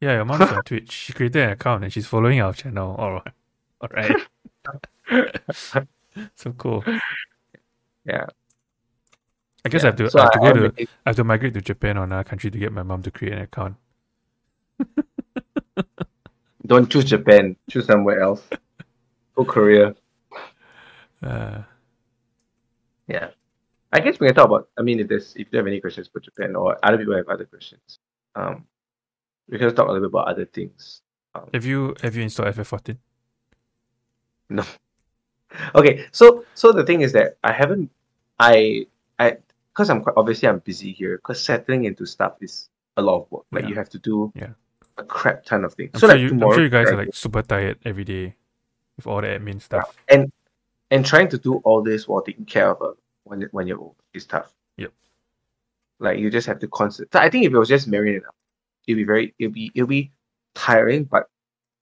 [0.00, 0.92] Yeah, your mom's on Twitch.
[0.92, 2.94] She created an account and she's following our channel.
[2.96, 3.34] All right.
[3.80, 4.16] All right.
[6.34, 6.84] so cool.
[8.04, 8.26] Yeah.
[9.64, 9.88] I guess yeah.
[9.88, 10.72] I have to, So I have to go I'm to
[11.06, 13.34] I have to migrate to Japan or another country to get my mom to create
[13.34, 13.76] an account.
[16.66, 17.56] Don't choose Japan.
[17.70, 18.42] Choose somewhere else.
[19.34, 19.94] Go Korea.
[21.22, 21.62] Uh,
[23.08, 23.30] Yeah.
[23.92, 24.68] I guess we can talk about.
[24.78, 27.28] I mean, if there's if you have any questions for Japan or other people have
[27.28, 28.00] other questions,
[28.34, 28.66] um,
[29.48, 31.02] we can talk a little bit about other things.
[31.34, 32.96] Um, have you have you installed FF14?
[34.50, 34.64] No.
[35.74, 37.90] Okay, so so the thing is that I haven't,
[38.38, 38.86] I
[39.18, 39.38] I
[39.72, 43.30] because I'm quite obviously I'm busy here because settling into stuff is a lot of
[43.30, 43.44] work.
[43.52, 43.68] Like Yeah.
[43.70, 44.52] you have to do Yeah.
[44.98, 45.92] a crap ton of things.
[45.94, 48.34] I'm, so sure like you, I'm sure you guys are like super tired every day
[48.96, 49.96] with all the admin stuff.
[50.08, 50.30] and
[50.90, 52.92] and trying to do all this while taking care of a
[53.24, 54.52] when you're old is tough.
[54.76, 54.92] Yep.
[56.00, 57.12] Like you just have to constant.
[57.12, 58.24] So I think if it was just marrying it
[58.86, 60.12] it'd be very it'll be it'll be
[60.54, 61.28] tiring, but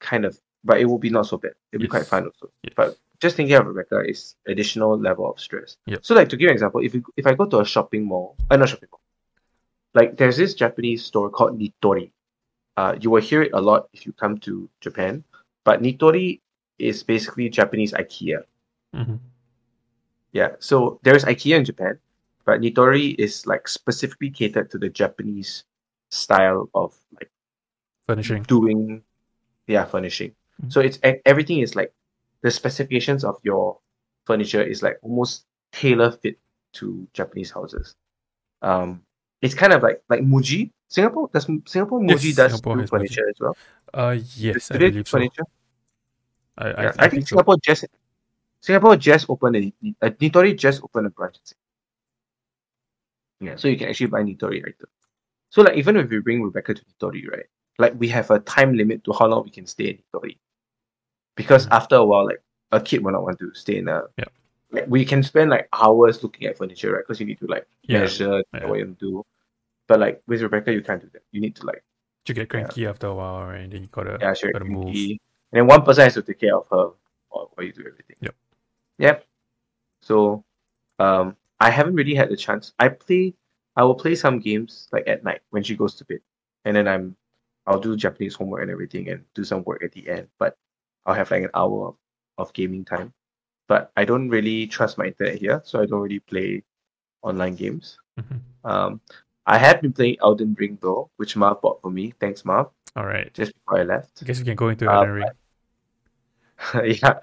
[0.01, 1.53] kind of but it will be not so bad.
[1.73, 2.09] It'll be quite Yes.
[2.09, 2.51] fun also.
[2.63, 2.73] Yes.
[2.77, 5.77] But just thinking of Rebecca is additional level of stress.
[5.87, 6.01] Yep.
[6.05, 8.37] So like to give an example, if you, if I go to a shopping mall,
[8.51, 9.01] uh, not shopping mall,
[9.95, 12.11] like there's this Japanese store called Nitori.
[12.77, 15.23] Uh, you will hear it a lot if you come to Japan,
[15.65, 16.41] but Nitori
[16.79, 18.43] is basically Japanese IKEA.
[18.93, 19.17] hmm
[20.33, 21.99] Yeah, so there's IKEA in Japan,
[22.45, 25.65] but Nitori is like specifically catered to the Japanese
[26.15, 27.31] style of like
[28.07, 28.43] Furnishing.
[28.45, 29.03] doing
[29.67, 30.71] yeah furnishing Mhm.
[30.73, 31.93] so it's everything is like
[32.43, 33.79] the specifications of your
[34.27, 36.39] furniture is like almost tailor fit
[36.73, 37.97] to japanese houses
[38.63, 39.03] um
[39.43, 42.91] it's kind of like like muji singapore does singapore Yes, muji does Singapore do has
[42.91, 42.91] Muji.
[42.91, 43.57] furniture as well
[43.95, 45.19] Uh, yes, do I believe so.
[45.19, 45.47] furniture
[46.59, 47.37] I, I, yeah, I, I, think, so.
[47.37, 47.85] singapore just
[48.61, 49.73] singapore just opened a,
[50.07, 51.39] a nitori just opened a branch
[53.41, 54.93] yeah so you can actually buy nitori items
[55.55, 57.47] so like even if we bring rebecca to nitori right
[57.79, 60.35] like we have a time limit to how long we can stay in nitori
[61.37, 61.77] because Mhm.
[61.79, 64.31] after a while like a kid will not want to stay in a Yeah.
[64.77, 67.67] like we can spend like hours looking at furniture right because you need to like
[67.83, 68.67] Yeah, measure yeah.
[68.67, 69.25] what you do
[69.89, 71.83] but like with rebecca you can't do that you need to like
[72.29, 73.61] You get cranky after a while, right?
[73.65, 74.51] And then you gotta, yeah, sure.
[74.53, 74.97] gotta move.
[74.97, 75.21] And
[75.53, 76.87] then one person has to take care of her
[77.29, 78.17] while, while you do everything.
[78.27, 78.35] Yep.
[78.99, 79.17] Yep.
[80.01, 80.43] So,
[80.99, 82.73] um, I haven't really had the chance.
[82.79, 83.35] I play,
[83.77, 86.21] I will play some games like at night when she goes to bed,
[86.65, 87.17] and then I'm,
[87.67, 90.29] I'll do Japanese homework and everything, and do some work at the end.
[90.39, 90.57] But
[91.07, 91.97] I'll have like an hour of,
[92.39, 93.13] of gaming time.
[93.67, 96.63] But I don't really trust my internet here, so I don't really play
[97.23, 97.99] online games.
[98.21, 98.41] Mhm.
[98.65, 99.01] Um,
[99.47, 102.13] I have been playing Elden Ring though, which Marv bought for me.
[102.21, 102.69] Thanks, Marv.
[102.97, 103.33] All right.
[103.35, 104.23] Just before I left.
[104.23, 105.29] I guess we can go into Uh, Elden Ring.
[107.03, 107.19] yeah,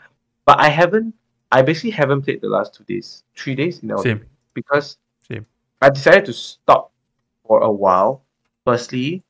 [0.46, 1.16] but I haven't.
[1.52, 4.30] I basically haven't played the last two days, three days in Elden Same.
[4.54, 4.98] Because.
[5.82, 6.92] I decided to stop
[7.46, 8.24] for a while.
[8.66, 9.24] Firstly,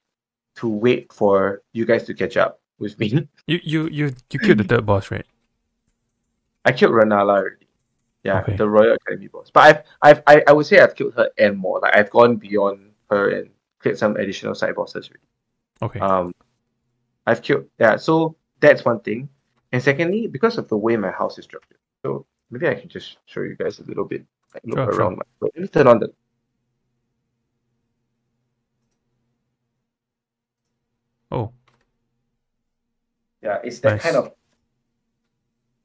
[0.56, 3.28] to wait for you guys to catch up with me.
[3.48, 5.26] You you you you killed the third boss, right?
[6.66, 7.68] I killed Renala already.
[8.24, 8.56] Yeah, Okay.
[8.56, 9.50] the Royal Academy boss.
[9.52, 11.80] But I've, I've, I, I would say I've killed her and more.
[11.80, 13.50] Like I've gone beyond her and
[13.80, 15.26] cleared some additional side bosses already.
[15.82, 16.00] Okay.
[16.00, 16.36] Um,
[17.26, 17.66] I've killed.
[17.80, 19.28] Yeah, so that's one thing.
[19.72, 23.18] And secondly, because of the way my house is structured, so maybe I can just
[23.26, 24.24] show you guys a little bit.
[24.54, 25.02] Like look Sure, sure.
[25.02, 25.16] around.
[25.18, 26.14] My, wait, let me turn on the.
[31.32, 31.52] Oh,
[33.42, 34.04] Yeah, it's that Nice.
[34.04, 34.34] kind of.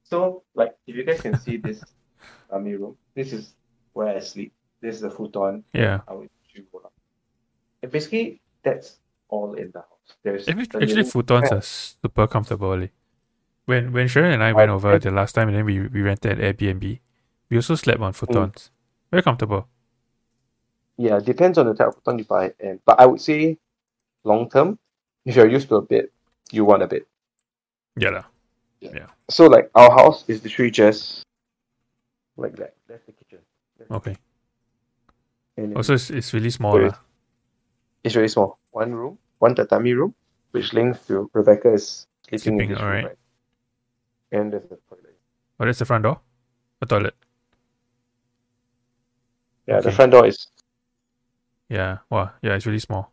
[0.04, 1.82] So, like, if you guys can see this
[2.50, 3.54] army room, this is
[3.92, 4.52] where I sleep.
[4.80, 5.64] This is the futon.
[5.72, 6.00] yeah.
[6.06, 6.28] I would.
[7.82, 8.98] And basically, that's
[9.28, 10.16] all in the house.
[10.22, 12.82] There's Actually, the actually futons are super comfortable.
[12.82, 12.88] eh.
[13.66, 15.80] When when Sharon and I went I- over I- the last time, and then we
[15.88, 17.00] we rented Airbnb,
[17.50, 18.70] we also slept on futons.
[19.10, 19.68] Very comfortable.
[20.96, 22.54] Yeah, depends on the type of futon you buy.
[22.60, 23.58] And but I would say,
[24.24, 24.78] long term,
[25.26, 26.08] if you're used to a bed,
[26.52, 27.02] you want a bed.
[27.98, 28.24] Yeah, lah.
[29.28, 31.26] So like our house is literally just
[32.38, 32.74] like that.
[32.86, 33.40] That's the kitchen.
[33.90, 34.16] Okay.
[35.56, 36.72] And oh, Also, it's, it's really small.
[36.78, 36.88] Sorry.
[36.94, 36.98] lah.
[38.04, 38.58] it's very small.
[38.70, 40.14] One room, one tatami room,
[40.52, 43.04] which links to Rebecca is sleeping Sleeping, in this room, alright.
[43.04, 43.18] right?
[44.32, 45.18] And there's the toilet.
[45.58, 46.20] Oh, that's the front door.
[46.82, 47.16] A toilet.
[49.66, 50.46] Yeah, the front door is
[51.68, 51.98] Yeah.
[52.10, 52.30] Wow.
[52.42, 53.10] Yeah, it's really small.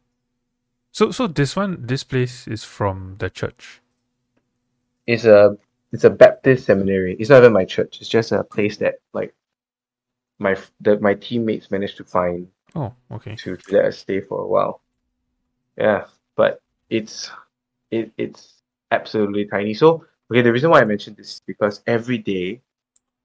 [0.93, 3.81] So so this one, this place is from the church.
[5.07, 5.57] is a
[5.91, 7.15] it's a Baptist seminary.
[7.19, 7.99] It's not even my church.
[7.99, 9.33] It's just a place that like
[10.39, 13.35] my that my teammates managed to find Oh, okay.
[13.35, 14.81] to, to let us stay for a while.
[15.77, 16.05] Yeah,
[16.35, 17.31] but it's
[17.91, 18.61] it it's
[18.91, 19.73] absolutely tiny.
[19.73, 22.61] So okay, the reason why I mentioned this is because every day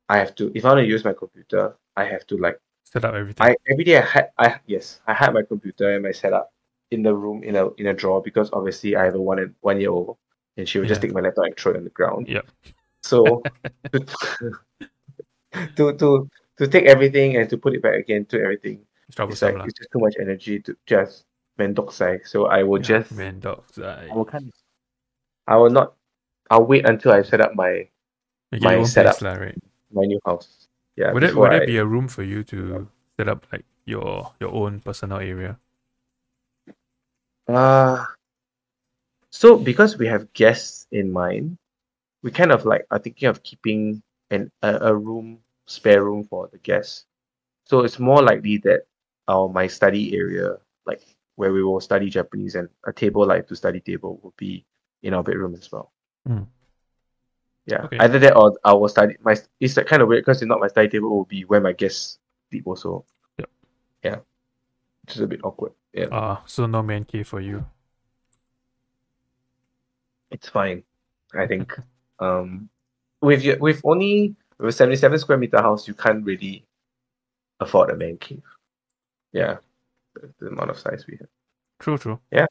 [0.09, 3.05] I have to if I want to use my computer, I have to like Set
[3.05, 3.47] up everything.
[3.47, 6.51] I every day I had I yes I had my computer and my setup
[6.91, 9.55] in the room in a in a drawer because obviously I have a one and
[9.61, 10.17] one year old
[10.57, 12.29] and she would just take my laptop and throw it on the ground.
[12.29, 12.43] Yeah.
[13.03, 13.43] So
[13.93, 14.01] to,
[15.77, 16.29] to to
[16.59, 19.79] to take everything and to put it back again to everything, it's it's like it's
[19.79, 21.25] just too much energy to just
[21.59, 22.27] mendoksai.
[22.27, 23.41] So I will Yeah, just man.
[23.45, 24.55] I, I will kind of
[25.47, 25.95] I will not
[26.51, 27.89] I'll wait until I set up my
[28.53, 29.19] you my your own setup.
[29.19, 29.59] place, lah, right?
[29.93, 30.67] my new house.
[30.97, 31.13] Yeah.
[31.13, 33.65] would that before would that I- be a room for you to set up like
[33.85, 35.59] your your own personal area?
[37.49, 38.05] Uh,
[39.31, 41.59] so because we have guests in mind,
[42.23, 46.49] we kind of like are thinking of keeping an a, a room spare room for
[46.53, 47.05] the guests.
[47.65, 48.87] So it's more likely that
[49.29, 50.57] our my study area,
[50.87, 51.03] like
[51.37, 54.65] where we will study Japanese and a table like to study table will be
[55.03, 55.93] in our bedroom as well.
[56.27, 56.43] Hmm.
[57.67, 57.99] Yeah, Okay.
[57.99, 60.69] either that or our study my it's like kind of weird because it's not my
[60.69, 62.19] study table will be where my guests
[62.51, 63.05] sleep also.
[63.39, 63.51] Yep.
[64.03, 64.17] Yeah,
[65.09, 65.73] which is a bit awkward.
[65.95, 66.09] Yeah.
[66.13, 67.65] Ah, so no man cave for you.
[70.31, 70.83] it's fine.
[71.35, 71.75] I think.
[72.19, 72.69] um,
[73.23, 76.65] with your, with only with a seventy seven square meter house, you can't really
[77.61, 78.43] afford a man cave.
[79.33, 79.57] Yeah,
[80.15, 81.29] the, the amount of size we have.
[81.81, 82.21] True, true.
[82.31, 82.47] Yeah.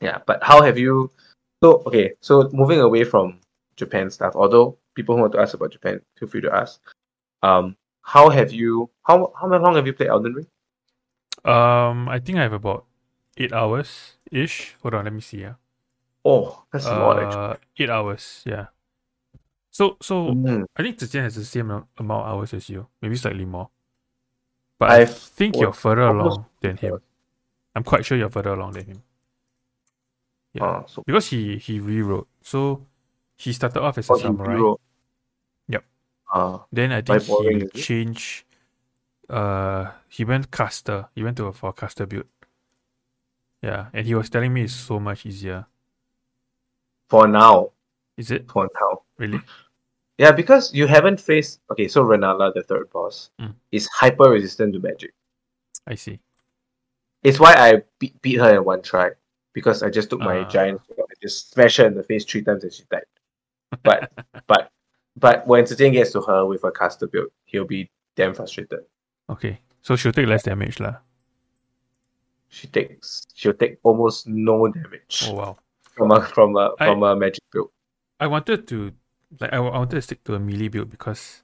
[0.00, 1.10] Yeah, but how have you?
[1.62, 3.40] So okay, so moving away from
[3.76, 4.34] Japan stuff.
[4.36, 6.80] Although people who want to ask about Japan, feel free to ask.
[7.42, 8.88] Um, how have you?
[9.02, 10.46] How how long have you played Elden Ring?
[11.44, 12.84] Um, I think I have about
[13.36, 14.76] eight hours ish.
[14.82, 15.40] Hold on, let me see.
[15.40, 15.54] Yeah.
[16.24, 17.40] Oh, that's a lot actually.
[17.42, 18.42] Uh, eight hours.
[18.44, 18.66] Yeah.
[19.70, 20.66] So so Mm.
[20.76, 23.70] I think Zhejian has the same amount of hours as you, maybe slightly more.
[24.78, 27.00] But I I've think you're further along than him.
[27.74, 29.02] I'm quite sure you're further along than him.
[30.52, 30.64] Yeah.
[30.64, 32.28] Uh, so Because he he rewrote.
[32.42, 32.84] So
[33.36, 34.74] he started off as a you samurai.
[35.68, 35.84] Yep.
[36.32, 38.44] Uh, Then I think he changed.
[39.30, 41.06] Uh, he went caster.
[41.14, 42.26] He went to a for caster build.
[43.62, 45.66] Yeah, and he was telling me it's so much easier.
[47.08, 47.70] for now,
[48.16, 49.02] Is it for now.
[49.18, 49.40] really?
[50.16, 53.54] Yeah, because you haven't faced okay, so Renala, the third boss, Mm.
[53.72, 55.12] is hyper resistant to magic.
[55.86, 56.20] I see.
[57.22, 59.10] It's why I beat, beat her in one try.
[59.52, 60.48] Because I just took my Ah.
[60.48, 63.06] giant sword and just smashed her in the face three times and she died.
[63.82, 64.12] But
[64.46, 64.70] but
[65.16, 68.84] but when Zetian gets to her with a caster build, he'll be damn frustrated.
[69.30, 70.96] Okay, so she'll take less damage lah.
[72.48, 75.56] She takes she'll take almost no damage Oh wow.
[75.94, 77.70] from a from a I- from a magic build.
[78.18, 78.92] I wanted to
[79.40, 81.42] like I, I wanted to stick to a melee build because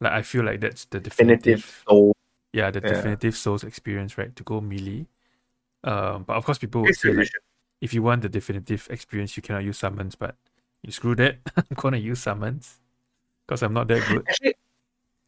[0.00, 2.14] like I feel like that's the definitive, Definitive soul.
[2.52, 2.94] yeah the Yeah.
[2.94, 5.06] definitive Souls experience right to go melee.
[5.82, 7.30] Um, but of course people would say like
[7.80, 10.36] if you want the definitive experience you cannot use summons, but
[10.82, 11.38] you screw that.
[11.56, 12.78] I'm gonna use summons
[13.46, 14.24] because I'm not that good.
[14.28, 14.54] Actually,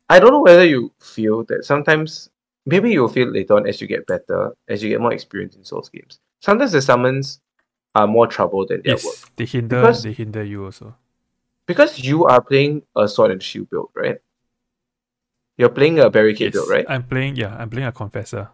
[0.08, 2.30] I don't know whether you feel that sometimes
[2.66, 5.64] maybe you'll feel later on as you get better, as you get more experience in
[5.64, 6.18] Souls games.
[6.40, 7.40] Sometimes the summons
[7.94, 9.16] are more trouble than their yes, work.
[9.36, 10.94] they hinder Because- they hinder you also.
[11.66, 14.18] Because you are playing a sword and shield build, right?
[15.58, 16.86] You're playing a barricade Yes, build, right?
[16.88, 18.48] I'm playing yeah I'm playing a confessor.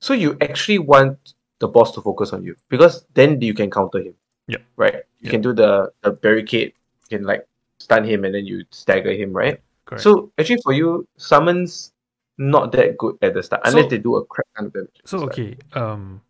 [0.00, 3.98] So you actually want the boss to focus on you because then you can counter
[4.00, 4.14] him.
[4.48, 4.58] Yeah.
[4.76, 5.04] Right.
[5.20, 5.30] You Yep.
[5.30, 6.72] can do the, the barricade.
[7.08, 7.46] You can like
[7.78, 9.32] stun him and then you stagger him.
[9.32, 9.60] Right.
[9.84, 10.02] Correct.
[10.02, 11.92] So actually, for you, summons
[12.38, 15.00] not that good at the start unless So- they do a crap ton of damage.
[15.04, 16.20] So okay, um,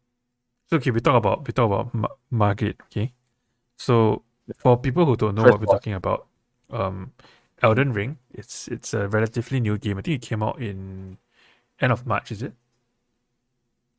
[0.68, 2.48] so okay, we talk about we talk about Ma-.
[2.90, 3.12] Okay,
[3.76, 4.22] so
[4.58, 5.74] for people who don't know First what we're boss.
[5.76, 6.26] talking about,
[6.70, 7.12] um,
[7.62, 8.18] Elden Ring.
[8.32, 9.98] It's it's a relatively new game.
[9.98, 11.16] I think it came out in
[11.80, 12.30] end of March.
[12.32, 12.52] Is it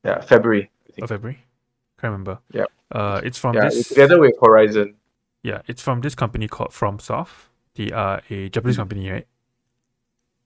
[0.04, 0.70] Yeah, February.
[0.94, 1.08] Think.
[1.08, 1.40] February?
[2.00, 2.40] Can't remember.
[2.52, 2.66] Yeah.
[2.92, 3.88] Uh, it's from Yeah, this.
[3.90, 4.96] together with Horizon.
[5.42, 7.50] Yeah, it's from this company called FromSoft.
[7.76, 9.28] They are a Japanese company, right?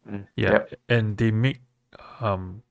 [0.08, 0.74] Mm, Yeah, yep.
[0.88, 1.62] and they make
[2.20, 2.64] um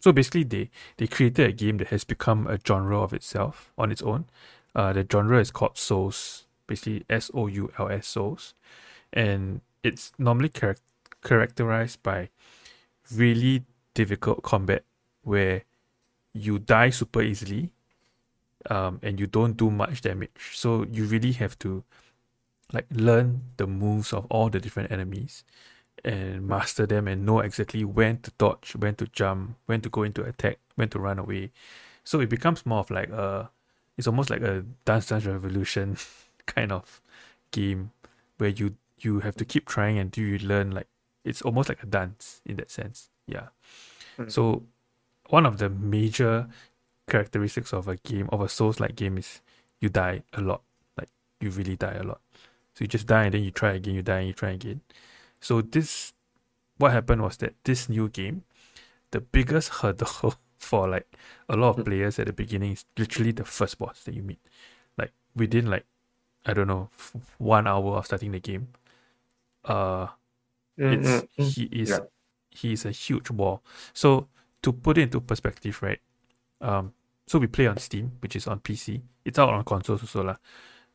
[0.00, 3.92] so basically they they created a game that has become a genre of itself on
[3.92, 4.26] its own.
[4.74, 8.54] Uh the genre is called Souls, basically S O U L S Souls.
[9.12, 10.80] And it's normally charac-
[11.24, 12.30] characterized by
[13.14, 13.64] really
[13.94, 14.84] difficult combat
[15.22, 15.64] where
[16.34, 17.72] you die super easily
[18.70, 20.52] um and you don't do much damage.
[20.54, 21.84] So you really have to
[22.72, 25.44] like learn the moves of all the different enemies
[26.04, 30.02] and master them and know exactly when to dodge, when to jump, when to go
[30.02, 31.50] into attack, when to run away.
[32.04, 33.50] So it becomes more of like a,
[33.96, 35.96] it's almost like a Dance Dance Revolution
[36.46, 37.00] kind of
[37.50, 37.90] game
[38.38, 40.88] where you you have to keep trying until you learn like
[41.24, 43.10] it's almost like a dance in that sense.
[43.26, 43.48] Yeah.
[44.18, 44.30] Mm.
[44.30, 44.64] So
[45.28, 46.48] one of the major
[47.08, 49.40] characteristics of a game of a Souls like game is
[49.80, 50.62] you die a lot.
[50.96, 51.10] Like
[51.40, 52.20] you really die a lot.
[52.74, 54.80] So you just die and then you try again, you die and you try again.
[55.40, 56.12] So this
[56.78, 58.44] what happened was that this new game,
[59.10, 61.06] the biggest hurdle for like
[61.48, 61.84] a lot of Mm.
[61.84, 64.40] players at the beginning is literally the first boss that you meet.
[64.98, 65.86] Like within like
[66.46, 68.68] I don't know f- one hour of starting the game,
[69.64, 70.08] uh,
[70.88, 71.54] it's Mm, mm, mm.
[71.54, 72.06] he is Yeah.
[72.50, 73.62] he is a huge wall.
[73.92, 74.28] So
[74.62, 76.00] to put it into perspective, right?
[76.60, 76.94] Um,
[77.26, 79.02] so we play on Steam, which is on PC.
[79.24, 80.36] It's out on consoles also lah.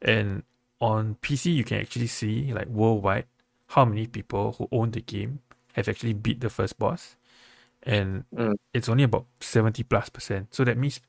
[0.02, 0.44] And
[0.82, 3.26] on PC, you can actually see like worldwide
[3.74, 5.40] how many people who own the game
[5.74, 7.16] have actually beat the first boss,
[7.84, 8.56] and Mm.
[8.74, 10.54] it's only about seventy plus percent.
[10.54, 11.02] So that means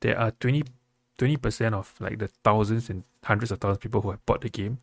[0.00, 0.64] there are 20
[1.38, 4.50] percent of like the thousands and hundreds of thousands of people who have bought the
[4.50, 4.78] game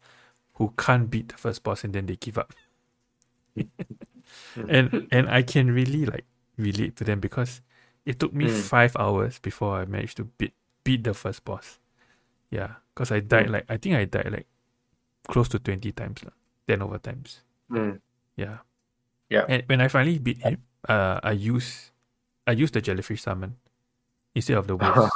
[0.56, 2.54] who can't beat the first boss and then they give up.
[4.68, 6.26] and and I can really like
[6.58, 7.62] relate to them because
[8.06, 8.52] it took me Mm.
[8.52, 10.54] five hours before I managed to beat
[10.84, 11.80] beat the first boss.
[12.50, 13.52] Yeah, because I died Mm.
[13.52, 14.48] like I think I died like
[15.28, 16.34] close to twenty times, lah,
[16.72, 17.42] ten over times.
[17.70, 18.00] Mm.
[18.40, 18.64] Yeah.
[19.30, 19.44] Yeah.
[19.48, 21.92] And when I finally beat him, uh, I use
[22.48, 23.56] I use the jellyfish summon
[24.36, 25.12] instead of the wolves.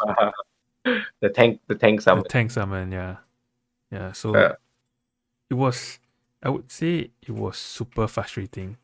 [1.24, 2.24] the tank, the tank the summon.
[2.28, 3.18] tank summon, yeah,
[3.92, 4.12] yeah.
[4.12, 4.54] So Yeah.
[5.50, 6.00] it was,
[6.44, 8.78] I would say, it was super frustrating.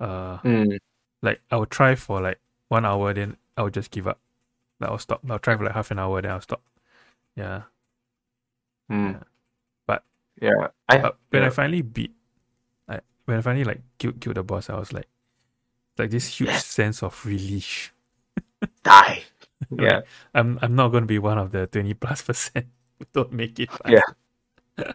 [0.00, 0.78] Uh, Mm.
[1.22, 2.38] like I would try for like
[2.68, 4.18] one hour, then I would just give up.
[4.80, 5.22] Like I'll stop.
[5.30, 6.62] I'll try for like half an hour, then I'll stop.
[7.36, 7.62] Yeah.
[8.90, 9.12] Mm.
[9.14, 9.22] Yeah.
[10.40, 12.12] Yeah, I But when I finally beat,
[12.88, 15.08] I when I finally like killed killed the boss, I was like,
[15.98, 17.92] like this huge sense of relief.
[18.82, 19.22] die.
[19.70, 20.00] Yeah,
[20.34, 22.66] I'm I'm not going to be one of the twenty plus percent
[22.98, 23.70] who don't make it.
[23.70, 23.86] fast.
[24.78, 24.92] Yeah.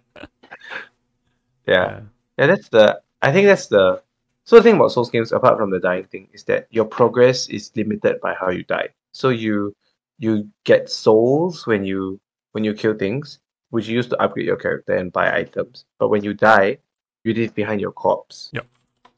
[1.67, 2.01] yeah,
[2.37, 2.47] yeah.
[2.47, 3.01] That's the.
[3.21, 4.01] I think that's the.
[4.43, 7.47] So the thing about Souls games, apart from the dying thing, is that your progress
[7.49, 8.89] is limited by how you die.
[9.11, 9.75] So you
[10.19, 12.19] you get souls when you
[12.51, 13.39] when you kill things,
[13.69, 15.85] which you use to upgrade your character and buy items.
[15.99, 16.77] But when you die,
[17.23, 18.49] you leave behind your corpse.
[18.53, 18.65] Yep.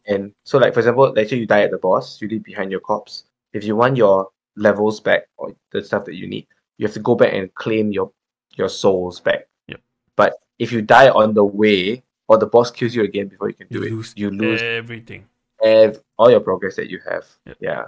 [0.08, 2.72] And so, like for example, let's say you die at the boss, you leave behind
[2.72, 3.26] your corpse.
[3.54, 6.48] If you want your levels back or the stuff that you need,
[6.78, 8.12] you have to go back and claim your
[8.56, 9.48] your souls back.
[9.68, 9.82] Yep.
[10.16, 13.56] But if you die on the way, or the boss kills you again before you
[13.56, 15.26] can do You it, lose you lose everything.
[15.64, 17.26] ev- all your progress that you have.
[17.46, 17.58] Yep.
[17.60, 17.84] Yeah.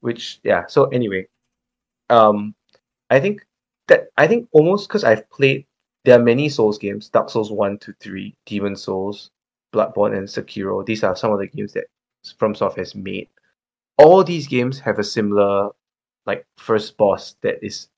[0.00, 0.66] Which yeah.
[0.66, 1.28] So anyway,
[2.10, 2.54] um,
[3.10, 3.46] I think
[3.86, 5.66] that I think almost because I've played
[6.04, 9.30] there are many Souls games, Dark Souls one to three, Demon Souls,
[9.72, 10.84] Bloodborne, and Sekiro.
[10.84, 11.84] These are some of the games that
[12.24, 13.28] FromSoft has made.
[13.98, 15.70] All these games have a similar
[16.26, 17.88] like first boss that is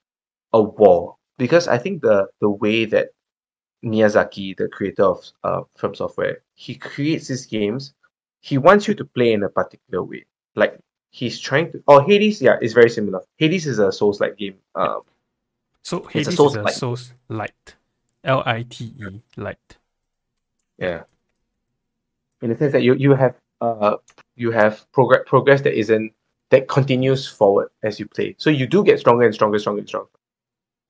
[0.53, 3.09] a wall because I think the the way that
[3.85, 7.95] Miyazaki, the creator of uh, From Software, he creates these games.
[8.41, 10.25] He wants you to play in a particular way.
[10.57, 10.79] Like
[11.11, 11.83] he's trying to.
[11.87, 13.21] Oh, Hades, yeah, is very similar.
[13.37, 14.57] Hades is a Souls-like game.
[14.75, 15.03] Um,
[15.83, 17.77] So It's a Hades is a Souls a light.
[18.25, 19.77] L I T E light.
[20.79, 21.03] yeah.
[22.43, 23.97] In the sense that you you have uh
[24.37, 26.13] you have progress progress that isn't
[26.51, 28.35] that continues forward as you play.
[28.39, 30.11] So you do get stronger and stronger, stronger and stronger.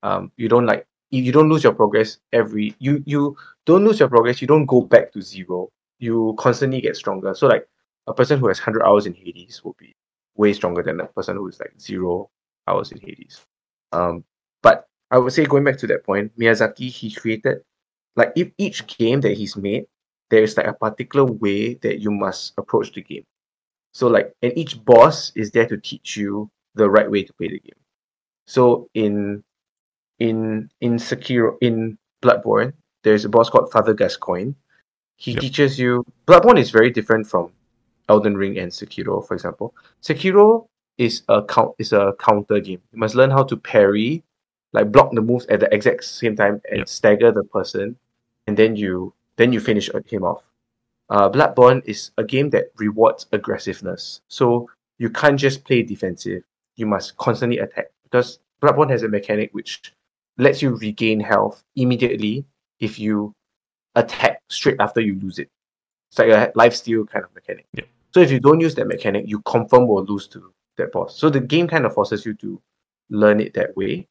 [0.02, 3.36] Um, you don't like you you don't lose your progress every you you
[3.66, 4.40] don't lose your progress.
[4.40, 5.70] You don't go back to zero.
[5.98, 7.34] You constantly get stronger.
[7.34, 7.68] So like
[8.06, 9.94] a person who has hundred hours in Hades will be
[10.36, 12.30] way stronger than a person who is like zero
[12.66, 13.40] hours in Hades.
[13.92, 14.24] Um,
[14.62, 17.58] but I would say going back to that point, Miyazaki he created
[18.16, 19.86] like if each game that he's made,
[20.30, 23.24] there is like a particular way that you must approach the game.
[23.92, 27.46] So like and each boss is there to teach you the right way to play
[27.46, 27.78] the game.
[28.48, 29.44] So in
[30.18, 32.72] in in Sekiro in Bloodborne,
[33.04, 34.54] there's a boss called Father Gascoigne.
[35.16, 35.40] He Yep.
[35.40, 37.52] teaches you Bloodborne is very different from
[38.08, 39.74] Elden Ring and Sekiro, for example.
[40.02, 40.66] Sekiro
[40.98, 42.82] is a count is a counter game.
[42.92, 44.24] You must learn how to parry,
[44.74, 46.88] like block the moves at the exact same time and Yep.
[46.88, 47.96] stagger the person,
[48.46, 50.42] and then you then you finish him off.
[51.10, 54.20] Uh, Bloodborne is a game that rewards aggressiveness.
[54.28, 54.68] So
[54.98, 56.42] you can't just play defensive.
[56.76, 59.92] You must constantly attack because Bloodborne has a mechanic which
[60.38, 62.44] lets you regain health immediately
[62.80, 63.32] if you
[63.94, 65.48] attack straight after you lose it.
[66.10, 67.66] It's like a life steal kind of mechanic.
[67.74, 67.86] Yep.
[68.12, 71.16] So if you don't use that mechanic, you confirm will lose to that boss.
[71.16, 72.60] So the game kind of forces you to
[73.10, 74.06] learn it that way.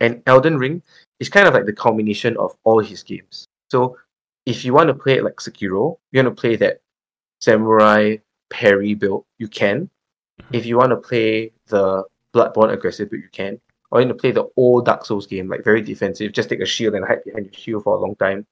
[0.00, 0.82] And Elden Ring
[1.18, 3.46] is kind of like the culmination of all his games.
[3.70, 3.98] So
[4.46, 6.80] if you want to play it like Sekiro, you want to play that
[7.40, 8.16] samurai
[8.48, 9.90] parry build, you can.
[10.40, 10.54] Mm-hmm.
[10.54, 12.04] If you want to play the
[12.34, 13.60] Bloodborne aggressive build, you can.
[13.90, 16.60] Or you want to play the old Dark Souls game, like very defensive, just take
[16.60, 18.46] a shield and hide behind your shield for a long time.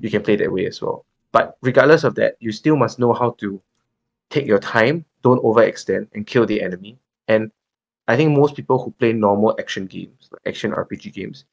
[0.00, 1.04] You can play that way as well.
[1.32, 3.60] But regardless of that, you still must know how to
[4.30, 6.98] take your time, don't overextend, and kill the enemy.
[7.28, 7.52] And
[8.10, 11.44] I think most people who play normal action games, like action RPG games,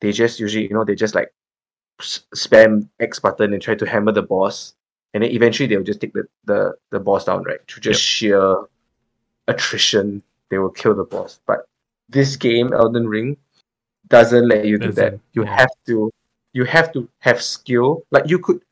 [0.00, 1.30] they just usually, you know, they just like
[2.00, 4.72] spam X button and try to hammer the boss,
[5.12, 7.60] and then eventually they'll just take the the, the boss down, right?
[7.68, 8.56] Through just sheer
[9.46, 11.38] attrition, they will kill the boss.
[11.46, 11.66] But
[12.08, 13.36] this game, Elden Ring,
[14.08, 15.20] doesn't let you do that.
[15.34, 16.10] You have to
[16.54, 18.04] you have to have skill.
[18.10, 18.62] Like you could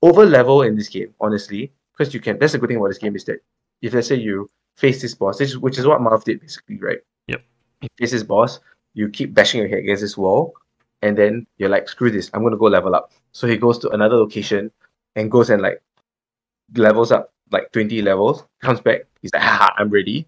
[0.00, 2.38] over level in this game, honestly, because you can.
[2.38, 3.40] That's the good thing about this game is that
[3.82, 4.48] if let's say you
[4.78, 6.98] face this boss, which is what Marv did basically, right?
[7.26, 7.42] Yep.
[7.82, 8.60] You face this boss,
[8.94, 10.54] you keep bashing your head against this wall,
[11.02, 13.12] and then you're like, screw this, I'm gonna go level up.
[13.32, 14.70] So he goes to another location
[15.16, 15.82] and goes and like
[16.76, 20.26] levels up like 20 levels, comes back, he's like, haha, I'm ready.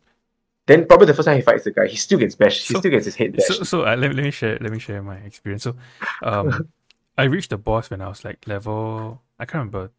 [0.66, 2.68] Then probably the first time he fights the guy, he still gets bashed.
[2.68, 3.48] He still gets his head bashed.
[3.48, 5.62] So, so uh, let, let me share let me share my experience.
[5.62, 5.77] So,
[6.22, 6.68] um,
[7.18, 9.90] I reached the boss when I was like level I can't remember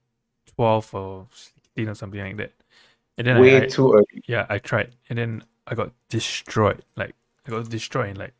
[0.56, 2.54] twelve or sixteen or something like that.
[3.18, 4.24] And then Way I, I too early.
[4.28, 6.84] yeah I tried, and then I got destroyed.
[6.96, 7.14] Like
[7.46, 8.34] I got destroyed in like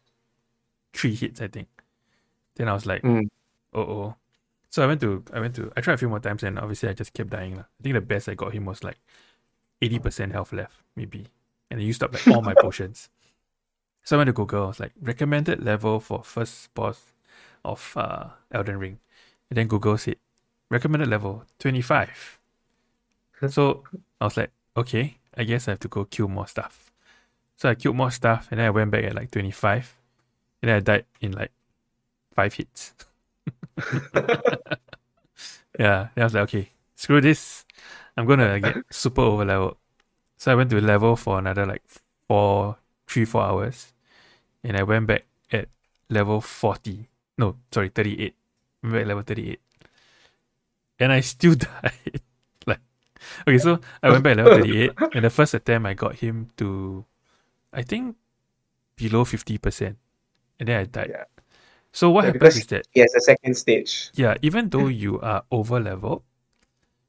[0.94, 1.68] three hits, I think.
[2.56, 3.28] Then I was like, Mm.
[3.74, 4.16] oh oh.
[4.70, 6.90] So I went to I went to I tried a few more times, and obviously
[6.90, 7.60] I just kept dying.
[7.60, 8.98] I think the best I got him was like
[9.82, 11.28] eighty percent health left, maybe,
[11.70, 13.10] and I used up like all my potions.
[14.04, 14.64] So I went to Google.
[14.64, 17.00] I was like recommended level for first boss
[17.64, 19.00] of uh, Elden Ring,
[19.50, 20.16] and then Google said
[20.70, 22.40] recommended level twenty five.
[23.50, 23.84] so
[24.20, 26.92] I was like, okay, I guess I have to go kill more stuff.
[27.58, 29.96] So I killed more stuff, and then I went back at like twenty five,
[30.62, 31.52] and then I died in like
[32.34, 32.94] five hits.
[35.80, 37.66] yeah, then I was like, okay, screw this.
[38.18, 39.78] I'm gonna get super over level.
[40.38, 41.84] So I went to level for another like
[42.28, 42.78] four,
[43.08, 43.94] three, four hours,
[44.64, 45.70] and I went back at
[46.10, 47.10] level forty.
[47.38, 48.36] No, sorry, thirty eight.
[48.84, 49.62] Went back at level thirty eight,
[51.00, 52.22] and I still died.
[53.48, 56.50] Okay, so I went back level thirty eight, and the first attempt I got him
[56.58, 57.06] to,
[57.74, 58.18] I think,
[58.98, 59.98] below fifty percent,
[60.60, 61.12] and then I died.
[61.12, 61.24] Yeah.
[61.94, 64.12] So what Yeah, happens is that Yes, the second stage.
[64.14, 66.24] yeah, even though you are over level,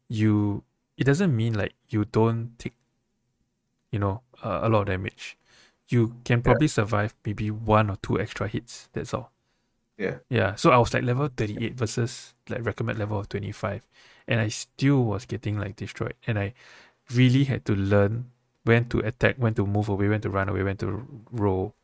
[0.08, 0.64] you
[0.96, 2.74] it doesn't mean like you don't take,
[3.90, 5.36] you know, uh, a lot of damage.
[5.88, 8.88] You can probably survive maybe one or two extra hits.
[8.92, 9.32] That's all.
[9.98, 10.18] Yeah.
[10.30, 10.54] Yeah.
[10.56, 13.86] So I was like level thirty eight versus like recommend level of twenty five,
[14.26, 16.54] and I still was getting like destroyed, and I
[17.14, 18.30] really had to learn
[18.64, 21.74] when to attack, when to move away, when to run away, when to roll.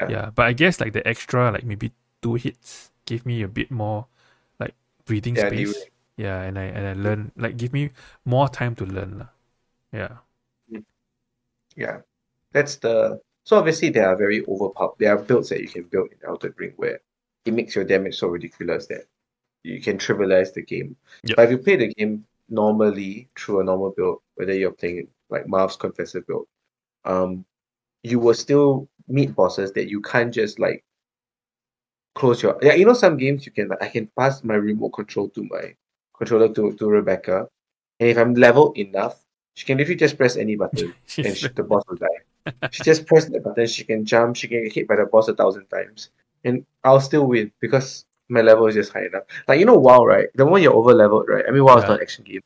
[0.00, 0.10] Yeah.
[0.10, 1.92] yeah but I guess like the extra like maybe
[2.22, 4.06] two hits gave me a bit more
[4.60, 4.74] like
[5.06, 5.50] breathing Yeah, space.
[5.50, 5.90] leeway.
[6.16, 7.90] Yeah, and I and I learn like give me
[8.24, 9.18] more time to learn.
[9.20, 9.28] lah.
[9.92, 10.18] Yeah.
[10.70, 10.84] Mm.
[11.76, 12.00] Yeah,
[12.52, 13.20] that's the.
[13.44, 14.96] So obviously there are very overpowered.
[14.98, 17.00] There are builds that you can build in Elden Ring where
[17.44, 19.06] it makes your damage so ridiculous that
[19.62, 20.96] you can trivialize the game.
[21.24, 21.36] Yep.
[21.36, 25.48] But if you play the game normally through a normal build, whether you're playing like
[25.48, 26.46] Marv's Confessor build,
[27.04, 27.44] um,
[28.02, 30.84] you will still meet bosses that you can't just like
[32.14, 32.58] close your.
[32.62, 35.42] Yeah, you know some games you can like I can pass my remote control to
[35.44, 35.74] my
[36.16, 37.48] controller to to Rebecca,
[38.00, 41.62] and if I'm level enough, she can literally just press any button and she, the
[41.62, 42.68] boss will die.
[42.70, 45.28] She just pressed the button, she can jump, she can get hit by the boss
[45.28, 46.10] a thousand times.
[46.44, 49.24] And I'll still win because my level is just high enough.
[49.48, 50.28] Like you know WoW, right?
[50.34, 51.44] The moment you're over leveled, right?
[51.48, 51.88] I mean WoW is Yeah.
[51.88, 52.42] not an action game.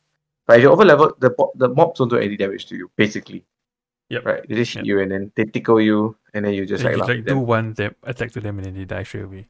[0.47, 3.45] But if you're over leveled, the the mobs don't do any damage to you, basically.
[4.09, 4.25] Yep.
[4.25, 4.49] Right?
[4.49, 4.87] They just hit Yep.
[4.87, 7.39] you and then they tickle you and then you just Like, like, you like do
[7.39, 9.49] one them attack to them and then they die straight away.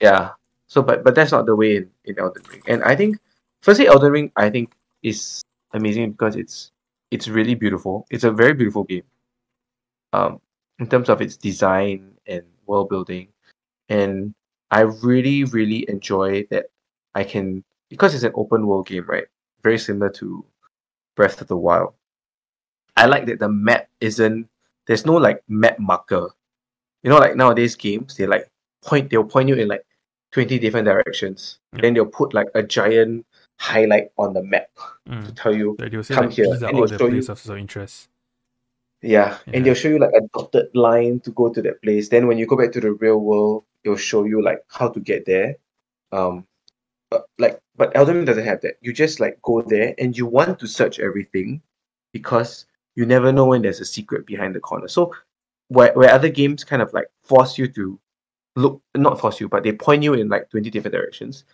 [0.00, 0.30] Yeah.
[0.68, 2.62] So but but that's not the way in, in Elden Ring.
[2.68, 3.18] And I think
[3.60, 4.72] firstly Elden Ring I think
[5.02, 5.42] is
[5.74, 6.72] amazing because it's
[7.10, 8.06] it's really beautiful.
[8.10, 9.04] It's a very beautiful game.
[10.12, 10.40] Um
[10.78, 13.28] in terms of its design and world building.
[13.90, 14.34] And
[14.70, 16.66] I really, really enjoy that
[17.14, 19.26] I can because it's an open world game, right?
[19.62, 20.44] Very similar to
[21.16, 21.92] Breath of the Wild.
[22.96, 24.48] I like that the map isn't
[24.86, 26.28] there's no like map marker.
[27.02, 28.48] You know, like nowadays games, they like
[28.82, 29.84] point they'll point you in like
[30.32, 31.58] 20 different directions.
[31.74, 31.80] Yeah.
[31.82, 33.26] Then they'll put like a giant
[33.58, 34.68] highlight on the map
[35.06, 35.34] to Mm.
[35.36, 37.48] tell you they'll say Come like, here, these are and all the show you- places
[37.50, 38.08] of interest.
[39.02, 39.52] Yeah, Yeah.
[39.54, 42.10] and they'll show you like a dotted line to go to that place.
[42.10, 45.00] Then when you go back to the real world, it'll show you like how to
[45.00, 45.56] get there.
[46.12, 46.46] Um,
[47.10, 48.74] but like, but Elden Ring doesn't have that.
[48.80, 51.62] You just like go there and you want to search everything
[52.12, 54.88] because you never know when there's a secret behind the corner.
[54.88, 55.14] So
[55.68, 57.98] where where other games kind of like force you to
[58.56, 61.44] look, not force you, but they point you in like twenty different directions.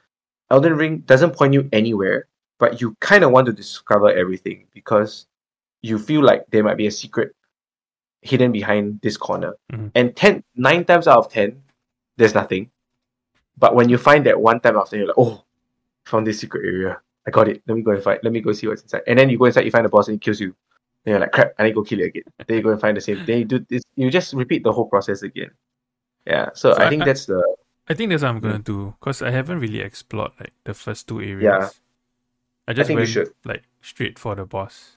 [0.51, 2.28] Elden Ring doesn't point you anywhere,
[2.59, 5.27] but you kind of want to discover everything because
[5.82, 7.35] you feel like there might be a secret
[8.23, 9.55] hidden behind this corner.
[9.73, 9.90] Mhm.
[9.94, 11.62] And 10, nine times out of 10,
[12.16, 12.70] there's nothing.
[13.59, 15.44] But when you find that one time after, you're like, oh,
[16.05, 17.01] found this secret area.
[17.26, 17.62] I got it.
[17.66, 18.22] Let me go and fight.
[18.22, 19.02] Let me go see what's inside.
[19.06, 20.55] And then you go inside, you find the boss and he kills you.
[21.05, 22.22] Then you're like, crap, I need to go kill it again.
[22.47, 23.24] then you go and find the same.
[23.26, 23.82] Then you do this.
[23.97, 25.51] You just repeat the whole process again.
[26.26, 26.51] Yeah.
[26.55, 27.43] So, So I I- think I- that's the
[27.88, 28.43] I think that's what I'm Mm.
[28.43, 31.43] gonna do because I haven't really explored like the first two areas.
[31.43, 31.68] Yeah.
[32.66, 33.32] I just think you went should.
[33.44, 34.97] like straight for the boss.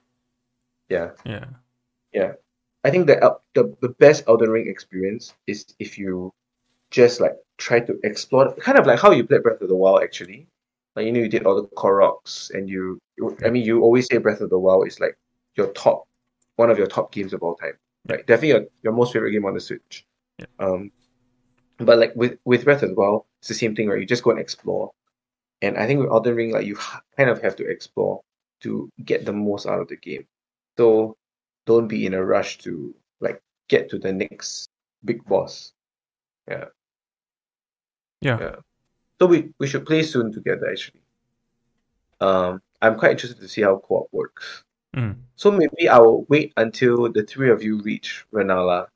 [0.90, 1.12] yeah.
[1.24, 1.46] Yeah.
[2.12, 2.34] Yeah,
[2.84, 6.34] I think the the the best Elden Ring experience is if you
[6.92, 10.04] just like try to explore, kind of like how you played Breath of the Wild.
[10.04, 10.48] Actually,
[10.96, 13.00] like you know, you did all the Koroks, and you,
[13.46, 15.18] I mean, you always say Breath of the Wild is like
[15.56, 16.08] your top,
[16.56, 17.74] one of your top games of all time.
[18.08, 20.06] Right, definitely your, your most favorite game on the Switch.
[20.40, 20.46] Yeah.
[20.60, 20.92] Um,
[21.78, 24.00] but like with with Breath of the Wild, it's the same thing, right?
[24.00, 24.92] You just go and explore,
[25.62, 26.78] and I think with Elden Ring, like you
[27.18, 28.22] kind of have to explore
[28.62, 30.26] to get the most out of the game.
[30.78, 31.16] So
[31.66, 34.70] don't be in a rush to like get to the next
[35.06, 35.74] big boss.
[36.48, 36.66] Yeah.
[38.22, 38.40] Yeah.
[38.40, 38.56] Yeah.
[39.20, 41.02] So we, we should play soon together actually.
[42.22, 44.64] Um I'm quite interested to see how co-op works.
[44.96, 45.16] Mm.
[45.36, 48.88] So maybe I will wait until the three of you reach Renala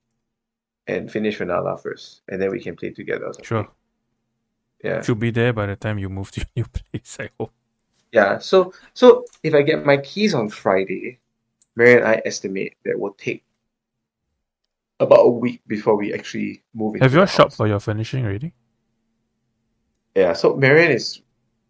[0.87, 3.27] and finish Renala first, and then we can play together.
[3.27, 3.43] Or.
[3.43, 3.67] Sure.
[4.83, 5.01] Yeah.
[5.01, 7.17] Should be there by the time you move to your new place.
[7.19, 7.51] I hope.
[8.11, 8.39] Yeah.
[8.39, 11.19] So so if I get my keys on Friday,
[11.75, 13.43] Mary and I estimate that will take
[14.99, 18.53] about a week before we actually move into Have you shopped for your furnishing already?
[20.15, 21.21] Yeah, so Marian is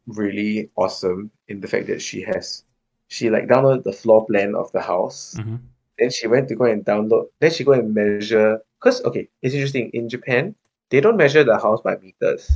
[0.07, 2.63] really awesome in the fact that she has
[3.07, 5.35] she like downloaded the floor plan of the house.
[5.37, 5.55] Mm-hmm.
[5.99, 9.53] Then she went to go and download then she go and measure because okay, it's
[9.53, 9.89] interesting.
[9.93, 10.55] In Japan,
[10.89, 12.49] they don't measure the house by meters,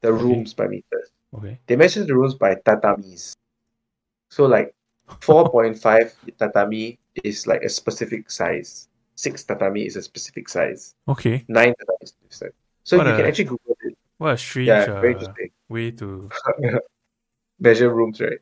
[0.00, 0.22] the Okay.
[0.22, 1.10] rooms by meters.
[1.34, 1.58] Okay.
[1.66, 3.32] They measure the rooms by tatamis.
[4.30, 4.74] So like
[5.20, 8.88] four point five tatami is like a specific size.
[9.14, 10.94] Six tatami is a specific size.
[11.08, 11.44] Okay.
[11.48, 12.52] Nine tatami is a specific size.
[12.84, 13.75] So What you can actually Google.
[14.18, 15.32] What a strange Yeah, uh,
[15.68, 16.30] way to.
[17.58, 18.38] Measure rooms, right?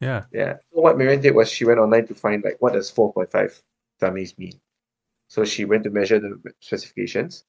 [0.00, 0.24] Yeah.
[0.32, 0.54] Yeah.
[0.72, 3.62] So what Marianne did was she went online to find like what does 4.5
[4.00, 4.58] dummies mean.
[5.28, 7.44] So she went to measure the specifications.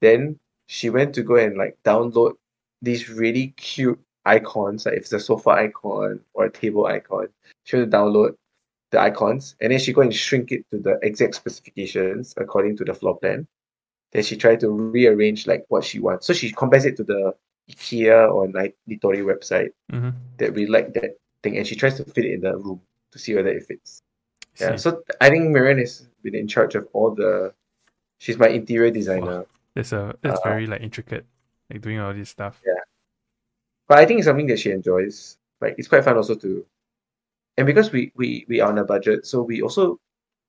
[0.00, 2.34] Then she went to go and like download
[2.82, 7.28] these really cute icons, like if it's a sofa icon or a table icon.
[7.64, 8.36] She went to download
[8.90, 12.84] the icons and then she go and shrink it to the exact specifications according to
[12.84, 13.46] the floor plan.
[14.14, 16.26] Then she tried to rearrange like what she wants.
[16.26, 17.34] So she compares it to the
[17.70, 20.10] IKEA or Ni- Nitori website Mm-hmm.
[20.38, 22.80] that we like that thing and she tries to fit it in the room
[23.12, 24.02] to see whether it fits.
[24.60, 24.76] Yeah.
[24.76, 27.52] So I think Marianne has been in charge of all the
[28.18, 29.44] she's my interior designer.
[29.74, 31.26] That's a that's Uh, very like intricate,
[31.70, 32.60] like doing all this stuff.
[32.64, 32.78] Yeah.
[33.88, 35.36] But I think it's something that she enjoys.
[35.60, 36.64] Like it's quite fun also to
[37.58, 39.98] and because we we we are on a budget, so we also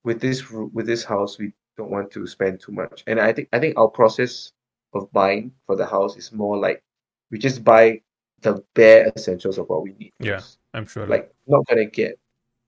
[0.03, 3.03] with this with this house we don't want to spend too much.
[3.07, 4.51] And I think I think our process
[4.93, 6.83] of buying for the house is more like
[7.31, 8.01] we just buy
[8.41, 10.13] the bare essentials of what we need.
[10.19, 10.41] Yeah.
[10.73, 11.07] I'm sure.
[11.07, 12.19] like not gonna get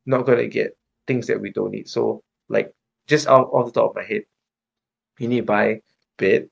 [0.05, 0.77] not gonna get
[1.07, 1.87] things that we don't need.
[1.89, 2.73] So like
[3.07, 4.23] just out off the top of my head,
[5.19, 5.81] you need to buy
[6.17, 6.49] bed,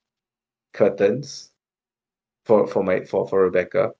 [0.73, 1.51] curtains
[2.43, 3.91] for for my for for Rebecca,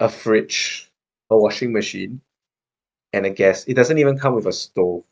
[0.00, 0.90] a fridge,
[1.30, 2.20] a washing machine,
[3.12, 3.64] and a gas.
[3.64, 5.04] It doesn't even come with a stove.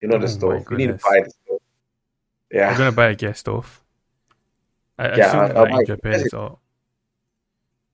[0.00, 0.66] You know Oh the stove.
[0.70, 1.32] You need to buy the
[2.50, 2.70] stove.
[2.70, 3.82] I'm gonna buy a gas stove.
[4.98, 5.86] I, Yeah, I'll- I'll like in.
[5.86, 6.60] Japan it's all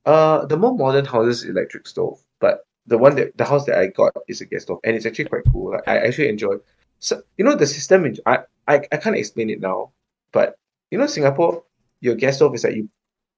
[0.05, 3.87] Uh the more modern houses electric stove, but the one that the house that I
[3.87, 5.71] got is a gas stove, and it's actually quite cool.
[5.71, 6.55] Like, I actually enjoy
[6.99, 8.05] so you know the system.
[8.05, 9.91] In, I, I I can't explain it now,
[10.31, 10.57] but
[10.91, 11.63] you know Singapore,
[11.99, 12.89] your gas stove is like you.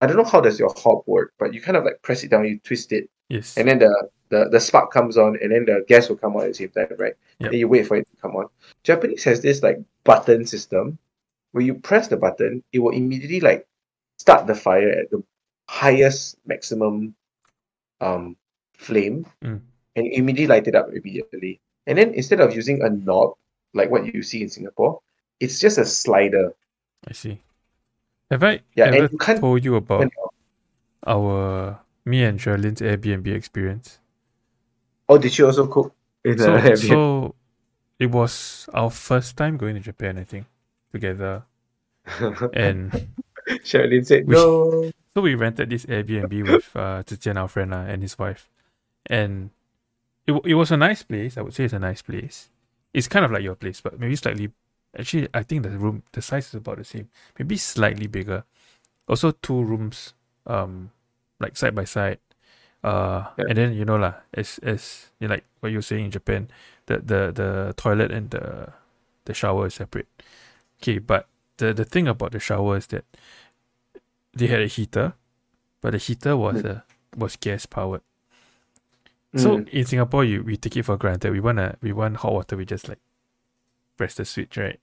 [0.02, 2.30] I don't know how does your hob work, but you kind of like press it
[2.32, 3.58] down, you twist it, Yes.
[3.58, 3.92] and then the,
[4.30, 6.70] the the spark comes on, and then the gas will come on at the same
[6.70, 7.16] time, right?
[7.40, 7.52] Yep.
[7.52, 8.46] Then you wait for it to come on.
[8.84, 10.98] Japanese has this like button system
[11.52, 13.68] where you press the button, it will immediately like
[14.18, 15.24] start the fire at the
[15.70, 17.16] highest maximum
[18.02, 18.36] um
[18.78, 19.62] flame, Mm.
[19.96, 21.60] and immediately light it up immediately.
[21.88, 23.36] And then instead of using a knob
[23.74, 25.02] like what you see in Singapore,
[25.40, 26.54] it's just a slider.
[27.08, 27.40] I see.
[28.32, 30.12] Have I Yeah, and ever you can't told you about
[31.06, 34.00] our me and Sherlin's Airbnb experience?
[35.10, 35.94] Oh, did you also cook
[36.24, 37.36] in So, so
[38.00, 40.46] it was our first time going to Japan, I think,
[40.92, 41.44] together.
[42.54, 42.92] And
[43.64, 44.92] Sherilyn said We- no.
[45.14, 48.48] so we rented this Airbnb with uh Zhijian, our friend, uh, and his wife.
[49.06, 49.50] And
[50.28, 51.38] it, it was a nice place.
[51.38, 52.50] I would say it's a nice place.
[52.94, 54.52] It's kind of like your place, but maybe slightly.
[54.98, 57.10] Actually, I think the room, the size is about the same.
[57.38, 58.44] Maybe slightly bigger.
[59.08, 60.14] Also, two rooms,
[60.48, 60.90] um,
[61.40, 62.18] like side by side.
[62.84, 63.46] Uh, Yeah.
[63.50, 66.50] and then you know lah, as as you know, like what you're saying in Japan,
[66.88, 68.74] the the the toilet and the
[69.26, 70.08] the shower is separate.
[70.82, 71.28] Okay, but
[71.58, 73.06] the the thing about the shower is that
[74.34, 75.14] they had a heater,
[75.82, 76.84] but the heater was a
[77.18, 78.02] was gas powered.
[79.36, 79.70] So Mm.
[79.72, 81.32] in Singapore, you we take it for granted.
[81.32, 82.58] We wanna we want hot water.
[82.58, 83.00] We just like
[83.98, 84.80] press the switch, right?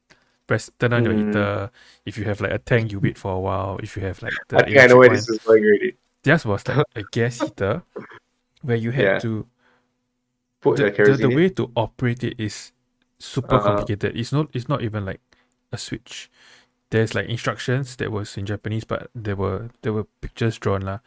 [0.47, 1.19] Press turn on your Mm.
[1.27, 1.71] heater.
[2.05, 3.79] If you have like a tank, you wait for a while.
[3.83, 5.97] If you have like the I think I know where this is going already.
[6.23, 7.83] theirs was like a gas heater,
[8.63, 9.19] where you had Yeah.
[9.21, 9.47] to
[10.61, 12.73] Put the, the, the, the way to operate it is
[13.19, 13.65] super Uh-huh.
[13.65, 14.17] complicated.
[14.17, 15.21] It's not it's not even like
[15.73, 16.31] a switch.
[16.91, 21.01] There's like instructions that was in Japanese, but there were there were pictures drawn lah.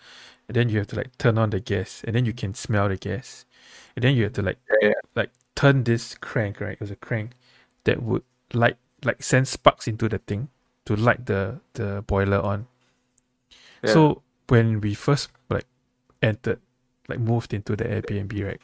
[0.48, 2.90] And then you have to like turn on the gas, and then you can smell
[2.90, 3.46] the gas,
[3.96, 6.74] and then you have to like Yeah, like turn this crank right.
[6.74, 7.32] It was a crank
[7.86, 8.24] that would
[8.54, 10.50] light like send sparks into the thing
[10.86, 12.68] to light the the boiler on.
[13.84, 13.94] Yeah.
[13.94, 15.66] So when we first like
[16.22, 16.60] entered,
[17.08, 18.62] like moved into the Airbnb, right,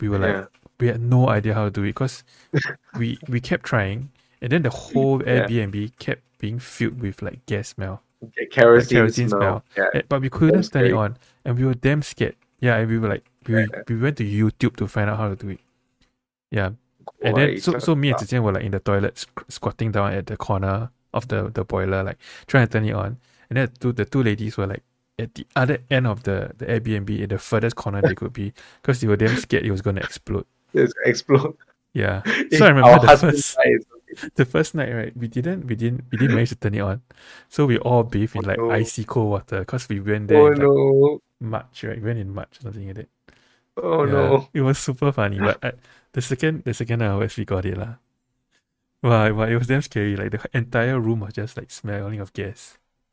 [0.00, 0.46] we were like Yeah.
[0.80, 2.24] we had no idea how to do it because
[2.98, 4.10] we we kept trying,
[4.42, 5.46] and then the whole Yeah.
[5.46, 9.64] Airbnb kept being filled with like gas smell, Okay, kerosene, kerosene smell.
[9.76, 9.88] Yeah.
[9.94, 12.36] Eh, but we couldn't turn it on, and we were damn scared.
[12.60, 13.66] Yeah, and we were like we Yeah.
[13.88, 15.60] we went to YouTube to find out how to do it.
[16.50, 16.70] Yeah,
[17.22, 18.18] and then so so me and.
[18.18, 21.64] Zijian were like in the toilet squ- squatting down at the corner of the the
[21.64, 23.16] boiler, like trying to turn it on,
[23.48, 24.82] and then the two the two ladies were like
[25.18, 28.52] at the other end of the the Airbnb in the furthest corner they could be
[28.80, 30.46] because they were damn scared it was gonna explode.
[30.74, 31.56] Just explode.
[31.94, 32.22] Yeah.
[32.24, 33.56] If So I remember the first
[34.36, 35.16] the first night, right?
[35.16, 37.02] We didn't we didn't we didn't manage to turn it on,
[37.48, 38.68] so we all bathed in Oh, like no.
[38.68, 41.20] icy cold water because we went there Oh in like no!
[41.40, 41.98] March, right?
[41.98, 43.10] We went in March, something like that.
[43.76, 44.50] Oh Yeah, no!
[44.54, 45.72] It was super funny, but I,
[46.12, 47.96] the second the second I actually got it lah.
[49.02, 50.16] Wow, wow, it was damn scary.
[50.16, 52.78] Like the entire room was just like smelling of gas.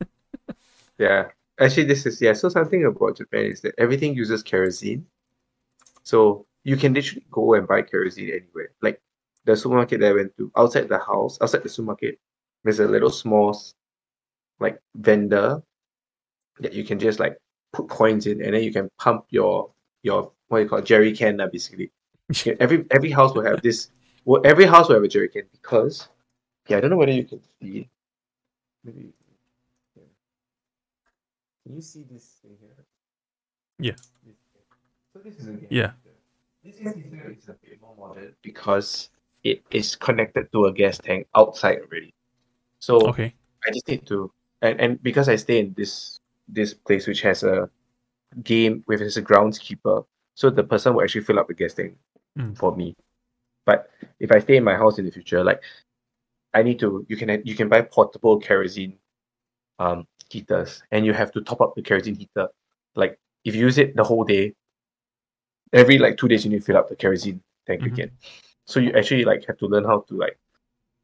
[0.98, 1.30] Yeah.
[1.58, 2.32] Actually, this is yeah.
[2.32, 5.06] So something about Japan is that everything uses kerosene.
[6.04, 8.72] So you can literally go and buy kerosene anywhere.
[8.82, 9.00] Like
[9.44, 12.18] the supermarket that I went to, outside the house, outside the supermarket,
[12.64, 13.58] there's a little small,
[14.58, 15.62] like vendor
[16.60, 17.38] that you can just like
[17.72, 19.70] put coins in, and then you can pump your
[20.02, 21.90] your what you call it, jerry can, basically.
[22.60, 23.90] Every every house will have this.
[24.24, 26.08] Well, every house will have a jerry can because,
[26.68, 27.88] yeah, I don't know whether you can see.
[28.84, 29.12] Maybe.
[31.64, 32.84] Can you see this thing here?
[33.78, 33.96] Yeah.
[35.12, 35.92] So this is a Yeah.
[36.62, 39.08] This gas is a bit more modern because
[39.44, 42.12] it is connected to a gas tank outside already.
[42.78, 43.34] So Okay.
[43.66, 47.42] I just need to and, and because I stay in this this place which has
[47.42, 47.70] a
[48.44, 50.04] game with as a groundskeeper,
[50.34, 51.96] so the person will actually fill up the gas tank
[52.38, 52.56] Mm.
[52.56, 52.94] for me.
[53.66, 53.90] But
[54.20, 55.62] if I stay in my house in the future, like
[56.54, 58.96] I need to you can you can buy portable kerosene
[59.78, 62.48] um heaters and you have to top up the kerosene heater.
[62.94, 64.54] Like if you use it the whole day,
[65.72, 67.86] every like two days you need to fill up the kerosene tank Mhm.
[67.86, 68.10] again.
[68.66, 70.38] So you actually like have to learn how to like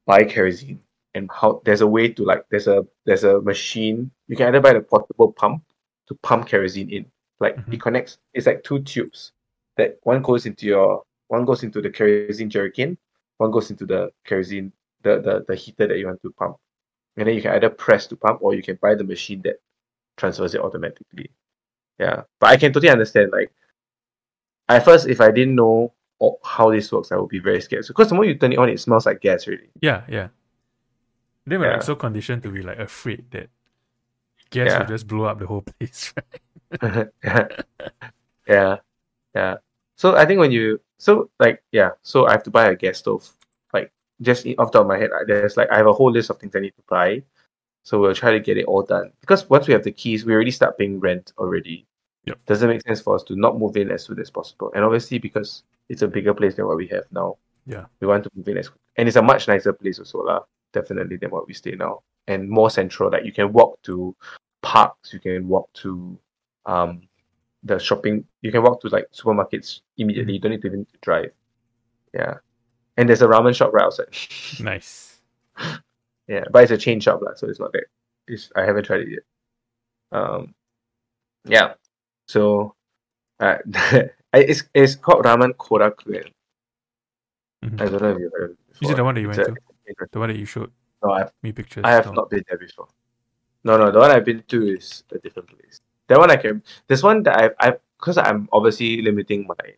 [0.07, 0.81] buy kerosene
[1.15, 4.61] and how there's a way to like there's a there's a machine you can either
[4.61, 5.63] buy the portable pump
[6.09, 7.07] to pump kerosene in.
[7.41, 7.75] Like Mhm.
[7.75, 9.33] it connects it's like two tubes
[9.77, 12.97] that one goes into your one goes into the kerosene jerrycan
[13.39, 14.73] one goes into the kerosene
[15.03, 16.57] the, the the heater that you want to pump.
[17.17, 19.57] And then you can either press to pump or you can buy the machine that
[20.17, 21.31] transfers it automatically.
[21.99, 22.23] Yeah.
[22.41, 23.53] But i can totally understand like
[24.69, 25.93] at first if i didn't know
[26.45, 28.69] how this works i would be very scared because the moment you turn it on
[28.69, 30.29] it smells like gas really Yeah, yeah.
[31.47, 31.73] They were Yeah.
[31.75, 33.49] like so conditioned to be like afraid that
[34.51, 34.79] gas Yeah.
[34.81, 36.13] will just blow up the whole place,
[36.83, 37.53] right?
[38.49, 38.77] yeah,
[39.35, 39.57] yeah.
[39.95, 42.99] So I think when you so like yeah, so I have to buy a gas
[42.99, 43.29] stove
[43.73, 46.31] like just off the top of my head, there's like I have a whole list
[46.31, 47.23] of things I need to buy.
[47.85, 49.13] So we'll try to get it all done.
[49.21, 51.87] Because once we have the keys, we already start paying rent already.
[52.27, 52.45] Yep.
[52.47, 54.73] Doesn't make sense for us to not move in as soon as possible.
[54.75, 57.37] And obviously because it's a bigger place than what we have now.
[57.67, 57.87] Yeah.
[58.01, 60.41] We want to move in as and it's a much nicer place also, lah,
[60.73, 62.03] definitely than what we stay now.
[62.27, 63.11] And more central.
[63.11, 64.17] Like you can walk to
[64.63, 66.19] parks, you can walk to
[66.67, 67.03] um
[67.63, 70.35] the shopping you can walk to like supermarkets immediately.
[70.35, 71.31] You don't need to even drive.
[72.13, 72.35] Yeah.
[72.97, 74.17] And there's a ramen shop right outside.
[74.61, 75.17] Nice.
[76.29, 77.85] Yeah, but it's a chain shop, lah, so it's not that.
[78.27, 79.23] It's, I haven't tried it yet.
[80.13, 80.55] Um,
[81.45, 81.75] yeah.
[82.27, 82.75] So,
[83.41, 83.59] uh,
[84.33, 86.31] it's it's called Ramen Korakuen.
[87.65, 87.81] Mhm.
[87.81, 89.39] I don't know if you've heard of it Is it the one that you It's
[89.39, 90.07] went a- to?
[90.13, 90.71] The one that you showed
[91.03, 91.83] No, I, me pictures.
[91.87, 92.13] I have no.
[92.13, 92.89] not been there before.
[93.65, 95.81] No, no, the one I've been to is a different place.
[96.09, 96.63] That one I can.
[96.87, 99.75] This one that I've, I've, because I'm obviously limiting my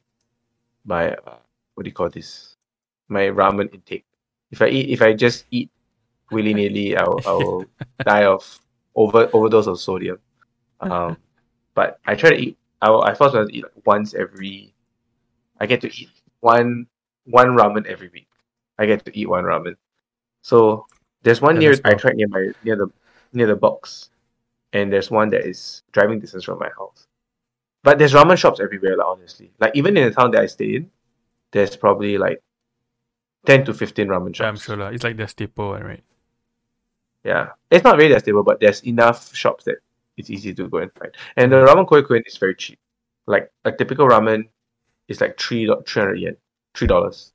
[0.85, 1.39] my uh,
[1.75, 2.57] what do you call this?
[3.09, 4.05] My ramen intake.
[4.51, 5.71] If I eat, if I just eat
[6.31, 7.65] willy nilly, I'll I'll
[8.05, 8.43] die of
[8.97, 10.19] over overdose of sodium.
[10.81, 11.17] Um,
[11.79, 12.59] but I try to eat.
[12.83, 14.75] I I first want to eat like once every.
[15.61, 16.11] I get to eat
[16.41, 16.89] one
[17.25, 18.27] one ramen every week.
[18.81, 19.77] I get to eat one ramen.
[20.43, 20.87] So
[21.23, 22.89] there's one near I tried near my near the
[23.33, 24.11] near the box,
[24.73, 27.07] and there's one that is driving distance from my house.
[27.85, 29.53] But there's ramen shops everywhere, like, honestly.
[29.61, 30.91] Like even in the town that I stay in,
[31.53, 32.43] there's probably like
[33.47, 34.41] ten to fifteen ramen shops.
[34.41, 34.89] Yeah, I'm sure lah.
[34.89, 36.03] It's like the staple right?
[37.23, 39.79] Yeah, it's not really that stable, but there's enough shops that
[40.19, 41.15] it's easy to go and find.
[41.37, 42.79] And the ramen koi is very cheap.
[43.27, 44.49] Like a typical ramen
[45.09, 46.37] is like three three hundred yen,
[46.75, 47.33] three dollars.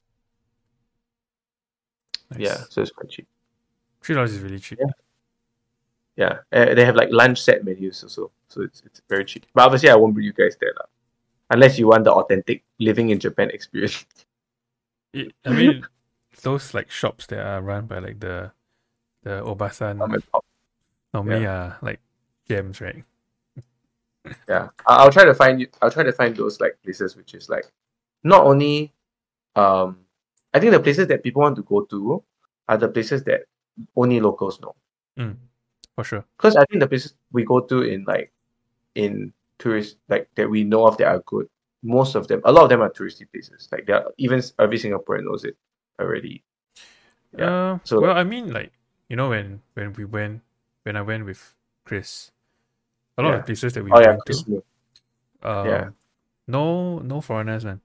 [2.32, 2.40] Nice.
[2.40, 3.28] Yeah, so it's quite cheap.
[4.02, 4.80] Three dollars is really cheap.
[4.82, 4.92] Yeah.
[6.16, 9.48] Yeah, uh, they have like lunch set menus also, so it's it's very cheap.
[9.56, 10.86] But obviously, I won't bring you guys there, lah.
[11.50, 14.06] unless you want the authentic living in Japan experience.
[15.14, 15.86] It, I mean,
[16.42, 18.52] those like shops that are run by like the
[19.24, 19.98] the obasan
[21.14, 22.00] normally are like
[22.48, 23.04] gems, right?
[24.48, 27.50] yeah i'll try to find you i'll try to find those like places which is
[27.50, 27.66] like
[28.24, 28.94] not only
[29.58, 29.98] um
[30.54, 32.24] i think the places that people want to go to
[32.70, 33.42] are the places that
[33.96, 34.76] only locals know
[35.20, 35.36] Mm,
[35.96, 36.26] for sure.
[36.38, 38.32] because i think the places we go to in like
[38.96, 41.48] in tourist like that we know of that are good
[41.84, 45.26] most of them a lot of them are touristy places like they're even every singaporean
[45.26, 45.56] knows it
[46.00, 46.42] already
[47.38, 47.46] Yeah.
[47.76, 48.72] Uh, So- well, I mean, like
[49.10, 50.42] you know, when when we went,
[50.84, 51.54] when I went with
[51.86, 52.30] Chris,
[53.18, 53.40] a lot Yeah.
[53.40, 54.62] of places that we oh yeah went to, Chris Moo.
[55.44, 55.90] um, yeah.
[56.48, 57.82] no no foreigners, man.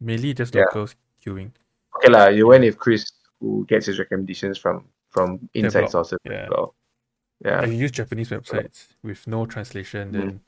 [0.00, 0.62] Mainly just Yeah.
[0.70, 0.94] locals
[1.24, 1.50] queuing.
[1.96, 3.10] okay lah you went with chris
[3.40, 6.44] who gets his recommendations from from inside blog, sources yeah.
[6.44, 6.74] as well
[7.44, 10.12] yeah If you use Japanese websites with no translation, Mm.
[10.14, 10.40] then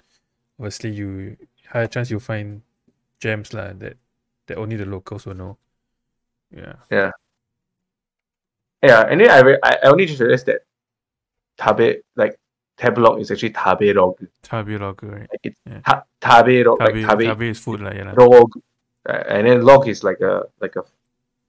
[0.59, 1.37] obviously you
[1.67, 2.63] higher chance you'll find
[3.23, 3.97] gems lah that
[4.47, 5.57] that only the locals will know.
[6.51, 6.75] Yeah.
[6.91, 7.11] Yeah,
[8.83, 10.63] Yeah, and then I, re- I I only just realized that
[11.59, 12.35] tabe like
[12.81, 14.17] tabelog is actually tabe rog.
[14.43, 15.29] Tabi log, right?
[15.31, 15.81] Like it's Yeah.
[15.87, 18.15] ta- tabe rog, Tabi, like tabe tabi is food lah, yeah, lah.
[18.17, 18.51] rog,
[19.09, 20.85] uh, and then log is like a like a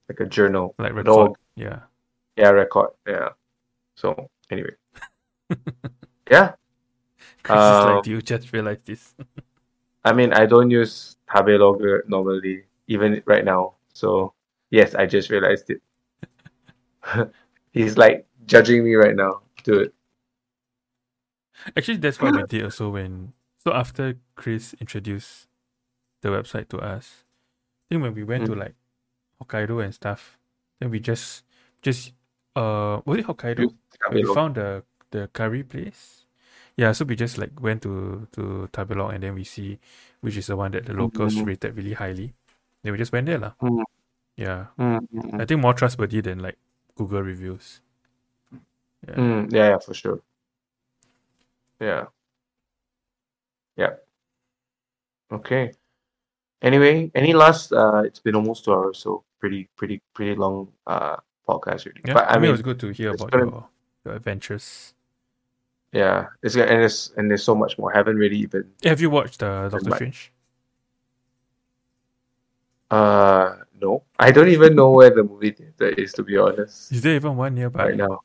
[0.08, 0.74] like a journal.
[0.78, 1.08] like record.
[1.08, 1.80] Log, Yeah.
[2.36, 3.30] yeah, record, yeah.
[3.96, 4.76] So anyway,
[6.30, 6.52] yeah.
[7.42, 9.14] Chris is Um, like, do you just realize this?
[10.04, 13.74] I mean, I don't use tabelog normally, even right now.
[13.94, 14.34] So
[14.70, 15.80] yes, I just realized it.
[17.72, 19.92] He's like judging me right now, dude.
[21.76, 23.32] Actually, that's what we did also when.
[23.58, 25.46] So after Chris introduced
[26.22, 27.24] the website to us,
[27.90, 28.58] I think when we went to Mm.
[28.58, 28.74] like
[29.42, 30.38] Hokkaido and stuff,
[30.80, 31.44] then we just
[31.82, 32.12] just
[32.56, 33.74] uh was it Hokkaido?
[34.12, 36.26] We found the the curry place.
[36.76, 39.78] Yeah, so we just like went to to Tabelog and then we see
[40.22, 41.46] which is the one that the locals Mhm.
[41.46, 42.34] rated really highly.
[42.82, 43.54] Then we just went there lah.
[43.62, 43.84] Mm.
[44.36, 45.40] Yeah, Mm, mm, mm.
[45.40, 46.58] I think more trustworthy than like
[46.96, 47.80] Google reviews.
[49.06, 49.16] Yeah.
[49.16, 50.20] Mm, yeah, yeah, for sure.
[51.82, 52.04] Yeah.
[53.76, 53.94] Yeah.
[55.32, 55.72] Okay.
[56.62, 61.16] Anyway, any last uh it's been almost two hours, so pretty pretty pretty long uh
[61.48, 62.00] podcast really.
[62.06, 63.66] Yeah, But I I mean, mean it was good to hear about gonna- your,
[64.04, 64.94] your adventures.
[65.92, 67.92] yeah, it's and it's and there's so much more.
[67.92, 69.96] I haven't really even Have you watched uh, Doctor much.
[69.98, 70.32] Strange?
[72.90, 74.04] uh no.
[74.20, 76.92] I don't even know where the movie theater is to be honest.
[76.92, 77.88] Is there even one nearby?
[77.88, 78.20] Right now.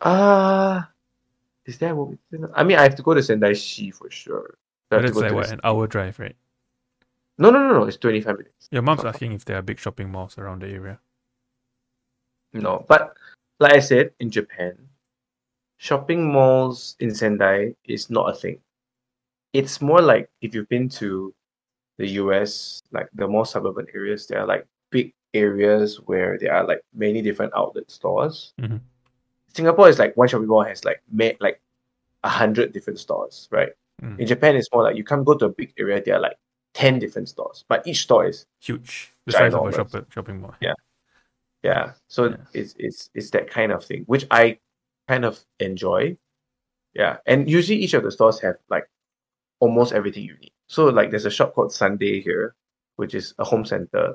[0.00, 0.82] Uh
[1.66, 2.50] is there a movie theater?
[2.54, 4.54] I mean I have to go to Sendai Shi for sure.
[4.90, 6.36] I But it's like what an hour drive, right?
[7.38, 8.68] No no no no, it's twenty five minutes.
[8.70, 11.00] Your mom's asking if there are big shopping malls around the area.
[12.52, 13.16] No, but
[13.58, 14.76] like I said, in Japan,
[15.78, 18.60] shopping malls in Sendai is not a thing.
[19.52, 21.34] It's more like if you've been to
[21.98, 26.66] the US, like the more suburban areas, there are like big areas where there are
[26.66, 28.52] like many different outlet stores.
[28.60, 28.80] Mhm.
[29.54, 31.60] Singapore is like one shopping mall has like made like
[32.24, 33.70] a hundred different stores, right?
[34.02, 34.18] Mm.
[34.18, 36.02] In Japan, it's more like you can't go to a big area.
[36.02, 36.36] There are like
[36.74, 39.12] ten different stores, but each store is Huge.
[39.26, 40.54] The size of a shop- shopping mall.
[40.60, 40.74] Yeah.
[41.62, 41.92] yeah.
[42.08, 42.36] So Yeah.
[42.52, 44.58] it's it's it's that kind of thing, which I
[45.08, 46.16] kind of enjoy.
[46.94, 48.88] Yeah, and usually each of the stores have like
[49.60, 50.52] almost everything you need.
[50.68, 52.54] So like there's a shop called Sunday here,
[52.96, 54.14] which is a home center,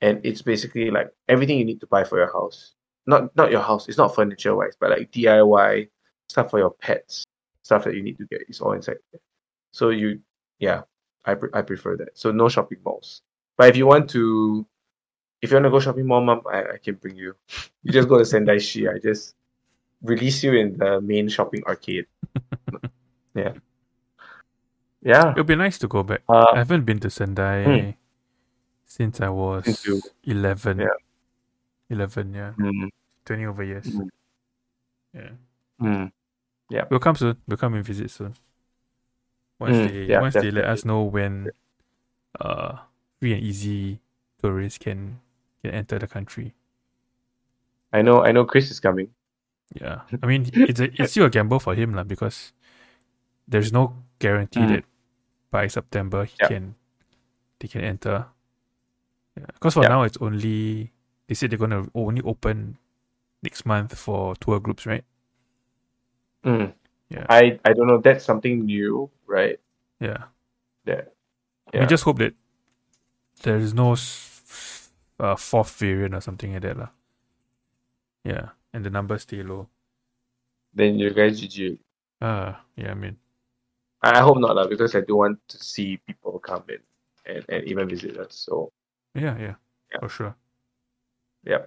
[0.00, 2.74] and it's basically like everything you need to buy for your house.
[3.06, 3.88] Not not your house.
[3.88, 5.88] It's not furniture wise, but like DIY
[6.28, 7.24] stuff for your pets,
[7.62, 9.20] stuff that you need to get is all inside there.
[9.72, 10.20] So you,
[10.58, 10.82] yeah,
[11.24, 12.16] I pre- I prefer that.
[12.16, 13.20] So no shopping malls.
[13.58, 14.66] But if you want to,
[15.42, 17.34] if you want to go shopping mall, mom, I, I can bring you.
[17.82, 18.88] You just go to Sendai Shi.
[18.88, 19.34] I just
[20.02, 22.06] release you in the main shopping arcade.
[23.34, 23.52] yeah.
[25.02, 25.32] Yeah.
[25.32, 26.22] It'll be nice to go back.
[26.28, 27.90] I Uh, haven't been to Sendai Hmm.
[28.86, 29.86] since I was
[30.24, 30.78] 11.
[30.80, 30.86] Yeah.
[31.94, 32.52] 11, yeah.
[32.58, 32.90] mm,
[33.24, 33.86] 20 over years.
[33.86, 34.08] Mm.
[35.14, 35.30] Yeah.
[35.80, 36.10] mm.
[36.90, 37.36] We'll come soon.
[37.46, 38.34] We'll come and visit soon.
[39.62, 41.50] Once Mm, they yeah, once they let us know when
[42.42, 42.82] uh
[43.20, 44.00] free and easy
[44.42, 45.22] tourists can
[45.62, 46.52] can enter the country.
[47.94, 48.26] I know.
[48.26, 48.44] I know.
[48.44, 49.14] Chris is coming.
[49.78, 50.02] Yeah.
[50.22, 52.50] I mean it's a, it's still a gamble for him lah because
[53.46, 54.70] there's no guarantee Mm.
[54.74, 54.84] that
[55.54, 56.48] by September he Yeah.
[56.50, 56.74] can
[57.62, 58.26] they can enter.
[59.38, 59.46] Yeah.
[59.54, 59.94] Because for Yeah.
[59.94, 60.90] now it's only
[61.28, 62.78] they said they're gonna only open
[63.42, 65.04] next month for tour groups, right?
[66.44, 66.74] Mm.
[67.10, 67.26] Yeah.
[67.28, 67.98] I I don't know.
[67.98, 69.58] That's something new, right?
[70.00, 70.24] Yeah.
[70.84, 71.12] That.
[71.72, 72.34] We just hope that
[73.42, 73.96] there is no
[75.18, 76.76] uh, fourth variant or something like that.
[76.78, 76.90] lah.
[78.24, 79.68] Yeah, and the numbers stay low.
[80.72, 81.78] Then you guys GG.
[82.20, 83.16] Uh, yeah, I mean,
[84.02, 86.80] I I hope not lah, because I do want to see people come in
[87.26, 88.34] and, and even visit us.
[88.34, 88.70] So
[89.14, 89.54] yeah, yeah,
[89.92, 90.00] Yeah.
[90.00, 90.34] for sure.
[91.46, 91.64] Yeah.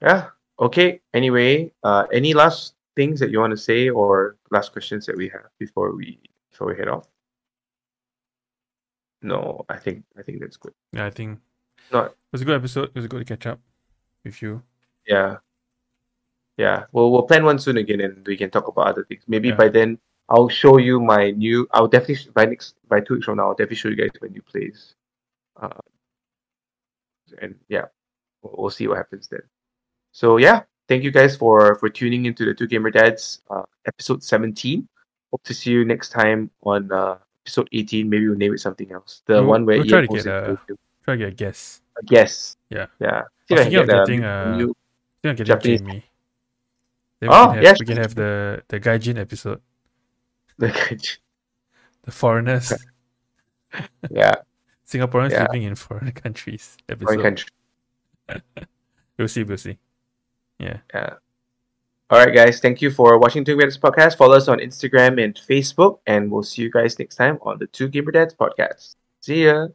[0.00, 0.30] Yeah.
[0.60, 1.00] Okay.
[1.14, 5.28] Anyway, uh, any last things that you want to say or last questions that we
[5.28, 6.18] have before we
[6.50, 7.06] before we head off?
[9.22, 10.72] No, I think I think that's good.
[10.92, 11.40] Yeah, I think
[11.92, 12.90] Not it was a good episode.
[12.90, 13.60] It was good to catch up
[14.24, 14.62] with you.
[15.06, 15.38] yeah.
[16.56, 16.86] Yeah.
[16.92, 19.22] Well we'll plan one soon again and we can talk about other things.
[19.28, 19.54] Maybe Yeah.
[19.56, 23.36] by then I'll show you my new I'll definitely by next by two weeks from
[23.38, 24.94] now I'll definitely show you guys my new place.
[25.56, 25.70] Uh,
[27.42, 27.86] and yeah,
[28.42, 29.42] we'll, see what happens then.
[30.12, 34.22] So yeah, thank you guys for for tuning into the Two Gamer Dads uh, episode
[34.22, 34.86] 17.
[35.30, 38.08] Hope to see you next time on uh, episode 18.
[38.08, 39.22] Maybe we'll name it something else.
[39.26, 40.58] The We'll- one where we'll try to get a-
[41.04, 41.80] Try to get a guess.
[42.00, 42.56] a guess.
[42.70, 42.86] Yeah.
[43.00, 43.22] Yeah.
[43.22, 44.70] I was See I thinking of can get getting, a uh, new
[45.24, 46.04] I think I Japanese- Jamie.
[47.20, 47.76] Then we Oh, can have, yes.
[47.80, 49.60] we can have the the Gaijin episode,
[50.60, 50.68] yeah.
[52.04, 52.72] the foreigners,
[54.10, 54.34] yeah.
[54.86, 55.42] Singaporeans Yeah.
[55.50, 57.06] living in foreign countries episode.
[57.06, 57.48] Foreign country.
[59.18, 59.78] We'll see, we'll see.
[60.58, 60.78] Yeah.
[60.94, 61.14] Yeah.
[62.10, 62.60] All right, guys.
[62.60, 64.16] Thank you for watching Two Gamer Dads podcast.
[64.16, 67.66] Follow us on Instagram and Facebook, and we'll see you guys next time on the
[67.66, 68.96] Two Gamer Dads podcast.
[69.20, 69.68] See ya.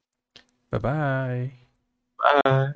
[0.71, 1.51] Bye bye.
[2.43, 2.69] Bye.